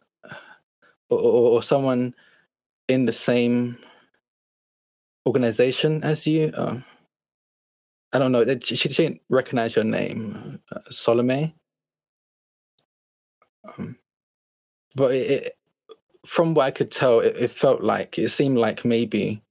[1.08, 2.14] or, or, or someone
[2.88, 3.78] in the same
[5.26, 6.52] organization as you.
[6.56, 6.78] Uh,
[8.12, 8.44] I don't know.
[8.62, 10.80] She, she didn't recognize your name, uh.
[13.78, 13.98] Um,
[14.96, 15.52] but it,
[16.26, 19.42] from what I could tell, it, it felt like it seemed like maybe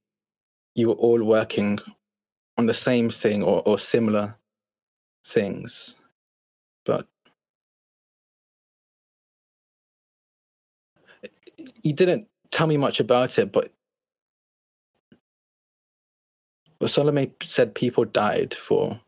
[0.74, 1.78] you were all working
[2.58, 4.36] on the same thing or, or similar
[5.24, 5.94] things.
[6.84, 7.06] But
[11.82, 13.72] you didn't tell me much about it, but
[16.80, 19.00] well, Salome said people died for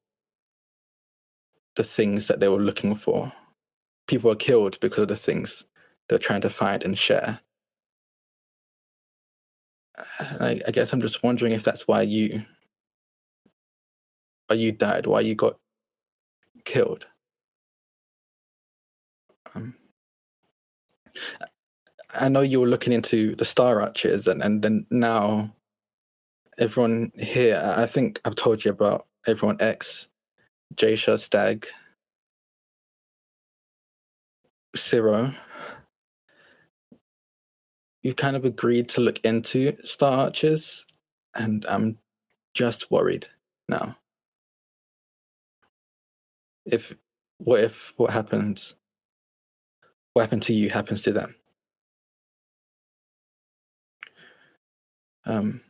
[1.77, 3.33] the things that they were looking for.
[4.09, 5.65] People were killed because of the things
[6.09, 7.41] they're trying to find and share.
[10.21, 12.45] I, I guess I'm just wondering if that's why you,
[14.49, 15.59] why you died, why you got
[16.65, 17.07] killed.
[19.55, 19.75] Um,
[22.15, 25.55] I know you were looking into the Star Archers, and and then now
[26.59, 27.61] everyone here.
[27.77, 30.09] I think I've told you about everyone X,
[30.75, 31.67] Jasha, Stag,
[34.77, 35.35] Ciro.
[38.03, 40.85] You kind of agreed to look into Star Archers,
[41.35, 41.99] and I'm
[42.55, 43.27] just worried
[43.69, 43.97] now.
[46.67, 46.95] If
[47.39, 48.75] what if what happens?
[50.13, 51.35] What happened to you happens to them?
[55.25, 55.61] Um,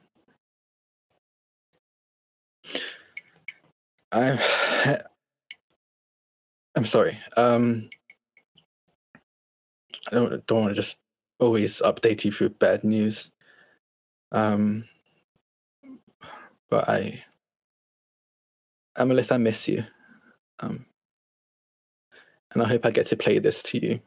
[4.13, 4.99] I,
[6.77, 7.19] I'm sorry.
[7.37, 7.89] Um,
[10.11, 10.99] I don't don't want to just
[11.39, 13.31] always update you through bad news.
[14.33, 14.85] Um,
[16.71, 17.23] but I,
[18.99, 19.85] Amalith, I miss you.
[20.61, 20.87] Um,
[22.53, 24.01] and I hope I get to play this to you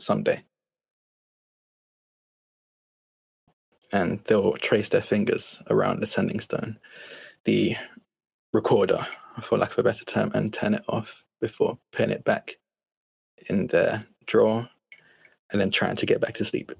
[0.00, 0.42] someday.
[3.92, 6.78] And they'll trace their fingers around the sending stone,
[7.44, 7.76] the
[8.52, 9.06] recorder,
[9.40, 12.58] for lack of a better term, and turn it off before putting it back
[13.48, 14.68] in their drawer
[15.50, 16.72] and then trying to get back to sleep.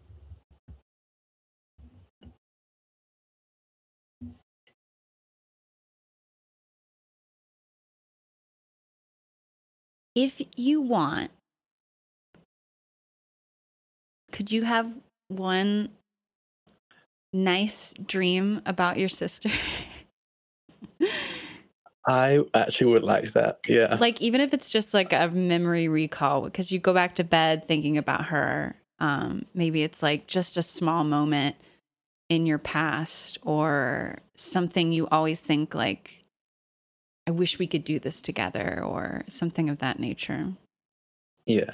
[10.15, 11.31] If you want,
[14.33, 14.93] could you have
[15.29, 15.91] one
[17.33, 19.51] nice dream about your sister?
[22.07, 23.61] I actually would like that.
[23.69, 23.97] Yeah.
[24.01, 27.69] like even if it's just like a memory recall because you go back to bed
[27.69, 31.57] thinking about her um maybe it's like just a small moment
[32.29, 36.25] in your past or something you always think like
[37.27, 40.53] i wish we could do this together or something of that nature
[41.47, 41.71] yeah.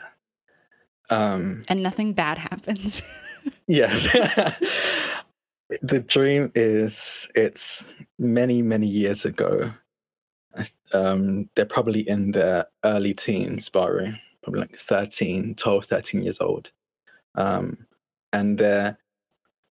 [1.10, 3.02] Um and nothing bad happens
[3.66, 4.06] Yes.
[5.82, 7.86] the dream is it's
[8.18, 9.70] many, many years ago.
[10.92, 14.12] Um, they're probably in their early teens, Baru,
[14.42, 16.70] probably like 13, 12, 13 years old.
[17.34, 17.86] Um,
[18.32, 18.98] and they're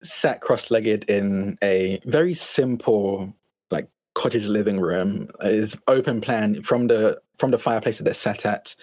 [0.03, 3.34] sat cross legged in a very simple,
[3.72, 5.30] like cottage living room.
[5.42, 8.76] Is open plan from the from the fireplace that they're sat at.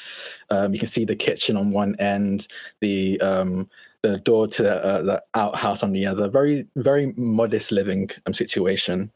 [0.51, 2.49] Um, you can see the kitchen on one end,
[2.81, 3.69] the um,
[4.07, 6.28] the door to the, uh, the outhouse on the other.
[6.28, 9.10] Very, very modest living um, situation.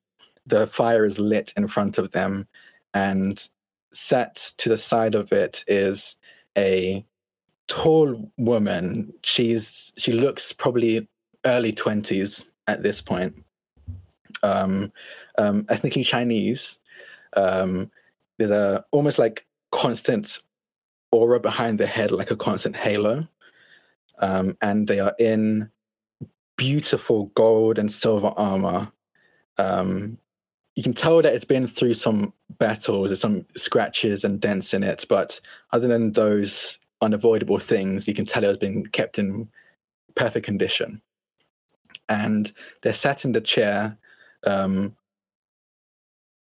[0.46, 2.46] The fire is lit in front of them,
[2.94, 3.48] and
[3.92, 6.16] set to the side of it is
[6.56, 7.04] a
[7.68, 9.12] tall woman.
[9.22, 11.08] She's she looks probably
[11.44, 13.34] early twenties at this point.
[14.42, 14.92] Um,
[15.38, 16.78] um, ethnically Chinese.
[17.36, 17.90] Um,
[18.38, 20.40] there's a almost like constant
[21.12, 23.28] aura behind the head, like a constant halo
[24.20, 25.70] um, and they are in
[26.56, 28.92] beautiful gold and silver armor.
[29.58, 30.18] Um,
[30.76, 34.82] you can tell that it's been through some battles, there's some scratches and dents in
[34.82, 35.40] it, but
[35.72, 39.48] other than those unavoidable things, you can tell it has been kept in
[40.14, 41.02] perfect condition.
[42.08, 43.96] And they're sat in the chair,
[44.46, 44.96] um,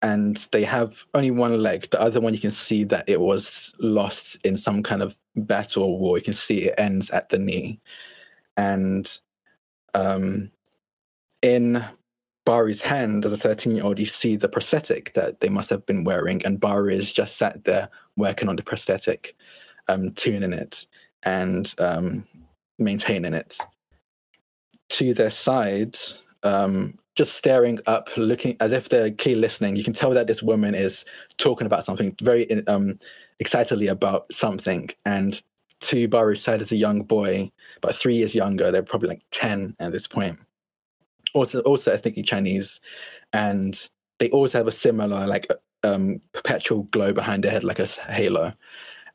[0.01, 1.89] and they have only one leg.
[1.89, 5.83] The other one, you can see that it was lost in some kind of battle
[5.83, 6.17] or war.
[6.17, 7.81] You can see it ends at the knee.
[8.55, 9.11] And
[9.93, 10.51] um,
[11.41, 11.83] in
[12.45, 15.85] Baru's hand, as a 13 year old, you see the prosthetic that they must have
[15.85, 16.45] been wearing.
[16.45, 19.35] And Bari is just sat there working on the prosthetic,
[19.89, 20.85] um, tuning it
[21.23, 22.23] and um,
[22.77, 23.57] maintaining it.
[24.89, 25.97] To their side,
[26.43, 29.75] um, just staring up, looking as if they're clearly listening.
[29.75, 31.03] You can tell that this woman is
[31.35, 32.97] talking about something very um,
[33.39, 34.89] excitedly about something.
[35.05, 35.43] And
[35.81, 38.71] to Baru's side is a young boy, about three years younger.
[38.71, 40.39] They're probably like 10 at this point.
[41.33, 42.79] Also, also ethnically Chinese.
[43.33, 43.77] And
[44.19, 45.45] they always have a similar, like,
[45.83, 48.53] um, perpetual glow behind their head, like a halo.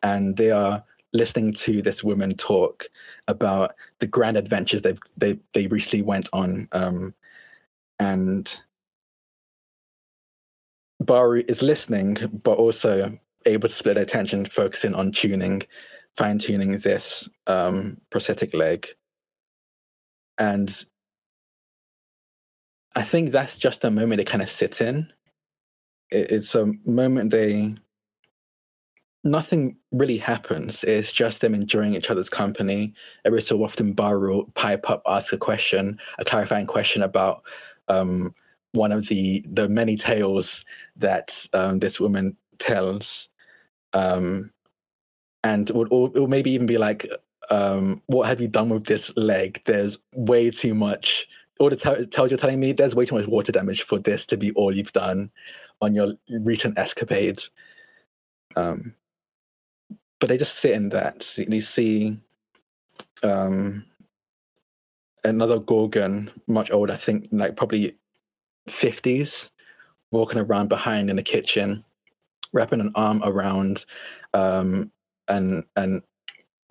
[0.03, 0.85] And they are
[1.15, 2.85] listening to this woman talk
[3.29, 7.15] about the grand adventures they've they they recently went on um
[7.99, 8.61] and
[11.01, 15.63] Baru is listening but also able to split attention focusing on tuning
[16.17, 18.89] fine tuning this um prosthetic leg
[20.39, 20.85] and
[22.97, 25.13] I think that's just a moment they kind of sit in
[26.11, 27.75] it, it's a moment they
[29.25, 30.85] nothing really happens.
[30.85, 32.93] It's just them enjoying each other's company.
[33.25, 37.43] Every so often, Baru pipe up, ask a question, a clarifying question about
[37.89, 38.35] um,
[38.73, 40.65] one of the the many tales
[40.97, 43.29] that um, this woman tells,
[43.93, 44.51] um,
[45.43, 47.09] and would or, or maybe even be like,
[47.51, 49.63] um, "What have you done with this leg?
[49.65, 51.27] There's way too much."
[51.61, 54.27] All the t- tells you're telling me there's way too much water damage for this
[54.27, 55.31] to be all you've done
[55.81, 57.51] on your recent escapades.
[58.57, 58.97] Um,
[60.19, 61.37] but they just sit in that.
[61.37, 62.19] You see
[63.23, 63.85] um,
[65.25, 67.97] another Gorgon, much older, I think like probably
[68.69, 69.51] 50s,
[70.11, 71.85] walking around behind in the kitchen,
[72.53, 73.85] wrapping an arm around
[74.33, 74.91] um,
[75.29, 76.03] an, an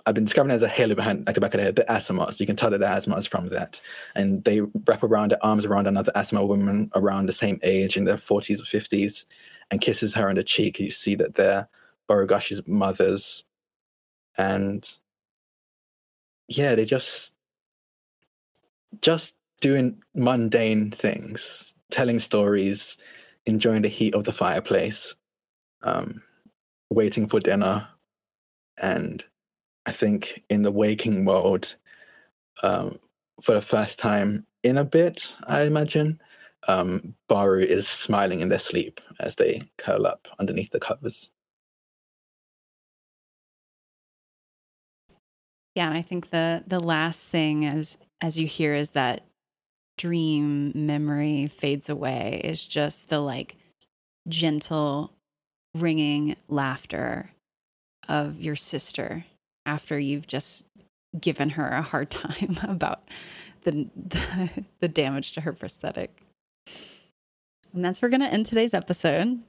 [0.05, 2.39] I've been discovering there's a halo behind like the back of the head, the Aasimars.
[2.39, 3.79] You can tell that the Aasimars from that.
[4.15, 8.03] And they wrap around their arms around another Aasimar woman around the same age in
[8.03, 9.25] their 40s or 50s
[9.71, 10.79] and kisses her on the cheek.
[10.79, 11.69] You see that they're
[12.09, 13.45] Barugash's mothers.
[14.37, 14.89] And
[16.49, 17.32] yeah, they just
[19.01, 22.97] just doing mundane things, telling stories,
[23.45, 25.15] enjoying the heat of the fireplace,
[25.83, 26.21] um,
[26.89, 27.87] waiting for dinner,
[28.77, 29.23] and
[29.85, 31.75] I think in the waking world,
[32.61, 32.99] um,
[33.41, 36.21] for the first time in a bit, I imagine,
[36.67, 41.29] um, Baru is smiling in their sleep as they curl up underneath the covers.
[45.75, 49.25] Yeah, and I think the the last thing as as you hear is that
[49.97, 53.57] dream memory fades away is just the like
[54.27, 55.11] gentle
[55.75, 57.31] ringing laughter
[58.07, 59.25] of your sister
[59.65, 60.65] after you've just
[61.19, 63.03] given her a hard time about
[63.63, 66.21] the the, the damage to her prosthetic.
[67.73, 69.39] And that's where we're to end today's episode.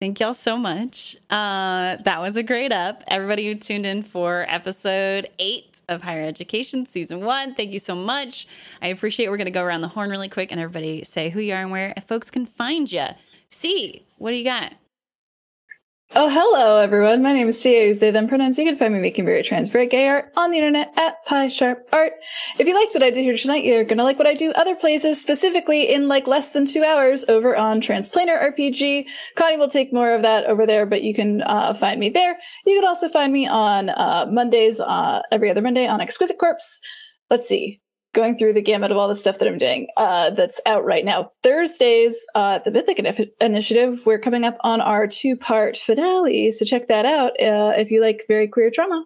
[0.00, 1.16] Thank y'all so much.
[1.28, 3.02] Uh, that was a great up.
[3.06, 7.94] Everybody who tuned in for episode eight of Higher Education Season One, thank you so
[7.94, 8.46] much.
[8.80, 9.30] I appreciate it.
[9.30, 11.62] We're going to go around the horn really quick and everybody say who you are
[11.62, 13.06] and where folks can find you.
[13.48, 14.72] See, what do you got?
[16.12, 17.22] Oh, hello, everyone.
[17.22, 18.58] My name is Sia, use they, them pronouns.
[18.58, 21.46] You can find me making very trans, very gay art on the internet at Pie
[21.46, 22.14] Sharp Art.
[22.58, 24.74] If you liked what I did here tonight, you're gonna like what I do other
[24.74, 29.06] places, specifically in like less than two hours over on Transplanar RPG.
[29.36, 32.36] Connie will take more of that over there, but you can uh, find me there.
[32.66, 36.80] You can also find me on uh, Mondays, uh, every other Monday on Exquisite Corpse.
[37.30, 37.79] Let's see
[38.12, 41.04] going through the gamut of all the stuff that I'm doing uh, that's out right
[41.04, 41.32] now.
[41.42, 42.98] Thursdays, uh, the Mythic
[43.40, 46.50] Initiative, we're coming up on our two part finale.
[46.50, 49.04] So check that out uh, if you like very queer trauma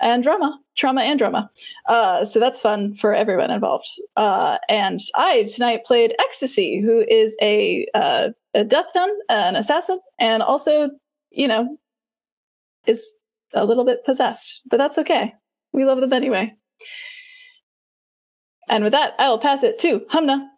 [0.00, 1.50] and drama, trauma and drama.
[1.88, 3.88] Uh, so that's fun for everyone involved.
[4.16, 10.00] Uh, and I tonight played Ecstasy, who is a, uh, a death nun, an assassin,
[10.18, 10.90] and also,
[11.30, 11.78] you know,
[12.86, 13.14] is
[13.54, 15.32] a little bit possessed, but that's okay.
[15.72, 16.54] We love them anyway.
[18.68, 20.48] And with that, I will pass it to Humna.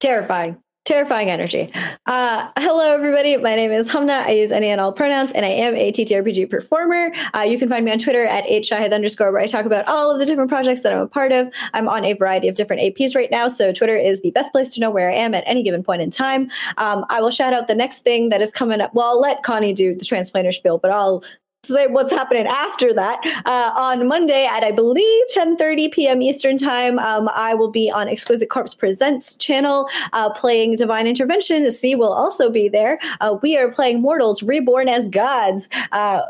[0.00, 0.58] Terrifying.
[0.86, 1.68] Terrifying energy.
[2.06, 3.36] Uh, hello, everybody.
[3.36, 4.20] My name is Humna.
[4.24, 7.10] I use any and all pronouns, and I am a TTRPG performer.
[7.36, 10.12] Uh, you can find me on Twitter at hshahid underscore, where I talk about all
[10.12, 11.52] of the different projects that I'm a part of.
[11.74, 14.72] I'm on a variety of different APs right now, so Twitter is the best place
[14.74, 16.52] to know where I am at any given point in time.
[16.76, 18.94] Um, I will shout out the next thing that is coming up.
[18.94, 21.24] Well, I'll let Connie do the transplanar spiel, but I'll
[21.66, 23.20] say what's happening after that.
[23.44, 26.22] Uh, on Monday at I believe 10:30 p.m.
[26.22, 31.70] Eastern time, um, I will be on Exquisite Corpse Presents channel uh, playing Divine Intervention.
[31.70, 32.98] C will also be there.
[33.20, 35.68] Uh, we are playing Mortals Reborn as Gods.
[35.92, 36.22] Uh,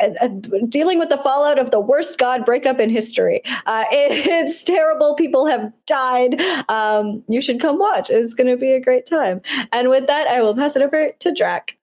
[0.00, 0.28] uh,
[0.68, 3.42] dealing with the fallout of the worst god breakup in history.
[3.66, 5.14] Uh, it, it's terrible.
[5.14, 6.40] People have died.
[6.68, 8.10] Um, you should come watch.
[8.10, 9.42] It's going to be a great time.
[9.72, 11.76] And with that, I will pass it over to Drac.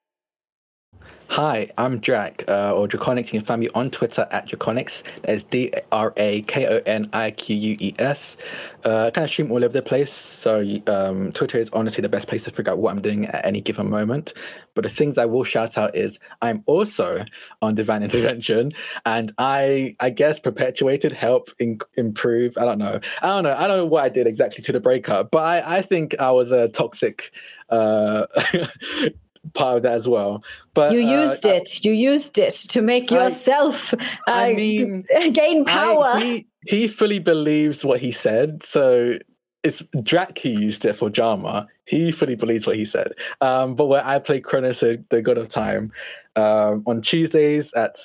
[1.30, 3.34] Hi, I'm Drac, uh, or Drakoniques.
[3.34, 5.04] You can find me on Twitter at Drakoniques.
[5.24, 8.38] That's D R A K O N I Q U E S.
[8.86, 12.10] Uh, I kind of stream all over the place, so um, Twitter is honestly the
[12.10, 14.34] best place to figure out what I'm doing at any given moment.
[14.74, 17.26] But the things I will shout out is I'm also
[17.62, 18.72] on Divine Intervention,
[19.06, 22.58] and I, I guess, perpetuated, help in, improve.
[22.58, 23.02] I don't know.
[23.22, 23.54] I don't know.
[23.54, 26.32] I don't know what I did exactly to the breakup, but I, I think I
[26.32, 27.34] was a toxic.
[27.70, 28.26] Uh,
[29.54, 30.44] part of that as well.
[30.74, 31.84] But you uh, used it.
[31.84, 36.12] You used it to make yourself I, uh, I mean, gain power.
[36.14, 39.18] I, he, he fully believes what he said, so
[39.64, 41.68] it's Drac who used it for Jama.
[41.86, 43.14] He fully believes what he said.
[43.42, 45.92] Um, but where I play Kronos, the God of Time,
[46.36, 47.96] um, on Tuesdays at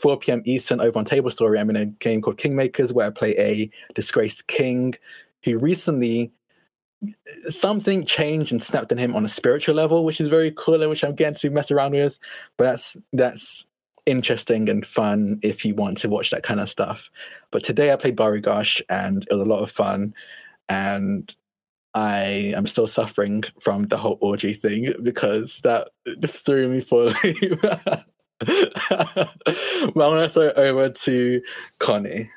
[0.00, 0.42] 4 p.m.
[0.44, 3.70] Eastern over on Table Story, I'm in a game called Kingmakers where I play a
[3.94, 4.94] disgraced king
[5.44, 6.32] who recently
[7.48, 10.90] something changed and snapped in him on a spiritual level, which is very cool and
[10.90, 12.18] which I'm getting to mess around with.
[12.56, 13.66] But that's that's
[14.06, 17.10] interesting and fun if you want to watch that kind of stuff.
[17.50, 20.14] But today I played Barugash and it was a lot of fun.
[20.68, 21.34] And
[21.94, 25.88] I am still suffering from the whole orgy thing because that
[26.26, 27.60] threw me for loop.
[27.60, 31.42] but I'm to throw it over to
[31.78, 32.30] Connie.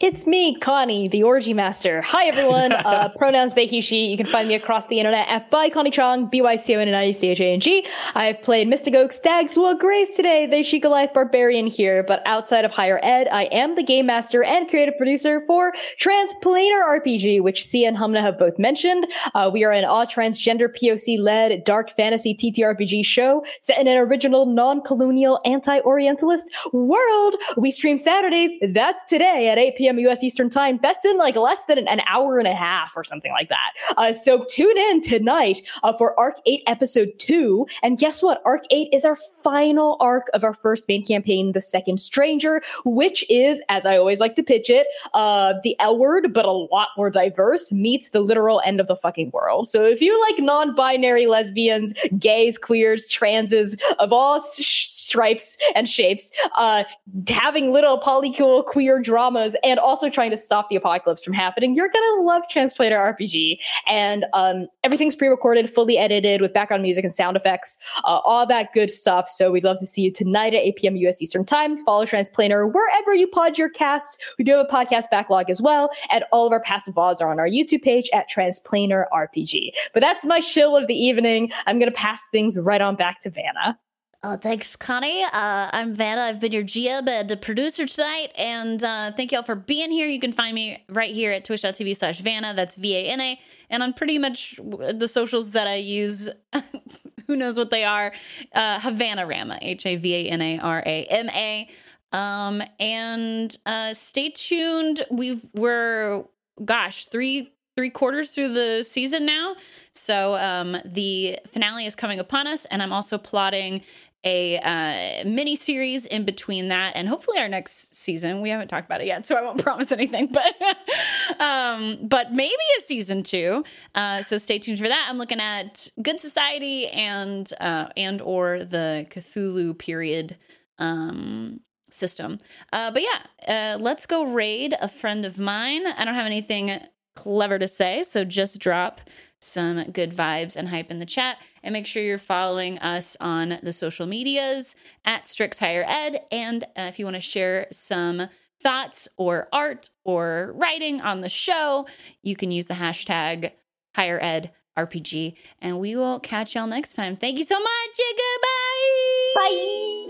[0.00, 2.02] It's me, Connie, the orgy master.
[2.02, 2.72] Hi, everyone.
[2.84, 4.06] Uh, pronouns they, he, she.
[4.06, 7.86] You can find me across the internet at by Connie Chang, B-Y-C-O-N-N-I-C-H-A-N-G.
[8.14, 12.02] I've played Mystic Oak, Stags, well, Grace today, the Sheikah Life Barbarian here.
[12.02, 17.00] But outside of higher ed, I am the game master and creative producer for Transplanar
[17.00, 19.06] RPG, which C and Humna have both mentioned.
[19.34, 24.44] Uh, we are an all transgender POC-led dark fantasy TTRPG show set in an original
[24.46, 27.34] non-colonial anti-orientalist world.
[27.56, 28.52] We stream Saturdays.
[28.60, 29.83] That's today at 8 p.m.
[29.84, 30.22] U.S.
[30.22, 30.78] Eastern Time.
[30.82, 33.72] That's in like less than an hour and a half or something like that.
[33.96, 37.66] Uh, so tune in tonight uh, for Arc 8 Episode 2.
[37.82, 38.40] And guess what?
[38.44, 43.24] Arc 8 is our final arc of our first main campaign, The Second Stranger, which
[43.30, 46.88] is, as I always like to pitch it, uh, the L word, but a lot
[46.96, 49.68] more diverse, meets the literal end of the fucking world.
[49.68, 55.88] So if you like non binary lesbians, gays, queers, transes of all sh- stripes and
[55.88, 56.84] shapes, uh,
[57.28, 61.88] having little polycool queer dramas and also trying to stop the apocalypse from happening, you're
[61.88, 63.58] gonna love Transplanar RPG.
[63.86, 68.72] And um, everything's pre-recorded, fully edited with background music and sound effects, uh, all that
[68.72, 69.28] good stuff.
[69.28, 70.96] So we'd love to see you tonight at 8 p.m.
[70.96, 71.76] US Eastern Time.
[71.84, 74.18] Follow Transplanar wherever you pod your casts.
[74.38, 77.30] We do have a podcast backlog as well, and all of our past VODs are
[77.30, 79.70] on our YouTube page at Transplanar RPG.
[79.92, 81.50] But that's my shill of the evening.
[81.66, 83.78] I'm gonna pass things right on back to Vanna.
[84.26, 85.22] Oh, thanks, Connie.
[85.22, 86.22] Uh, I'm Vanna.
[86.22, 88.28] I've been your GM and producer tonight.
[88.38, 90.08] And uh, thank you all for being here.
[90.08, 92.54] You can find me right here at twitch.tv slash Vanna.
[92.54, 93.38] That's V A N A.
[93.68, 96.30] And on pretty much the socials that I use,
[97.26, 98.14] who knows what they are,
[98.54, 101.68] uh, Havana Rama, H A V A N A R A M A.
[102.12, 105.04] Um, and uh, stay tuned.
[105.10, 106.24] We've, we're,
[106.64, 109.56] gosh, three three quarters through the season now.
[109.92, 113.82] So um, the finale is coming upon us, and I'm also plotting
[114.24, 118.40] a uh, mini series in between that and hopefully our next season.
[118.40, 120.54] We haven't talked about it yet, so I won't promise anything, but
[121.40, 123.64] um, but maybe a season two.
[123.94, 125.06] Uh, so stay tuned for that.
[125.08, 130.36] I'm looking at Good Society and uh, and or the Cthulhu period
[130.78, 132.38] um, system.
[132.72, 135.86] Uh, but yeah, uh, let's go raid a friend of mine.
[135.86, 136.78] I don't have anything
[137.14, 139.00] clever to say, so just drop
[139.44, 141.38] some good vibes and hype in the chat.
[141.62, 144.74] And make sure you're following us on the social medias
[145.04, 146.24] at Strix Higher Ed.
[146.30, 148.28] And uh, if you want to share some
[148.62, 151.86] thoughts or art or writing on the show,
[152.22, 153.52] you can use the hashtag
[153.94, 155.36] Higher Ed RPG.
[155.60, 157.16] And we will catch y'all next time.
[157.16, 157.96] Thank you so much.
[157.96, 159.34] Goodbye.
[159.36, 160.03] Bye.